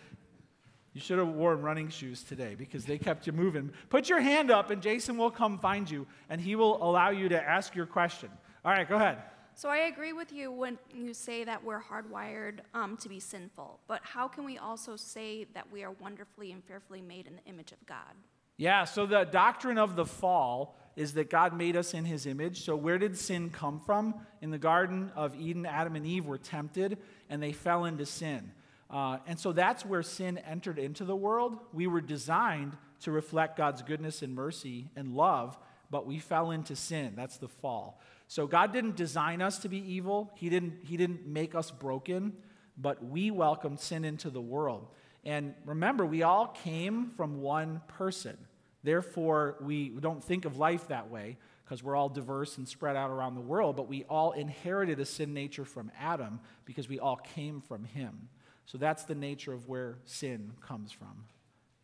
You 0.91 0.99
should 0.99 1.19
have 1.19 1.29
worn 1.29 1.61
running 1.61 1.87
shoes 1.87 2.21
today 2.21 2.55
because 2.55 2.83
they 2.83 2.97
kept 2.97 3.27
you 3.27 3.31
moving. 3.31 3.71
Put 3.89 4.09
your 4.09 4.19
hand 4.19 4.51
up, 4.51 4.71
and 4.71 4.81
Jason 4.81 5.17
will 5.17 5.31
come 5.31 5.57
find 5.57 5.89
you, 5.89 6.05
and 6.29 6.41
he 6.41 6.57
will 6.57 6.83
allow 6.83 7.11
you 7.11 7.29
to 7.29 7.41
ask 7.41 7.73
your 7.73 7.85
question. 7.85 8.29
All 8.67 8.73
right, 8.73 8.89
go 8.89 8.97
ahead. 8.97 9.19
So 9.55 9.69
I 9.69 9.77
agree 9.85 10.11
with 10.11 10.33
you 10.33 10.51
when 10.51 10.77
you 10.93 11.13
say 11.13 11.45
that 11.45 11.63
we're 11.63 11.79
hardwired 11.81 12.59
um, 12.73 12.97
to 12.97 13.07
be 13.07 13.17
sinful, 13.17 13.79
but 13.87 14.01
how 14.03 14.27
can 14.27 14.43
we 14.43 14.57
also 14.57 14.97
say 14.97 15.45
that 15.53 15.71
we 15.71 15.85
are 15.85 15.91
wonderfully 16.01 16.51
and 16.51 16.61
fearfully 16.65 17.01
made 17.01 17.27
in 17.27 17.37
the 17.37 17.49
image 17.49 17.71
of 17.71 17.77
God? 17.85 18.13
Yeah, 18.57 18.83
so 18.83 19.05
the 19.05 19.23
doctrine 19.23 19.77
of 19.77 19.95
the 19.95 20.05
fall 20.05 20.75
is 20.97 21.13
that 21.13 21.29
God 21.29 21.57
made 21.57 21.77
us 21.77 21.93
in 21.93 22.03
his 22.03 22.25
image. 22.25 22.65
So 22.65 22.75
where 22.75 22.97
did 22.97 23.17
sin 23.17 23.51
come 23.51 23.79
from? 23.79 24.15
In 24.41 24.51
the 24.51 24.57
Garden 24.57 25.13
of 25.15 25.33
Eden, 25.39 25.65
Adam 25.65 25.95
and 25.95 26.05
Eve 26.05 26.25
were 26.25 26.37
tempted 26.37 26.97
and 27.29 27.41
they 27.41 27.53
fell 27.53 27.85
into 27.85 28.05
sin. 28.05 28.51
Uh, 28.89 29.19
and 29.27 29.39
so 29.39 29.53
that's 29.53 29.85
where 29.85 30.03
sin 30.03 30.39
entered 30.39 30.77
into 30.77 31.05
the 31.05 31.15
world. 31.15 31.57
We 31.71 31.87
were 31.87 32.01
designed 32.01 32.75
to 33.03 33.13
reflect 33.13 33.55
God's 33.55 33.81
goodness 33.81 34.23
and 34.23 34.35
mercy 34.35 34.89
and 34.97 35.15
love, 35.15 35.57
but 35.89 36.05
we 36.05 36.19
fell 36.19 36.51
into 36.51 36.75
sin. 36.75 37.13
That's 37.15 37.37
the 37.37 37.47
fall. 37.47 38.01
So 38.27 38.45
God 38.45 38.73
didn't 38.73 38.95
design 38.95 39.41
us 39.41 39.59
to 39.59 39.69
be 39.69 39.77
evil. 39.77 40.31
He 40.35 40.49
didn't, 40.49 40.79
he 40.83 40.97
didn't 40.97 41.25
make 41.25 41.55
us 41.55 41.71
broken, 41.71 42.33
but 42.77 43.03
we 43.03 43.31
welcomed 43.31 43.79
sin 43.79 44.03
into 44.03 44.29
the 44.29 44.41
world. 44.41 44.87
And 45.23 45.53
remember, 45.65 46.05
we 46.05 46.23
all 46.23 46.47
came 46.47 47.11
from 47.15 47.41
one 47.41 47.81
person. 47.87 48.37
Therefore, 48.83 49.57
we 49.61 49.89
don't 49.89 50.23
think 50.23 50.45
of 50.45 50.57
life 50.57 50.87
that 50.89 51.09
way 51.09 51.37
because 51.63 51.83
we're 51.83 51.95
all 51.95 52.07
diverse 52.07 52.57
and 52.57 52.67
spread 52.67 52.95
out 52.95 53.09
around 53.09 53.35
the 53.35 53.41
world, 53.41 53.75
but 53.75 53.89
we 53.89 54.05
all 54.05 54.31
inherited 54.31 54.99
a 54.99 55.05
sin 55.05 55.33
nature 55.33 55.65
from 55.65 55.91
Adam 55.99 56.39
because 56.63 56.87
we 56.87 56.97
all 56.99 57.17
came 57.17 57.59
from 57.59 57.83
him. 57.83 58.29
So 58.65 58.77
that's 58.77 59.03
the 59.03 59.15
nature 59.15 59.53
of 59.53 59.67
where 59.67 59.97
sin 60.05 60.53
comes 60.61 60.91
from. 60.91 61.25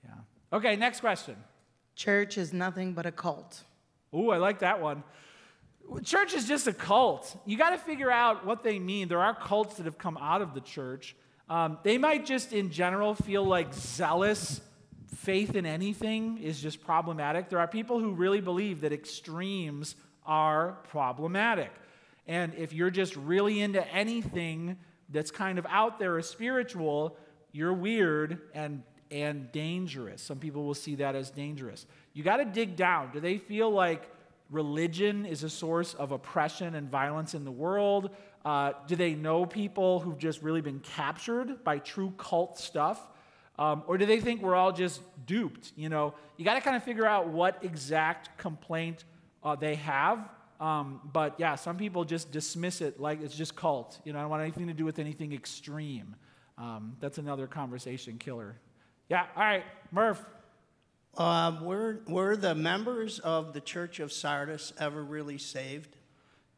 Yeah. 0.05 0.11
Okay, 0.53 0.75
next 0.75 0.99
question. 1.01 1.35
Church 1.95 2.37
is 2.37 2.53
nothing 2.53 2.93
but 2.93 3.05
a 3.05 3.11
cult. 3.11 3.63
Ooh, 4.13 4.29
I 4.29 4.37
like 4.37 4.59
that 4.59 4.81
one. 4.81 5.03
Church 6.03 6.33
is 6.33 6.47
just 6.47 6.67
a 6.67 6.73
cult. 6.73 7.35
You 7.45 7.57
got 7.57 7.71
to 7.71 7.77
figure 7.77 8.09
out 8.09 8.45
what 8.45 8.63
they 8.63 8.79
mean. 8.79 9.07
There 9.07 9.21
are 9.21 9.35
cults 9.35 9.75
that 9.75 9.85
have 9.85 9.97
come 9.97 10.17
out 10.17 10.41
of 10.41 10.53
the 10.53 10.61
church. 10.61 11.15
Um, 11.49 11.77
they 11.83 11.97
might 11.97 12.25
just, 12.25 12.53
in 12.53 12.71
general, 12.71 13.15
feel 13.15 13.43
like 13.43 13.73
zealous 13.73 14.61
faith 15.15 15.55
in 15.55 15.65
anything 15.65 16.37
is 16.39 16.61
just 16.61 16.83
problematic. 16.83 17.49
There 17.49 17.59
are 17.59 17.67
people 17.67 17.99
who 17.99 18.11
really 18.11 18.41
believe 18.41 18.81
that 18.81 18.91
extremes 18.91 19.95
are 20.25 20.77
problematic. 20.89 21.71
And 22.27 22.53
if 22.55 22.73
you're 22.73 22.89
just 22.89 23.15
really 23.15 23.61
into 23.61 23.85
anything 23.93 24.77
that's 25.09 25.31
kind 25.31 25.59
of 25.59 25.65
out 25.69 25.99
there 25.99 26.17
as 26.17 26.27
spiritual, 26.27 27.17
you're 27.51 27.73
weird 27.73 28.41
and, 28.53 28.83
and 29.11 29.51
dangerous. 29.51 30.21
Some 30.21 30.39
people 30.39 30.65
will 30.65 30.73
see 30.73 30.95
that 30.95 31.15
as 31.15 31.29
dangerous. 31.29 31.85
You 32.13 32.23
got 32.23 32.37
to 32.37 32.45
dig 32.45 32.75
down. 32.75 33.11
Do 33.11 33.19
they 33.19 33.37
feel 33.37 33.69
like 33.69 34.09
religion 34.53 35.25
is 35.25 35.43
a 35.43 35.49
source 35.49 35.93
of 35.95 36.11
oppression 36.11 36.75
and 36.75 36.89
violence 36.89 37.33
in 37.33 37.43
the 37.43 37.51
world? 37.51 38.11
Uh, 38.45 38.73
do 38.87 38.95
they 38.95 39.15
know 39.15 39.45
people 39.45 39.99
who've 39.99 40.17
just 40.17 40.41
really 40.41 40.61
been 40.61 40.79
captured 40.79 41.63
by 41.63 41.79
true 41.79 42.13
cult 42.17 42.57
stuff? 42.57 43.01
Um, 43.59 43.83
or 43.87 43.97
do 43.97 44.05
they 44.05 44.19
think 44.19 44.41
we're 44.41 44.55
all 44.55 44.71
just 44.71 45.01
duped? 45.25 45.73
You 45.75 45.89
know, 45.89 46.13
you 46.37 46.45
got 46.45 46.55
to 46.55 46.61
kind 46.61 46.75
of 46.75 46.83
figure 46.83 47.05
out 47.05 47.27
what 47.27 47.59
exact 47.63 48.37
complaint 48.37 49.03
uh, 49.43 49.55
they 49.55 49.75
have. 49.75 50.29
Um, 50.59 51.01
but 51.11 51.35
yeah, 51.37 51.55
some 51.55 51.77
people 51.77 52.05
just 52.05 52.31
dismiss 52.31 52.81
it 52.81 52.99
like 52.99 53.21
it's 53.21 53.35
just 53.35 53.55
cult. 53.55 53.99
You 54.05 54.13
know, 54.13 54.19
I 54.19 54.21
don't 54.21 54.31
want 54.31 54.43
anything 54.43 54.67
to 54.67 54.73
do 54.73 54.85
with 54.85 54.99
anything 54.99 55.33
extreme. 55.33 56.15
Um, 56.57 56.95
that's 56.99 57.17
another 57.17 57.47
conversation 57.47 58.17
killer. 58.17 58.55
Yeah, 59.09 59.25
all 59.35 59.43
right, 59.43 59.63
Murph. 59.91 60.23
Uh, 61.17 61.57
were, 61.61 61.99
were 62.07 62.35
the 62.35 62.55
members 62.55 63.19
of 63.19 63.53
the 63.53 63.61
church 63.61 63.99
of 63.99 64.11
Sardis 64.11 64.73
ever 64.79 65.03
really 65.03 65.37
saved? 65.37 65.95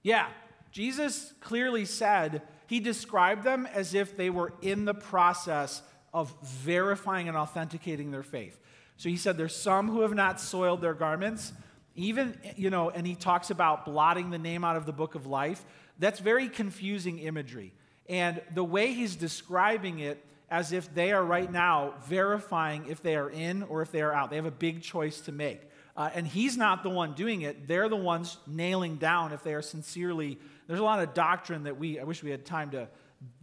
Yeah, 0.01 0.27
Jesus 0.71 1.33
clearly 1.41 1.85
said, 1.85 2.41
he 2.67 2.79
described 2.79 3.43
them 3.43 3.67
as 3.73 3.93
if 3.93 4.15
they 4.15 4.29
were 4.29 4.53
in 4.61 4.85
the 4.85 4.93
process 4.93 5.81
of 6.13 6.33
verifying 6.41 7.27
and 7.27 7.37
authenticating 7.37 8.11
their 8.11 8.23
faith. 8.23 8.59
So 8.97 9.09
he 9.09 9.17
said, 9.17 9.37
There's 9.37 9.55
some 9.55 9.89
who 9.89 10.01
have 10.01 10.13
not 10.13 10.39
soiled 10.39 10.81
their 10.81 10.93
garments. 10.93 11.53
Even, 11.95 12.37
you 12.55 12.69
know, 12.69 12.89
and 12.89 13.05
he 13.05 13.15
talks 13.15 13.49
about 13.49 13.85
blotting 13.85 14.29
the 14.29 14.37
name 14.37 14.63
out 14.63 14.75
of 14.75 14.85
the 14.85 14.93
book 14.93 15.15
of 15.15 15.25
life. 15.25 15.63
That's 15.99 16.19
very 16.19 16.49
confusing 16.49 17.19
imagery. 17.19 17.73
And 18.07 18.41
the 18.53 18.63
way 18.63 18.93
he's 18.93 19.15
describing 19.15 19.99
it, 19.99 20.23
as 20.49 20.71
if 20.71 20.93
they 20.93 21.11
are 21.11 21.23
right 21.23 21.51
now 21.51 21.93
verifying 22.05 22.85
if 22.87 23.01
they 23.01 23.15
are 23.15 23.29
in 23.29 23.63
or 23.63 23.81
if 23.81 23.91
they 23.91 24.01
are 24.01 24.13
out. 24.13 24.29
They 24.29 24.35
have 24.35 24.45
a 24.45 24.51
big 24.51 24.81
choice 24.81 25.21
to 25.21 25.31
make. 25.31 25.61
Uh, 25.97 26.09
and 26.13 26.27
he's 26.27 26.57
not 26.57 26.83
the 26.83 26.89
one 26.89 27.13
doing 27.13 27.41
it. 27.41 27.67
They're 27.67 27.89
the 27.89 27.95
ones 27.95 28.37
nailing 28.45 28.97
down 28.97 29.31
if 29.31 29.43
they 29.43 29.53
are 29.53 29.61
sincerely. 29.61 30.37
There's 30.67 30.79
a 30.79 30.83
lot 30.83 31.01
of 31.01 31.13
doctrine 31.13 31.63
that 31.63 31.79
we, 31.79 31.99
I 31.99 32.03
wish 32.03 32.21
we 32.21 32.31
had 32.31 32.45
time 32.45 32.71
to 32.71 32.89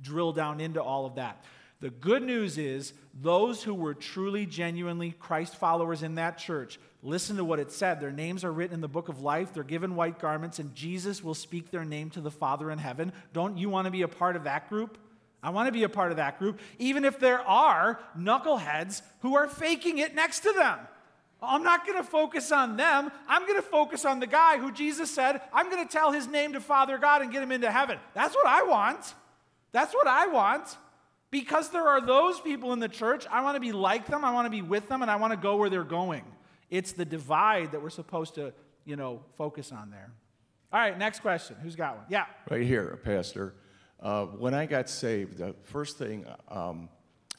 drill 0.02 0.32
down 0.32 0.60
into 0.60 0.82
all 0.82 1.06
of 1.06 1.14
that. 1.14 1.44
The 1.80 1.90
good 1.90 2.22
news 2.22 2.58
is, 2.58 2.92
those 3.20 3.62
who 3.62 3.74
were 3.74 3.94
truly, 3.94 4.46
genuinely 4.46 5.10
Christ 5.18 5.56
followers 5.56 6.04
in 6.04 6.14
that 6.14 6.38
church, 6.38 6.78
listen 7.02 7.36
to 7.38 7.44
what 7.44 7.58
it 7.58 7.72
said. 7.72 8.00
Their 8.00 8.12
names 8.12 8.44
are 8.44 8.52
written 8.52 8.74
in 8.74 8.80
the 8.80 8.88
book 8.88 9.08
of 9.08 9.20
life, 9.20 9.52
they're 9.52 9.64
given 9.64 9.96
white 9.96 10.20
garments, 10.20 10.60
and 10.60 10.74
Jesus 10.76 11.24
will 11.24 11.34
speak 11.34 11.70
their 11.70 11.84
name 11.84 12.10
to 12.10 12.20
the 12.20 12.30
Father 12.30 12.70
in 12.70 12.78
heaven. 12.78 13.12
Don't 13.32 13.58
you 13.58 13.68
want 13.68 13.86
to 13.86 13.90
be 13.90 14.02
a 14.02 14.08
part 14.08 14.36
of 14.36 14.44
that 14.44 14.68
group? 14.68 14.96
I 15.42 15.50
want 15.50 15.66
to 15.66 15.72
be 15.72 15.82
a 15.82 15.88
part 15.88 16.12
of 16.12 16.18
that 16.18 16.38
group, 16.38 16.60
even 16.78 17.04
if 17.04 17.18
there 17.18 17.40
are 17.40 17.98
knuckleheads 18.16 19.02
who 19.20 19.36
are 19.36 19.48
faking 19.48 19.98
it 19.98 20.14
next 20.14 20.40
to 20.40 20.52
them. 20.52 20.78
I'm 21.42 21.64
not 21.64 21.84
going 21.84 21.98
to 21.98 22.04
focus 22.04 22.52
on 22.52 22.76
them. 22.76 23.10
I'm 23.26 23.42
going 23.42 23.56
to 23.56 23.66
focus 23.66 24.04
on 24.04 24.20
the 24.20 24.28
guy 24.28 24.58
who 24.58 24.70
Jesus 24.70 25.10
said, 25.10 25.40
I'm 25.52 25.68
going 25.70 25.84
to 25.84 25.92
tell 25.92 26.12
his 26.12 26.28
name 26.28 26.52
to 26.52 26.60
Father 26.60 26.98
God 26.98 27.22
and 27.22 27.32
get 27.32 27.42
him 27.42 27.50
into 27.50 27.70
heaven. 27.70 27.98
That's 28.14 28.34
what 28.34 28.46
I 28.46 28.62
want. 28.62 29.14
That's 29.72 29.92
what 29.92 30.06
I 30.06 30.28
want. 30.28 30.76
Because 31.32 31.70
there 31.70 31.88
are 31.88 32.00
those 32.00 32.38
people 32.38 32.72
in 32.72 32.78
the 32.78 32.88
church, 32.88 33.26
I 33.30 33.40
want 33.42 33.56
to 33.56 33.60
be 33.60 33.72
like 33.72 34.06
them, 34.06 34.24
I 34.24 34.32
want 34.32 34.46
to 34.46 34.50
be 34.50 34.62
with 34.62 34.88
them, 34.88 35.02
and 35.02 35.10
I 35.10 35.16
want 35.16 35.32
to 35.32 35.36
go 35.36 35.56
where 35.56 35.70
they're 35.70 35.82
going. 35.82 36.22
It's 36.70 36.92
the 36.92 37.06
divide 37.06 37.72
that 37.72 37.82
we're 37.82 37.90
supposed 37.90 38.34
to, 38.36 38.52
you 38.84 38.96
know, 38.96 39.22
focus 39.36 39.72
on 39.72 39.90
there. 39.90 40.12
All 40.72 40.78
right, 40.78 40.96
next 40.96 41.20
question. 41.20 41.56
Who's 41.62 41.74
got 41.74 41.96
one? 41.96 42.04
Yeah. 42.08 42.26
Right 42.50 42.66
here, 42.66 42.88
a 42.88 42.96
Pastor. 42.96 43.54
Uh, 44.02 44.24
when 44.26 44.52
I 44.52 44.66
got 44.66 44.88
saved, 44.88 45.38
the 45.38 45.54
first 45.62 45.96
thing, 45.96 46.26
um, 46.48 46.88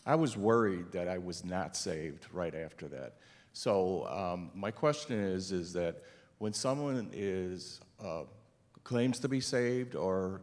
I 0.06 0.16
was 0.16 0.38
worried 0.38 0.92
that 0.94 1.10
I 1.10 1.18
was 1.18 1.44
not 1.44 1.76
saved 1.76 2.26
right 2.32 2.56
after 2.56 2.88
that. 2.88 3.16
So 3.52 4.08
um, 4.08 4.50
my 4.56 4.72
question 4.72 5.20
is, 5.20 5.52
is 5.52 5.74
that 5.74 6.04
when 6.38 6.54
someone 6.54 7.10
is 7.12 7.82
uh, 8.04 8.24
claims 8.84 9.20
to 9.20 9.28
be 9.28 9.42
saved 9.42 9.96
or 9.96 10.42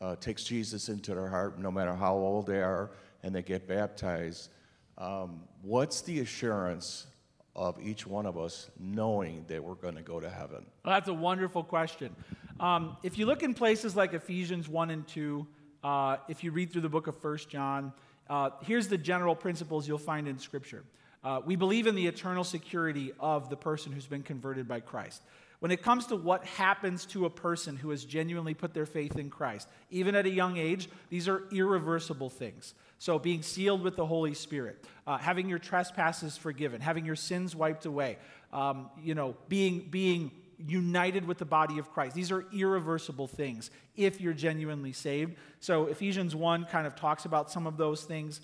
uh, 0.00 0.16
takes 0.16 0.42
Jesus 0.42 0.88
into 0.88 1.14
their 1.14 1.28
heart, 1.28 1.60
no 1.60 1.70
matter 1.70 1.94
how 1.94 2.14
old 2.14 2.46
they 2.46 2.60
are, 2.60 2.90
and 3.22 3.32
they 3.32 3.42
get 3.42 3.68
baptized, 3.68 4.50
um, 4.98 5.42
what's 5.62 6.00
the 6.00 6.20
assurance 6.20 7.06
of 7.54 7.80
each 7.80 8.06
one 8.06 8.26
of 8.26 8.36
us 8.36 8.70
knowing 8.78 9.44
that 9.46 9.62
we're 9.62 9.74
going 9.74 9.94
to 9.94 10.02
go 10.02 10.18
to 10.18 10.28
heaven? 10.28 10.66
Well, 10.84 10.94
that's 10.94 11.08
a 11.08 11.14
wonderful 11.14 11.62
question. 11.62 12.14
Um, 12.60 12.96
if 13.02 13.18
you 13.18 13.26
look 13.26 13.42
in 13.42 13.54
places 13.54 13.96
like 13.96 14.14
Ephesians 14.14 14.68
1 14.68 14.90
and 14.90 15.06
2, 15.08 15.46
uh, 15.82 16.16
if 16.28 16.44
you 16.44 16.52
read 16.52 16.72
through 16.72 16.82
the 16.82 16.88
book 16.88 17.06
of 17.06 17.18
First 17.18 17.48
John, 17.48 17.92
uh, 18.28 18.50
here's 18.62 18.88
the 18.88 18.98
general 18.98 19.34
principles 19.34 19.88
you'll 19.88 19.98
find 19.98 20.28
in 20.28 20.38
Scripture. 20.38 20.84
Uh, 21.24 21.40
we 21.44 21.56
believe 21.56 21.86
in 21.86 21.94
the 21.94 22.06
eternal 22.06 22.44
security 22.44 23.12
of 23.20 23.48
the 23.48 23.56
person 23.56 23.92
who's 23.92 24.06
been 24.06 24.22
converted 24.22 24.66
by 24.68 24.80
Christ. 24.80 25.22
When 25.60 25.70
it 25.70 25.82
comes 25.82 26.06
to 26.06 26.16
what 26.16 26.44
happens 26.44 27.06
to 27.06 27.24
a 27.24 27.30
person 27.30 27.76
who 27.76 27.90
has 27.90 28.04
genuinely 28.04 28.52
put 28.52 28.74
their 28.74 28.86
faith 28.86 29.16
in 29.16 29.30
Christ, 29.30 29.68
even 29.90 30.16
at 30.16 30.26
a 30.26 30.30
young 30.30 30.56
age, 30.56 30.88
these 31.08 31.28
are 31.28 31.44
irreversible 31.52 32.30
things. 32.30 32.74
So, 32.98 33.18
being 33.18 33.42
sealed 33.42 33.82
with 33.82 33.94
the 33.94 34.06
Holy 34.06 34.34
Spirit, 34.34 34.84
uh, 35.06 35.18
having 35.18 35.48
your 35.48 35.60
trespasses 35.60 36.36
forgiven, 36.36 36.80
having 36.80 37.04
your 37.04 37.14
sins 37.14 37.54
wiped 37.54 37.86
away, 37.86 38.18
um, 38.52 38.90
you 39.00 39.14
know, 39.14 39.36
being, 39.48 39.86
being 39.88 40.32
united 40.66 41.26
with 41.26 41.38
the 41.38 41.44
body 41.44 41.78
of 41.78 41.90
Christ. 41.92 42.14
These 42.14 42.30
are 42.30 42.44
irreversible 42.52 43.26
things 43.26 43.70
if 43.96 44.20
you're 44.20 44.32
genuinely 44.32 44.92
saved. 44.92 45.36
So, 45.60 45.86
Ephesians 45.86 46.34
1 46.34 46.66
kind 46.66 46.86
of 46.86 46.94
talks 46.94 47.24
about 47.24 47.50
some 47.50 47.66
of 47.66 47.76
those 47.76 48.04
things. 48.04 48.40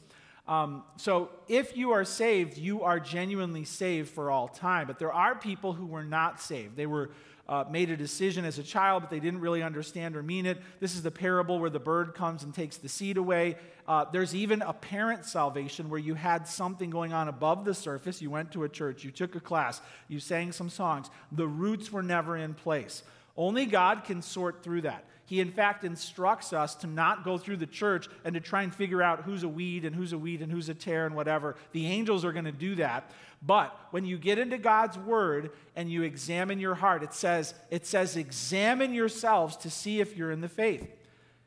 Um, 0.48 0.82
so 0.96 1.28
if 1.46 1.76
you 1.76 1.90
are 1.90 2.04
saved, 2.04 2.56
you 2.56 2.82
are 2.82 2.98
genuinely 2.98 3.64
saved 3.64 4.08
for 4.08 4.30
all 4.30 4.48
time. 4.48 4.86
But 4.86 4.98
there 4.98 5.12
are 5.12 5.34
people 5.34 5.74
who 5.74 5.84
were 5.84 6.04
not 6.04 6.40
saved. 6.40 6.74
They 6.74 6.86
were 6.86 7.10
uh, 7.48 7.64
made 7.70 7.90
a 7.90 7.96
decision 7.96 8.44
as 8.44 8.58
a 8.58 8.62
child, 8.62 9.02
but 9.02 9.10
they 9.10 9.20
didn't 9.20 9.40
really 9.40 9.62
understand 9.62 10.16
or 10.16 10.22
mean 10.22 10.44
it. 10.44 10.58
This 10.80 10.94
is 10.94 11.02
the 11.02 11.10
parable 11.10 11.58
where 11.58 11.70
the 11.70 11.78
bird 11.78 12.14
comes 12.14 12.42
and 12.42 12.54
takes 12.54 12.76
the 12.76 12.88
seed 12.88 13.16
away. 13.16 13.56
Uh, 13.86 14.04
there's 14.12 14.34
even 14.34 14.60
a 14.60 14.72
parent 14.74 15.24
salvation 15.24 15.88
where 15.88 15.98
you 15.98 16.14
had 16.14 16.46
something 16.46 16.90
going 16.90 17.14
on 17.14 17.28
above 17.28 17.64
the 17.64 17.72
surface. 17.72 18.20
You 18.20 18.30
went 18.30 18.52
to 18.52 18.64
a 18.64 18.68
church, 18.68 19.02
you 19.02 19.10
took 19.10 19.34
a 19.34 19.40
class, 19.40 19.80
you 20.08 20.20
sang 20.20 20.52
some 20.52 20.68
songs. 20.68 21.08
The 21.32 21.46
roots 21.46 21.90
were 21.90 22.02
never 22.02 22.36
in 22.36 22.52
place. 22.52 23.02
Only 23.34 23.64
God 23.66 24.04
can 24.04 24.20
sort 24.20 24.62
through 24.62 24.82
that. 24.82 25.04
He, 25.28 25.40
in 25.40 25.52
fact, 25.52 25.84
instructs 25.84 26.54
us 26.54 26.74
to 26.76 26.86
not 26.86 27.22
go 27.22 27.36
through 27.36 27.58
the 27.58 27.66
church 27.66 28.08
and 28.24 28.32
to 28.32 28.40
try 28.40 28.62
and 28.62 28.74
figure 28.74 29.02
out 29.02 29.24
who's 29.24 29.42
a 29.42 29.48
weed 29.48 29.84
and 29.84 29.94
who's 29.94 30.14
a 30.14 30.18
weed 30.18 30.40
and 30.40 30.50
who's 30.50 30.70
a 30.70 30.74
tare 30.74 31.04
and 31.04 31.14
whatever. 31.14 31.56
The 31.72 31.86
angels 31.86 32.24
are 32.24 32.32
going 32.32 32.46
to 32.46 32.50
do 32.52 32.76
that. 32.76 33.10
But 33.42 33.78
when 33.90 34.06
you 34.06 34.16
get 34.16 34.38
into 34.38 34.56
God's 34.56 34.96
word 34.96 35.50
and 35.76 35.90
you 35.90 36.02
examine 36.02 36.58
your 36.60 36.76
heart, 36.76 37.02
it 37.02 37.12
says, 37.12 37.52
it 37.70 37.84
says, 37.84 38.16
examine 38.16 38.94
yourselves 38.94 39.58
to 39.58 39.70
see 39.70 40.00
if 40.00 40.16
you're 40.16 40.30
in 40.30 40.40
the 40.40 40.48
faith. 40.48 40.90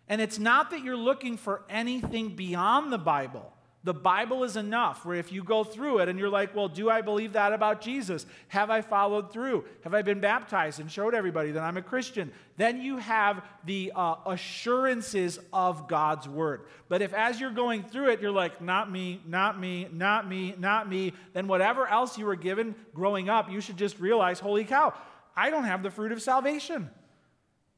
And 0.08 0.22
it's 0.22 0.38
not 0.38 0.70
that 0.70 0.84
you're 0.84 0.96
looking 0.96 1.36
for 1.36 1.64
anything 1.68 2.36
beyond 2.36 2.94
the 2.94 3.00
Bible. 3.00 3.52
The 3.84 3.94
Bible 3.96 4.44
is 4.44 4.58
enough, 4.58 5.06
where 5.06 5.16
if 5.16 5.32
you 5.32 5.44
go 5.44 5.64
through 5.64 6.00
it 6.00 6.10
and 6.10 6.20
you're 6.20 6.30
like, 6.30 6.56
well, 6.56 6.68
do 6.68 6.88
I 6.88 7.02
believe 7.02 7.34
that 7.34 7.52
about 7.52 7.82
Jesus? 7.82 8.28
Have 8.50 8.70
I 8.70 8.82
followed 8.82 9.34
through? 9.34 9.66
Have 9.84 9.96
I 9.96 10.04
been 10.04 10.20
baptized 10.20 10.80
and 10.80 10.92
showed 10.92 11.16
everybody 11.16 11.52
that 11.52 11.64
I'm 11.64 11.78
a 11.78 11.82
Christian? 11.82 12.32
Then 12.58 12.80
you 12.80 12.98
have 12.98 13.44
the 13.66 13.92
uh, 13.96 14.18
assurances 14.28 15.40
of 15.52 15.88
God's 15.88 16.30
word. 16.30 16.68
But 16.90 17.02
if 17.02 17.12
as 17.16 17.40
you're 17.40 17.50
going 17.50 17.82
through 17.82 18.12
it, 18.12 18.22
you're 18.22 18.30
like, 18.30 18.62
not 18.62 18.92
me, 18.92 19.20
not 19.26 19.60
me, 19.60 19.88
not 19.92 20.30
me, 20.30 20.54
not 20.60 20.88
me, 20.88 21.14
then 21.34 21.48
whatever 21.48 21.88
else 21.88 22.20
you 22.20 22.28
were 22.28 22.36
given 22.36 22.76
growing 22.94 23.30
up, 23.30 23.52
you 23.52 23.62
should 23.62 23.78
just 23.78 24.00
realize, 24.00 24.40
holy 24.40 24.64
cow, 24.64 24.94
I 25.36 25.50
don't 25.50 25.64
have 25.64 25.82
the 25.82 25.90
fruit 25.90 26.12
of 26.12 26.22
salvation, 26.22 26.88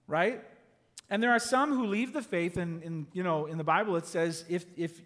right? 0.07 0.43
And 1.09 1.23
there 1.23 1.31
are 1.31 1.39
some 1.39 1.69
who 1.73 1.85
leave 1.85 2.11
the 2.11 2.21
faith, 2.21 2.57
and, 2.57 2.83
and 2.83 3.07
you 3.13 3.23
know, 3.23 3.45
in 3.45 3.57
the 3.57 3.63
Bible 3.63 3.95
it 3.95 4.05
says, 4.05 4.43
if, 4.49 4.65
if 4.75 4.99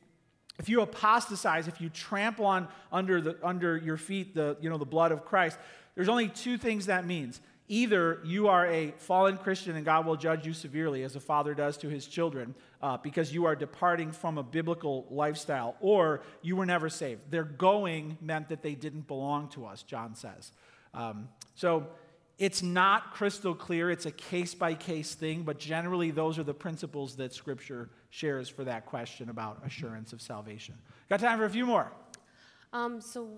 If 0.59 0.69
you 0.69 0.81
apostatize, 0.81 1.67
if 1.67 1.79
you 1.79 1.89
trample 1.89 2.45
on 2.45 2.67
under, 2.91 3.21
the, 3.21 3.37
under 3.43 3.77
your 3.77 3.97
feet 3.97 4.33
the, 4.33 4.57
you 4.59 4.69
know, 4.69 4.77
the 4.77 4.85
blood 4.85 5.11
of 5.11 5.23
Christ, 5.23 5.57
there's 5.95 6.09
only 6.09 6.29
two 6.29 6.57
things 6.57 6.87
that 6.87 7.05
means. 7.05 7.41
Either 7.69 8.21
you 8.23 8.47
are 8.47 8.65
a 8.67 8.93
fallen 8.97 9.37
Christian 9.37 9.75
and 9.75 9.83
God 9.83 10.05
will 10.05 10.15
judge 10.15 10.47
you 10.47 10.53
severely, 10.53 11.03
as 11.03 11.15
a 11.17 11.19
father 11.19 11.53
does 11.53 11.75
to 11.77 11.89
his 11.89 12.07
children, 12.07 12.55
uh, 12.81 12.95
because 12.97 13.33
you 13.33 13.45
are 13.45 13.55
departing 13.55 14.11
from 14.11 14.37
a 14.37 14.43
biblical 14.43 15.05
lifestyle, 15.09 15.75
or 15.81 16.21
you 16.41 16.55
were 16.55 16.65
never 16.65 16.87
saved. 16.87 17.29
Their 17.29 17.43
going 17.43 18.17
meant 18.21 18.47
that 18.49 18.61
they 18.61 18.73
didn't 18.73 19.07
belong 19.07 19.49
to 19.49 19.65
us, 19.65 19.83
John 19.83 20.15
says. 20.15 20.53
Um, 20.93 21.27
so 21.55 21.87
it's 22.37 22.63
not 22.63 23.13
crystal 23.13 23.53
clear, 23.53 23.91
it's 23.91 24.05
a 24.05 24.11
case 24.11 24.55
by 24.55 24.73
case 24.73 25.13
thing, 25.13 25.43
but 25.43 25.59
generally, 25.59 26.11
those 26.11 26.39
are 26.39 26.43
the 26.43 26.53
principles 26.53 27.17
that 27.17 27.33
Scripture 27.33 27.89
shares 28.09 28.49
for 28.49 28.63
that 28.63 28.85
question 28.85 29.29
about 29.29 29.61
assurance 29.65 30.13
of 30.13 30.21
salvation. 30.21 30.75
Got 31.09 31.19
time 31.19 31.37
for 31.37 31.45
a 31.45 31.49
few 31.49 31.65
more? 31.65 31.91
Um, 32.73 33.01
so, 33.01 33.29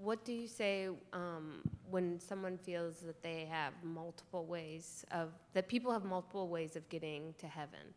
what 0.00 0.24
do 0.24 0.32
you 0.32 0.46
say 0.46 0.88
um, 1.12 1.60
when 1.90 2.20
someone 2.20 2.56
feels 2.56 3.00
that 3.00 3.22
they 3.22 3.48
have 3.50 3.72
multiple 3.82 4.46
ways 4.46 5.04
of, 5.10 5.30
that 5.54 5.66
people 5.68 5.92
have 5.92 6.04
multiple 6.04 6.48
ways 6.48 6.76
of 6.76 6.88
getting 6.88 7.34
to 7.38 7.46
heaven? 7.46 7.94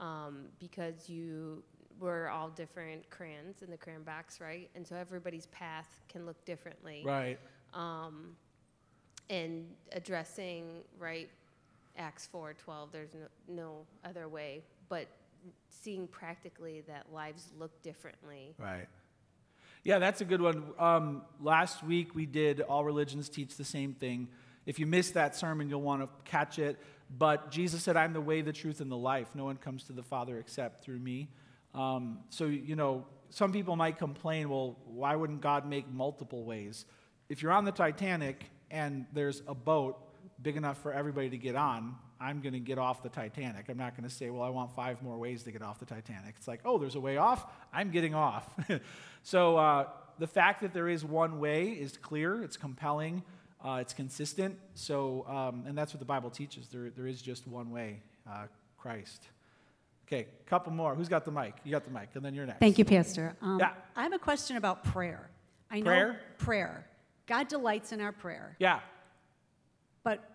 Um, 0.00 0.46
because 0.58 1.08
you, 1.08 1.62
we're 2.00 2.28
all 2.28 2.48
different 2.48 3.08
crayons 3.10 3.62
in 3.62 3.70
the 3.70 3.76
crayon 3.76 4.02
box, 4.02 4.40
right? 4.40 4.68
And 4.74 4.84
so 4.84 4.96
everybody's 4.96 5.46
path 5.46 6.00
can 6.08 6.26
look 6.26 6.44
differently. 6.44 7.02
Right. 7.06 7.38
Um, 7.72 8.36
and 9.30 9.66
addressing 9.92 10.82
right 10.98 11.28
acts 11.96 12.26
4 12.26 12.54
12 12.54 12.92
there's 12.92 13.14
no, 13.14 13.26
no 13.48 13.86
other 14.04 14.28
way 14.28 14.62
but 14.88 15.06
seeing 15.68 16.06
practically 16.06 16.82
that 16.88 17.12
lives 17.12 17.48
look 17.58 17.82
differently 17.82 18.54
Right. 18.58 18.86
Yeah, 19.84 19.98
that's 19.98 20.22
a 20.22 20.24
good 20.24 20.40
one. 20.40 20.64
Um, 20.78 21.22
last 21.42 21.84
week 21.84 22.14
we 22.14 22.24
did 22.24 22.62
All 22.62 22.84
Religions 22.84 23.28
Teach 23.28 23.54
the 23.58 23.64
Same 23.64 23.92
Thing. 23.92 24.28
If 24.64 24.78
you 24.78 24.86
missed 24.86 25.12
that 25.12 25.36
sermon, 25.36 25.68
you'll 25.68 25.82
want 25.82 26.00
to 26.00 26.08
catch 26.24 26.58
it. 26.58 26.78
But 27.18 27.50
Jesus 27.50 27.82
said, 27.82 27.94
I'm 27.94 28.14
the 28.14 28.20
way, 28.20 28.40
the 28.40 28.52
truth, 28.52 28.80
and 28.80 28.90
the 28.90 28.96
life. 28.96 29.28
No 29.34 29.44
one 29.44 29.56
comes 29.58 29.84
to 29.84 29.92
the 29.92 30.02
Father 30.02 30.38
except 30.38 30.82
through 30.82 31.00
me. 31.00 31.28
Um, 31.74 32.20
so, 32.30 32.46
you 32.46 32.76
know, 32.76 33.04
some 33.28 33.52
people 33.52 33.76
might 33.76 33.98
complain, 33.98 34.48
well, 34.48 34.78
why 34.86 35.16
wouldn't 35.16 35.42
God 35.42 35.68
make 35.68 35.86
multiple 35.92 36.44
ways? 36.44 36.86
If 37.28 37.42
you're 37.42 37.52
on 37.52 37.66
the 37.66 37.72
Titanic 37.72 38.44
and 38.70 39.04
there's 39.12 39.42
a 39.46 39.54
boat 39.54 39.98
big 40.40 40.56
enough 40.56 40.80
for 40.80 40.94
everybody 40.94 41.28
to 41.28 41.36
get 41.36 41.56
on, 41.56 41.96
I'm 42.24 42.40
going 42.40 42.54
to 42.54 42.60
get 42.60 42.78
off 42.78 43.02
the 43.02 43.10
Titanic. 43.10 43.66
I'm 43.68 43.76
not 43.76 43.94
going 43.96 44.08
to 44.08 44.14
say, 44.14 44.30
well, 44.30 44.42
I 44.42 44.48
want 44.48 44.74
five 44.74 45.02
more 45.02 45.18
ways 45.18 45.42
to 45.42 45.52
get 45.52 45.60
off 45.60 45.78
the 45.78 45.84
Titanic. 45.84 46.34
It's 46.38 46.48
like, 46.48 46.60
oh, 46.64 46.78
there's 46.78 46.94
a 46.94 47.00
way 47.00 47.18
off. 47.18 47.44
I'm 47.72 47.90
getting 47.90 48.14
off. 48.14 48.48
so 49.22 49.58
uh, 49.58 49.88
the 50.18 50.26
fact 50.26 50.62
that 50.62 50.72
there 50.72 50.88
is 50.88 51.04
one 51.04 51.38
way 51.38 51.68
is 51.68 51.98
clear, 51.98 52.42
it's 52.42 52.56
compelling, 52.56 53.22
uh, 53.62 53.78
it's 53.82 53.92
consistent. 53.92 54.58
So, 54.74 55.26
um, 55.28 55.64
and 55.66 55.76
that's 55.76 55.92
what 55.92 55.98
the 55.98 56.06
Bible 56.06 56.30
teaches. 56.30 56.68
There, 56.68 56.88
there 56.88 57.06
is 57.06 57.20
just 57.20 57.46
one 57.46 57.70
way, 57.70 58.00
uh, 58.26 58.46
Christ. 58.78 59.28
Okay, 60.06 60.26
couple 60.46 60.72
more. 60.72 60.94
Who's 60.94 61.08
got 61.08 61.26
the 61.26 61.30
mic? 61.30 61.54
You 61.64 61.70
got 61.72 61.84
the 61.84 61.90
mic, 61.90 62.08
and 62.14 62.24
then 62.24 62.34
you're 62.34 62.46
next. 62.46 62.60
Thank 62.60 62.78
you, 62.78 62.84
Pastor. 62.86 63.36
Um, 63.42 63.58
Yeah. 63.58 63.72
I 63.96 64.02
have 64.02 64.12
a 64.12 64.18
question 64.18 64.56
about 64.56 64.82
prayer. 64.84 65.28
I 65.70 65.80
know 65.80 65.84
Prayer? 65.84 66.20
prayer. 66.38 66.86
God 67.26 67.48
delights 67.48 67.92
in 67.92 68.00
our 68.00 68.12
prayer. 68.12 68.56
Yeah. 68.58 68.80
But 70.02 70.33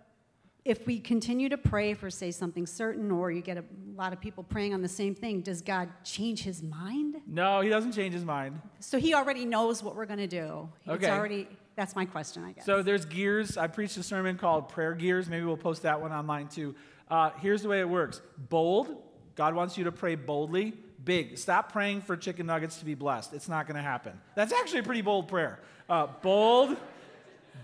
if 0.70 0.86
we 0.86 1.00
continue 1.00 1.50
to 1.50 1.58
pray 1.58 1.96
for, 1.96 2.12
say, 2.12 2.30
something 2.30 2.68
certain, 2.68 3.10
or 3.10 3.32
you 3.32 3.42
get 3.42 3.58
a 3.58 3.64
lot 3.96 4.14
of 4.14 4.22
people 4.22 4.44
praying 4.44 4.72
on 4.76 4.84
the 4.84 4.88
same 4.88 5.16
thing, 5.16 5.42
does 5.42 5.64
God 5.64 5.90
change 6.04 6.44
his 6.44 6.62
mind? 6.62 7.16
No, 7.26 7.62
he 7.62 7.70
doesn't 7.70 7.94
change 7.94 8.14
his 8.14 8.24
mind. 8.24 8.62
So 8.80 9.00
he 9.00 9.16
already 9.16 9.46
knows 9.46 9.82
what 9.82 9.96
we're 9.96 10.06
going 10.06 10.20
to 10.20 10.28
do. 10.28 10.70
It's 10.86 11.04
Okay. 11.04 11.10
already, 11.10 11.48
that's 11.76 11.96
my 11.96 12.06
question, 12.06 12.44
I 12.44 12.52
guess. 12.52 12.68
So 12.68 12.84
there's 12.84 13.06
gears. 13.06 13.58
I 13.58 13.66
preached 13.66 13.98
a 13.98 14.04
sermon 14.04 14.38
called 14.38 14.70
Prayer 14.70 14.94
Gears. 14.94 15.28
Maybe 15.28 15.44
we'll 15.44 15.58
post 15.58 15.82
that 15.82 16.00
one 16.00 16.12
online 16.12 16.48
too. 16.50 16.76
Uh, 17.10 17.32
here's 17.40 17.64
the 17.64 17.70
way 17.70 17.80
it 17.80 17.90
works 17.90 18.22
bold. 18.38 18.96
God 19.34 19.56
wants 19.56 19.76
you 19.76 19.86
to 19.86 19.92
pray 19.92 20.14
boldly. 20.14 20.74
Big. 21.04 21.40
Stop 21.40 21.72
praying 21.72 22.02
for 22.02 22.16
chicken 22.16 22.46
nuggets 22.46 22.78
to 22.78 22.86
be 22.86 22.94
blessed. 22.94 23.34
It's 23.34 23.50
not 23.50 23.66
going 23.66 23.78
to 23.78 23.82
happen. 23.82 24.14
That's 24.36 24.54
actually 24.54 24.80
a 24.82 24.84
pretty 24.84 25.02
bold 25.02 25.30
prayer. 25.30 25.62
Uh, 25.90 26.08
bold. 26.22 26.78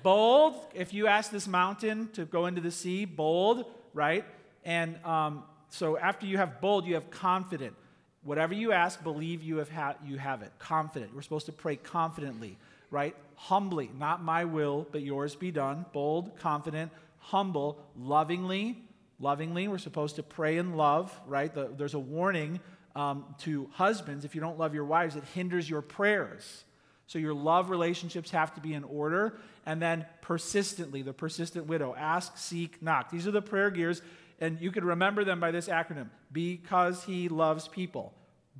Bold. 0.05 0.53
If 0.75 0.93
you 0.93 1.07
ask 1.07 1.31
this 1.31 1.47
mountain 1.47 2.09
to 2.13 2.25
go 2.25 2.45
into 2.45 2.61
the 2.61 2.69
sea, 2.69 3.05
bold, 3.05 3.65
right? 3.95 4.23
And 4.63 5.03
um, 5.03 5.41
so 5.69 5.97
after 5.97 6.27
you 6.27 6.37
have 6.37 6.61
bold, 6.61 6.85
you 6.85 6.93
have 6.93 7.09
confident. 7.09 7.73
Whatever 8.21 8.53
you 8.53 8.71
ask, 8.71 9.01
believe 9.01 9.41
you 9.41 9.57
have, 9.57 9.71
ha- 9.71 9.95
you 10.05 10.19
have 10.19 10.43
it. 10.43 10.51
Confident. 10.59 11.15
We're 11.15 11.23
supposed 11.23 11.47
to 11.47 11.51
pray 11.51 11.77
confidently, 11.77 12.55
right? 12.91 13.15
Humbly. 13.33 13.89
Not 13.97 14.21
my 14.21 14.45
will, 14.45 14.85
but 14.91 15.01
yours 15.01 15.33
be 15.33 15.49
done. 15.49 15.87
Bold, 15.91 16.37
confident, 16.37 16.91
humble, 17.17 17.79
lovingly. 17.97 18.77
Lovingly. 19.19 19.67
We're 19.67 19.79
supposed 19.79 20.17
to 20.17 20.23
pray 20.23 20.59
in 20.59 20.75
love, 20.75 21.19
right? 21.25 21.51
The, 21.51 21.73
there's 21.75 21.95
a 21.95 21.99
warning 21.99 22.59
um, 22.95 23.25
to 23.39 23.71
husbands 23.71 24.23
if 24.23 24.35
you 24.35 24.41
don't 24.41 24.59
love 24.59 24.75
your 24.75 24.85
wives, 24.85 25.15
it 25.15 25.23
hinders 25.33 25.67
your 25.67 25.81
prayers. 25.81 26.63
So 27.07 27.19
your 27.19 27.33
love 27.33 27.69
relationships 27.69 28.31
have 28.31 28.53
to 28.55 28.61
be 28.61 28.73
in 28.73 28.83
order. 28.83 29.37
And 29.65 29.81
then 29.81 30.05
persistently, 30.21 31.01
the 31.01 31.13
persistent 31.13 31.67
widow 31.67 31.95
ask, 31.97 32.37
seek, 32.37 32.81
knock. 32.81 33.11
These 33.11 33.27
are 33.27 33.31
the 33.31 33.41
prayer 33.41 33.69
gears, 33.69 34.01
and 34.39 34.59
you 34.59 34.71
could 34.71 34.83
remember 34.83 35.23
them 35.23 35.39
by 35.39 35.51
this 35.51 35.67
acronym 35.67 36.09
because 36.31 37.03
he 37.03 37.29
loves 37.29 37.67
people. 37.67 38.13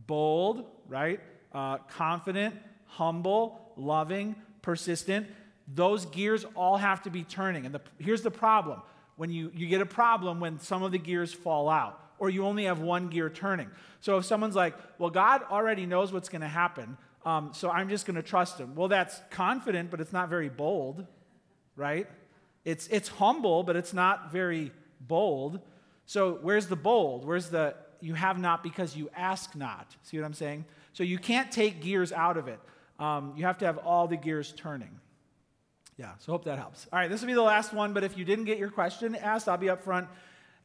Bold, 0.08 0.66
right? 0.88 1.20
Uh, 1.54 1.78
confident, 1.89 2.56
humble, 2.86 3.74
loving, 3.76 4.36
persistent. 4.62 5.28
Those 5.74 6.06
gears 6.06 6.46
all 6.56 6.78
have 6.78 7.04
to 7.04 7.10
be 7.10 7.24
turning. 7.24 7.66
And 7.66 7.74
the, 7.74 7.82
here's 7.98 8.22
the 8.22 8.32
problem 8.32 8.82
when 9.16 9.32
you, 9.32 9.52
you 9.56 9.68
get 9.68 9.82
a 9.82 9.86
problem 9.86 10.39
when 10.39 10.60
some 10.60 10.84
of 10.84 10.91
the 10.91 10.98
gears 11.00 11.34
fall 11.34 11.70
out 11.70 12.02
or 12.20 12.30
you 12.30 12.46
only 12.46 12.66
have 12.66 12.80
one 12.80 13.08
gear 13.08 13.30
turning. 13.30 13.70
So 14.02 14.18
if 14.18 14.26
someone's 14.26 14.56
like, 14.56 14.76
well, 14.98 15.10
God 15.10 15.43
already 15.50 15.86
knows 15.86 16.14
what's 16.14 16.30
going 16.30 16.41
to 16.41 16.48
happen, 16.48 16.98
um, 17.26 17.49
so 17.53 17.71
I'm 17.71 17.89
just 17.89 18.05
going 18.05 18.15
to 18.15 18.23
trust 18.23 18.59
him. 18.59 18.76
Well, 18.76 18.88
that's 18.88 19.19
confident, 19.32 19.89
but 19.91 19.99
it's 19.99 20.13
not 20.13 20.30
very 20.30 20.49
bold, 20.49 21.05
right? 21.76 22.07
It's, 22.63 22.88
it's 22.88 23.09
humble, 23.09 23.63
but 23.63 23.76
it's 23.76 23.93
not 23.93 24.32
very 24.32 24.71
bold. 25.01 25.59
So 26.05 26.38
where's 26.41 26.67
the 26.67 26.76
bold? 26.76 27.26
Where's 27.26 27.49
the 27.49 27.76
you 28.01 28.13
have 28.13 28.38
not 28.38 28.61
because 28.61 28.95
you 28.95 29.09
ask 29.15 29.55
not? 29.55 29.95
See 30.03 30.17
what 30.17 30.26
I'm 30.26 30.34
saying? 30.34 30.65
So 30.93 31.03
you 31.03 31.17
can't 31.17 31.51
take 31.51 31.82
gears 31.82 32.11
out 32.11 32.38
of 32.38 32.47
it. 32.47 32.59
Um, 32.99 33.34
you 33.36 33.45
have 33.45 33.57
to 33.59 33.65
have 33.65 33.80
all 33.80 34.07
the 34.07 34.15
gears 34.15 34.53
turning. 34.55 34.99
Yeah, 35.97 36.11
so 36.19 36.34
hope 36.34 36.45
that 36.45 36.59
helps. 36.59 36.88
All 36.93 36.99
right, 36.99 37.09
this 37.09 37.21
will 37.21 37.28
be 37.28 37.34
the 37.34 37.41
last 37.41 37.73
one, 37.73 37.93
but 37.93 38.03
if 38.03 38.17
you 38.17 38.26
didn't 38.26 38.45
get 38.45 38.57
your 38.57 38.69
question 38.69 39.15
asked, 39.15 39.47
I'll 39.47 39.57
be 39.57 39.69
up 39.69 39.84
front. 39.84 40.07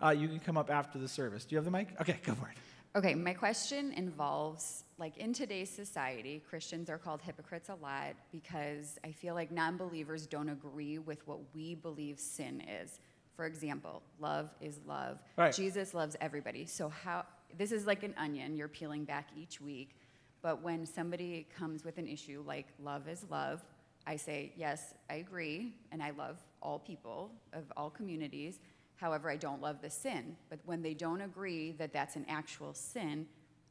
Uh, 0.02 0.10
you 0.10 0.28
can 0.28 0.40
come 0.40 0.56
up 0.56 0.70
after 0.70 0.98
the 0.98 1.08
service. 1.08 1.44
Do 1.44 1.54
you 1.54 1.58
have 1.58 1.64
the 1.64 1.70
mic? 1.70 1.88
Okay, 2.00 2.18
go 2.24 2.34
for 2.34 2.48
it. 2.48 2.56
Okay, 2.98 3.14
my 3.14 3.32
question 3.32 3.92
involves 3.92 4.84
like 5.00 5.16
in 5.16 5.32
today's 5.32 5.70
society, 5.70 6.42
Christians 6.48 6.90
are 6.90 6.98
called 6.98 7.22
hypocrites 7.22 7.70
a 7.70 7.74
lot 7.74 8.14
because 8.30 8.98
I 9.02 9.10
feel 9.10 9.34
like 9.34 9.50
non 9.50 9.78
believers 9.78 10.26
don't 10.26 10.50
agree 10.50 10.98
with 10.98 11.26
what 11.26 11.38
we 11.54 11.74
believe 11.74 12.20
sin 12.20 12.62
is. 12.82 13.00
For 13.34 13.46
example, 13.46 14.02
love 14.20 14.50
is 14.60 14.78
love. 14.86 15.18
Right. 15.38 15.54
Jesus 15.54 15.94
loves 15.94 16.16
everybody. 16.20 16.66
So, 16.66 16.90
how 16.90 17.24
this 17.56 17.72
is 17.72 17.86
like 17.86 18.02
an 18.02 18.14
onion, 18.18 18.56
you're 18.56 18.68
peeling 18.68 19.04
back 19.04 19.30
each 19.34 19.60
week. 19.60 19.96
But 20.42 20.62
when 20.62 20.84
somebody 20.86 21.46
comes 21.56 21.84
with 21.84 21.98
an 21.98 22.06
issue 22.06 22.44
like 22.46 22.66
love 22.82 23.08
is 23.08 23.24
love, 23.30 23.64
I 24.06 24.16
say, 24.16 24.52
yes, 24.56 24.94
I 25.08 25.16
agree, 25.16 25.74
and 25.92 26.02
I 26.02 26.10
love 26.10 26.38
all 26.62 26.78
people 26.78 27.30
of 27.52 27.64
all 27.76 27.90
communities. 27.90 28.60
However, 28.96 29.30
I 29.30 29.36
don't 29.36 29.62
love 29.62 29.80
the 29.80 29.90
sin. 29.90 30.36
But 30.50 30.58
when 30.64 30.82
they 30.82 30.94
don't 30.94 31.22
agree 31.22 31.72
that 31.72 31.92
that's 31.92 32.16
an 32.16 32.26
actual 32.28 32.74
sin, 32.74 33.26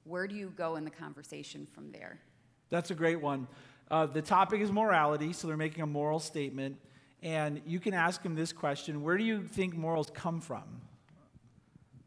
where 0.10 0.28
do 0.28 0.36
you 0.36 0.52
go 0.56 0.76
in 0.76 0.84
the 0.84 0.92
conversation 0.92 1.68
from 1.72 1.92
there? 1.92 2.20
That's 2.70 2.90
a 2.90 2.96
great 2.96 3.22
one. 3.22 3.48
Uh, 3.92 4.08
the 4.08 4.22
topic 4.22 4.60
is 4.62 4.72
morality, 4.72 5.34
so 5.34 5.48
they're 5.48 5.58
making 5.58 5.84
a 5.84 5.88
moral 5.88 6.20
statement. 6.20 6.78
And 7.22 7.62
you 7.66 7.80
can 7.80 7.94
ask 7.94 8.24
them 8.24 8.36
this 8.36 8.52
question 8.52 9.04
Where 9.04 9.18
do 9.18 9.24
you 9.24 9.44
think 9.44 9.76
morals 9.76 10.10
come 10.14 10.42
from? 10.42 10.64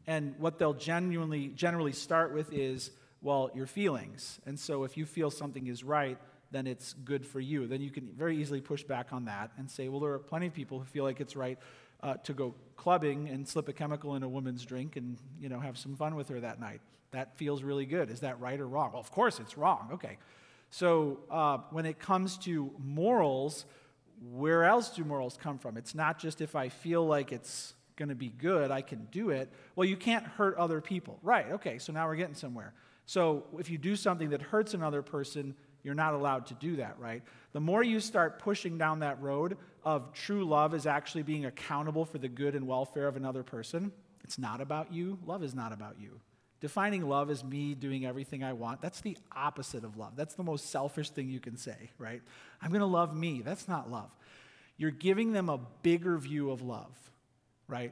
And 0.05 0.35
what 0.37 0.59
they'll 0.59 0.73
genuinely, 0.73 1.47
generally 1.47 1.93
start 1.93 2.33
with 2.33 2.51
is, 2.51 2.91
well, 3.21 3.49
your 3.55 3.67
feelings. 3.67 4.41
And 4.45 4.59
so 4.59 4.83
if 4.83 4.97
you 4.97 5.05
feel 5.05 5.31
something 5.31 5.67
is 5.67 5.81
right, 5.81 6.17
then 6.51 6.67
it's 6.67 6.91
good 6.91 7.25
for 7.25 7.39
you. 7.39 7.67
Then 7.67 7.81
you 7.81 7.89
can 7.89 8.09
very 8.17 8.37
easily 8.37 8.59
push 8.59 8.83
back 8.83 9.13
on 9.13 9.25
that 9.25 9.51
and 9.57 9.71
say, 9.71 9.87
well, 9.87 10.01
there 10.01 10.11
are 10.11 10.19
plenty 10.19 10.47
of 10.47 10.53
people 10.53 10.77
who 10.79 10.85
feel 10.85 11.05
like 11.05 11.21
it's 11.21 11.37
right 11.37 11.57
uh, 12.01 12.15
to 12.15 12.33
go 12.33 12.53
clubbing 12.75 13.29
and 13.29 13.47
slip 13.47 13.69
a 13.69 13.73
chemical 13.73 14.15
in 14.15 14.23
a 14.23 14.29
woman's 14.29 14.65
drink 14.65 14.97
and 14.97 15.17
you 15.39 15.47
know 15.47 15.59
have 15.59 15.77
some 15.77 15.95
fun 15.95 16.15
with 16.15 16.27
her 16.27 16.41
that 16.41 16.59
night. 16.59 16.81
That 17.13 17.37
feels 17.37 17.63
really 17.63 17.85
good. 17.85 18.09
Is 18.09 18.19
that 18.19 18.39
right 18.39 18.59
or 18.59 18.67
wrong? 18.67 18.91
Well, 18.91 18.99
of 18.99 19.11
course 19.11 19.39
it's 19.39 19.57
wrong. 19.57 19.89
Okay. 19.93 20.17
So 20.69 21.19
uh, 21.29 21.59
when 21.69 21.85
it 21.85 21.99
comes 21.99 22.37
to 22.39 22.71
morals, 22.83 23.65
where 24.31 24.65
else 24.65 24.89
do 24.89 25.03
morals 25.03 25.37
come 25.41 25.57
from? 25.57 25.77
It's 25.77 25.95
not 25.95 26.19
just 26.19 26.41
if 26.41 26.55
I 26.55 26.69
feel 26.69 27.05
like 27.05 27.31
it's 27.31 27.75
going 27.95 28.09
to 28.09 28.15
be 28.15 28.29
good, 28.29 28.71
I 28.71 28.81
can 28.81 29.07
do 29.11 29.29
it. 29.29 29.51
Well, 29.75 29.85
you 29.85 29.97
can't 29.97 30.25
hurt 30.25 30.57
other 30.57 30.81
people. 30.81 31.19
Right, 31.21 31.51
okay, 31.51 31.77
so 31.77 31.93
now 31.93 32.07
we're 32.07 32.15
getting 32.15 32.35
somewhere. 32.35 32.73
So 33.05 33.43
if 33.59 33.69
you 33.69 33.77
do 33.77 33.95
something 33.95 34.29
that 34.31 34.41
hurts 34.41 34.73
another 34.73 35.01
person, 35.01 35.55
you're 35.83 35.93
not 35.93 36.13
allowed 36.13 36.47
to 36.47 36.53
do 36.55 36.77
that, 36.77 36.97
right? 36.97 37.21
The 37.51 37.59
more 37.59 37.83
you 37.83 37.99
start 37.99 38.39
pushing 38.39 38.77
down 38.77 38.99
that 38.99 39.21
road 39.21 39.57
of 39.83 40.13
true 40.13 40.45
love 40.45 40.73
is 40.73 40.87
actually 40.87 41.23
being 41.23 41.45
accountable 41.45 42.05
for 42.05 42.17
the 42.17 42.29
good 42.29 42.55
and 42.55 42.65
welfare 42.65 43.07
of 43.07 43.15
another 43.15 43.43
person, 43.43 43.91
it's 44.23 44.39
not 44.39 44.61
about 44.61 44.91
you. 44.91 45.19
Love 45.25 45.43
is 45.43 45.53
not 45.53 45.73
about 45.73 45.97
you. 45.99 46.19
Defining 46.63 47.09
love 47.09 47.29
as 47.29 47.43
me 47.43 47.75
doing 47.75 48.05
everything 48.05 48.41
I 48.41 48.53
want, 48.53 48.81
that's 48.81 49.01
the 49.01 49.17
opposite 49.35 49.83
of 49.83 49.97
love. 49.97 50.13
That's 50.15 50.35
the 50.35 50.43
most 50.43 50.69
selfish 50.69 51.09
thing 51.09 51.27
you 51.27 51.41
can 51.41 51.57
say, 51.57 51.91
right? 51.97 52.21
I'm 52.61 52.69
going 52.69 52.79
to 52.79 52.85
love 52.85 53.13
me. 53.13 53.41
That's 53.41 53.67
not 53.67 53.91
love. 53.91 54.09
You're 54.77 54.89
giving 54.89 55.33
them 55.33 55.49
a 55.49 55.59
bigger 55.81 56.17
view 56.17 56.51
of 56.51 56.61
love, 56.61 56.95
right? 57.67 57.91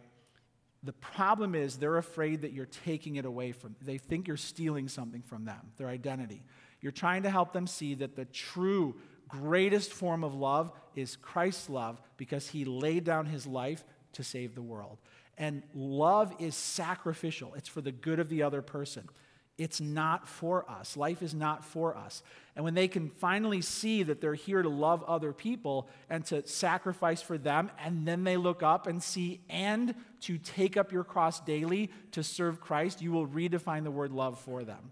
The 0.83 0.93
problem 0.93 1.53
is 1.53 1.75
they're 1.75 1.97
afraid 1.97 2.43
that 2.43 2.53
you're 2.53 2.65
taking 2.85 3.17
it 3.17 3.25
away 3.25 3.51
from 3.51 3.75
they 3.81 3.97
think 3.97 4.29
you're 4.29 4.37
stealing 4.37 4.87
something 4.87 5.21
from 5.21 5.43
them, 5.43 5.73
their 5.75 5.89
identity. 5.89 6.41
You're 6.79 6.93
trying 6.93 7.23
to 7.23 7.29
help 7.29 7.51
them 7.51 7.67
see 7.67 7.95
that 7.95 8.15
the 8.15 8.23
true 8.23 8.95
greatest 9.27 9.91
form 9.91 10.23
of 10.23 10.33
love 10.33 10.71
is 10.95 11.17
Christ's 11.17 11.69
love 11.69 12.01
because 12.15 12.47
he 12.47 12.63
laid 12.63 13.03
down 13.03 13.25
his 13.25 13.45
life 13.45 13.83
to 14.13 14.23
save 14.23 14.55
the 14.55 14.61
world. 14.61 14.97
And 15.41 15.63
love 15.73 16.35
is 16.37 16.55
sacrificial, 16.55 17.55
it's 17.55 17.67
for 17.67 17.81
the 17.81 17.91
good 17.91 18.19
of 18.19 18.29
the 18.29 18.43
other 18.43 18.61
person. 18.61 19.09
It's 19.57 19.81
not 19.81 20.27
for 20.27 20.69
us. 20.69 20.95
Life 20.95 21.23
is 21.23 21.33
not 21.33 21.65
for 21.65 21.97
us. 21.97 22.21
And 22.55 22.63
when 22.63 22.75
they 22.75 22.87
can 22.87 23.09
finally 23.09 23.61
see 23.61 24.03
that 24.03 24.21
they're 24.21 24.35
here 24.35 24.61
to 24.61 24.69
love 24.69 25.03
other 25.03 25.33
people 25.33 25.89
and 26.09 26.23
to 26.27 26.47
sacrifice 26.47 27.23
for 27.23 27.39
them, 27.39 27.71
and 27.83 28.07
then 28.07 28.23
they 28.23 28.37
look 28.37 28.61
up 28.61 28.85
and 28.85 29.01
see, 29.01 29.41
and 29.49 29.95
to 30.21 30.37
take 30.37 30.77
up 30.77 30.91
your 30.91 31.03
cross 31.03 31.39
daily 31.39 31.89
to 32.11 32.23
serve 32.23 32.61
Christ, 32.61 33.01
you 33.01 33.11
will 33.11 33.27
redefine 33.27 33.83
the 33.83 33.91
word 33.91 34.11
love 34.11 34.39
for 34.39 34.63
them. 34.63 34.91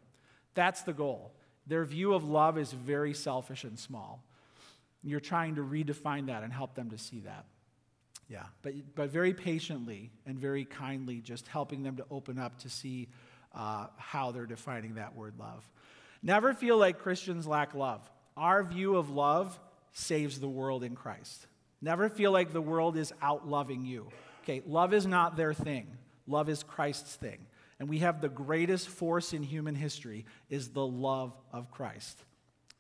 That's 0.55 0.81
the 0.81 0.93
goal. 0.93 1.31
Their 1.67 1.85
view 1.85 2.13
of 2.15 2.23
love 2.23 2.57
is 2.57 2.71
very 2.71 3.13
selfish 3.13 3.63
and 3.63 3.77
small. 3.77 4.23
You're 5.03 5.19
trying 5.19 5.55
to 5.55 5.61
redefine 5.61 6.25
that 6.27 6.41
and 6.41 6.51
help 6.51 6.73
them 6.73 6.89
to 6.89 6.97
see 6.97 7.19
that. 7.21 7.45
Yeah, 8.29 8.45
but, 8.61 8.73
but 8.93 9.09
very 9.09 9.33
patiently 9.33 10.11
and 10.25 10.37
very 10.37 10.63
kindly, 10.63 11.19
just 11.19 11.47
helping 11.47 11.81
them 11.81 11.97
to 11.97 12.05
open 12.11 12.37
up 12.37 12.59
to 12.59 12.69
see 12.69 13.09
uh, 13.55 13.87
how 13.97 14.31
they're 14.31 14.45
defining 14.45 14.95
that 14.95 15.15
word 15.15 15.33
love. 15.39 15.67
Never 16.21 16.53
feel 16.53 16.77
like 16.77 16.99
Christians 16.99 17.47
lack 17.47 17.73
love. 17.73 18.07
Our 18.37 18.63
view 18.63 18.97
of 18.97 19.09
love 19.09 19.59
saves 19.93 20.39
the 20.39 20.47
world 20.47 20.83
in 20.83 20.95
Christ. 20.95 21.47
Never 21.81 22.07
feel 22.07 22.31
like 22.31 22.53
the 22.53 22.61
world 22.61 22.97
is 22.97 23.13
out 23.21 23.47
loving 23.47 23.83
you. 23.83 24.09
Okay, 24.43 24.61
love 24.65 24.93
is 24.93 25.07
not 25.07 25.35
their 25.35 25.53
thing. 25.53 25.87
Love 26.27 26.49
is 26.49 26.61
Christ's 26.61 27.15
thing. 27.15 27.47
And 27.79 27.89
we 27.89 27.99
have 27.99 28.21
the 28.21 28.29
greatest 28.29 28.89
force 28.89 29.33
in 29.33 29.41
human 29.41 29.73
history 29.73 30.25
is 30.49 30.69
the 30.69 30.85
love 30.85 31.33
of 31.51 31.71
Christ. 31.71 32.23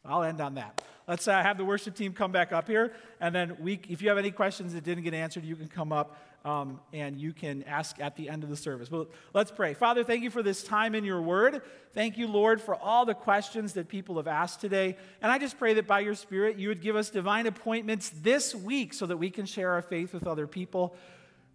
I'll 0.05 0.23
end 0.23 0.41
on 0.41 0.55
that. 0.55 0.81
Let's 1.07 1.27
uh, 1.27 1.41
have 1.41 1.57
the 1.57 1.65
worship 1.65 1.95
team 1.95 2.13
come 2.13 2.31
back 2.31 2.51
up 2.51 2.67
here. 2.67 2.93
And 3.19 3.33
then 3.33 3.57
we, 3.59 3.79
if 3.89 4.01
you 4.01 4.09
have 4.09 4.17
any 4.17 4.31
questions 4.31 4.73
that 4.73 4.83
didn't 4.83 5.03
get 5.03 5.13
answered, 5.13 5.43
you 5.43 5.55
can 5.55 5.67
come 5.67 5.91
up 5.91 6.17
um, 6.45 6.79
and 6.93 7.19
you 7.19 7.33
can 7.33 7.63
ask 7.63 7.99
at 7.99 8.15
the 8.15 8.29
end 8.29 8.43
of 8.43 8.49
the 8.49 8.55
service. 8.55 8.89
But 8.89 9.09
let's 9.33 9.51
pray. 9.51 9.73
Father, 9.73 10.03
thank 10.03 10.23
you 10.23 10.29
for 10.29 10.43
this 10.43 10.63
time 10.63 10.95
in 10.95 11.03
your 11.03 11.21
word. 11.21 11.61
Thank 11.93 12.17
you, 12.17 12.27
Lord, 12.27 12.61
for 12.61 12.75
all 12.75 13.05
the 13.05 13.13
questions 13.15 13.73
that 13.73 13.89
people 13.89 14.17
have 14.17 14.27
asked 14.27 14.61
today. 14.61 14.97
And 15.21 15.31
I 15.31 15.39
just 15.39 15.57
pray 15.57 15.73
that 15.73 15.87
by 15.87 16.01
your 16.01 16.15
Spirit, 16.15 16.57
you 16.57 16.69
would 16.69 16.81
give 16.81 16.95
us 16.95 17.09
divine 17.09 17.47
appointments 17.47 18.11
this 18.21 18.55
week 18.55 18.93
so 18.93 19.05
that 19.07 19.17
we 19.17 19.29
can 19.29 19.45
share 19.45 19.71
our 19.71 19.81
faith 19.81 20.13
with 20.13 20.27
other 20.27 20.47
people. 20.47 20.95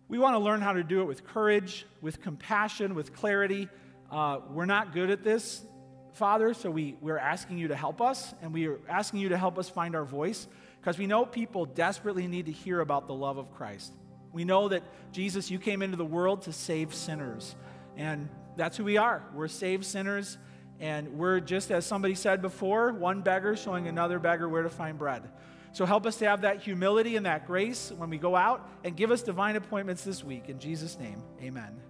We 0.09 0.19
want 0.19 0.35
to 0.35 0.41
learn 0.41 0.61
how 0.61 0.73
to 0.73 0.83
do 0.83 1.01
it 1.01 1.05
with 1.05 1.25
courage, 1.25 1.87
with 2.03 2.21
compassion, 2.21 2.95
with 2.95 3.15
clarity. 3.15 3.69
Uh, 4.11 4.41
we're 4.51 4.67
not 4.67 4.93
good 4.93 5.11
at 5.11 5.25
this. 5.25 5.63
Father, 6.15 6.55
so 6.55 6.71
we, 6.71 6.97
we're 7.01 7.19
asking 7.19 7.59
you 7.59 7.69
to 7.69 7.77
help 7.77 8.01
us, 8.01 8.35
and 8.41 8.55
we 8.55 8.69
are 8.69 8.79
asking 8.89 9.19
you 9.19 9.31
to 9.31 9.37
help 9.37 9.59
us 9.59 9.69
find 9.69 9.97
our 9.97 10.05
voice 10.05 10.47
because 10.81 10.97
we 10.97 11.09
know 11.09 11.27
people 11.27 11.67
desperately 11.67 12.29
need 12.29 12.47
to 12.47 12.53
hear 12.53 12.81
about 12.81 13.09
the 13.09 13.15
love 13.15 13.37
of 13.37 13.53
Christ. 13.53 13.93
We 14.33 14.45
know 14.45 14.69
that, 14.69 14.85
Jesus, 15.13 15.51
you 15.51 15.59
came 15.59 15.83
into 15.83 15.97
the 15.97 16.05
world 16.05 16.43
to 16.43 16.53
save 16.53 16.95
sinners, 16.95 17.57
and 17.97 18.29
that's 18.57 18.77
who 18.77 18.85
we 18.85 18.97
are. 18.97 19.25
We're 19.35 19.49
saved 19.49 19.85
sinners, 19.85 20.39
and 20.79 21.09
we're 21.19 21.41
just, 21.41 21.73
as 21.73 21.85
somebody 21.85 22.15
said 22.15 22.41
before, 22.41 22.93
one 22.93 23.21
beggar 23.21 23.57
showing 23.57 23.89
another 23.89 24.21
beggar 24.21 24.49
where 24.49 24.63
to 24.63 24.71
find 24.71 24.97
bread. 24.97 25.25
So 25.73 25.85
help 25.85 26.07
us 26.07 26.17
to 26.19 26.29
have 26.29 26.43
that 26.43 26.63
humility 26.63 27.17
and 27.17 27.27
that 27.27 27.45
grace 27.45 27.91
when 27.91 28.09
we 28.09 28.19
go 28.19 28.37
out, 28.37 28.69
and 28.85 28.97
give 28.97 29.11
us 29.11 29.23
divine 29.23 29.57
appointments 29.57 30.05
this 30.05 30.23
week. 30.23 30.49
In 30.49 30.61
Jesus' 30.61 30.97
name, 30.97 31.21
amen. 31.43 31.81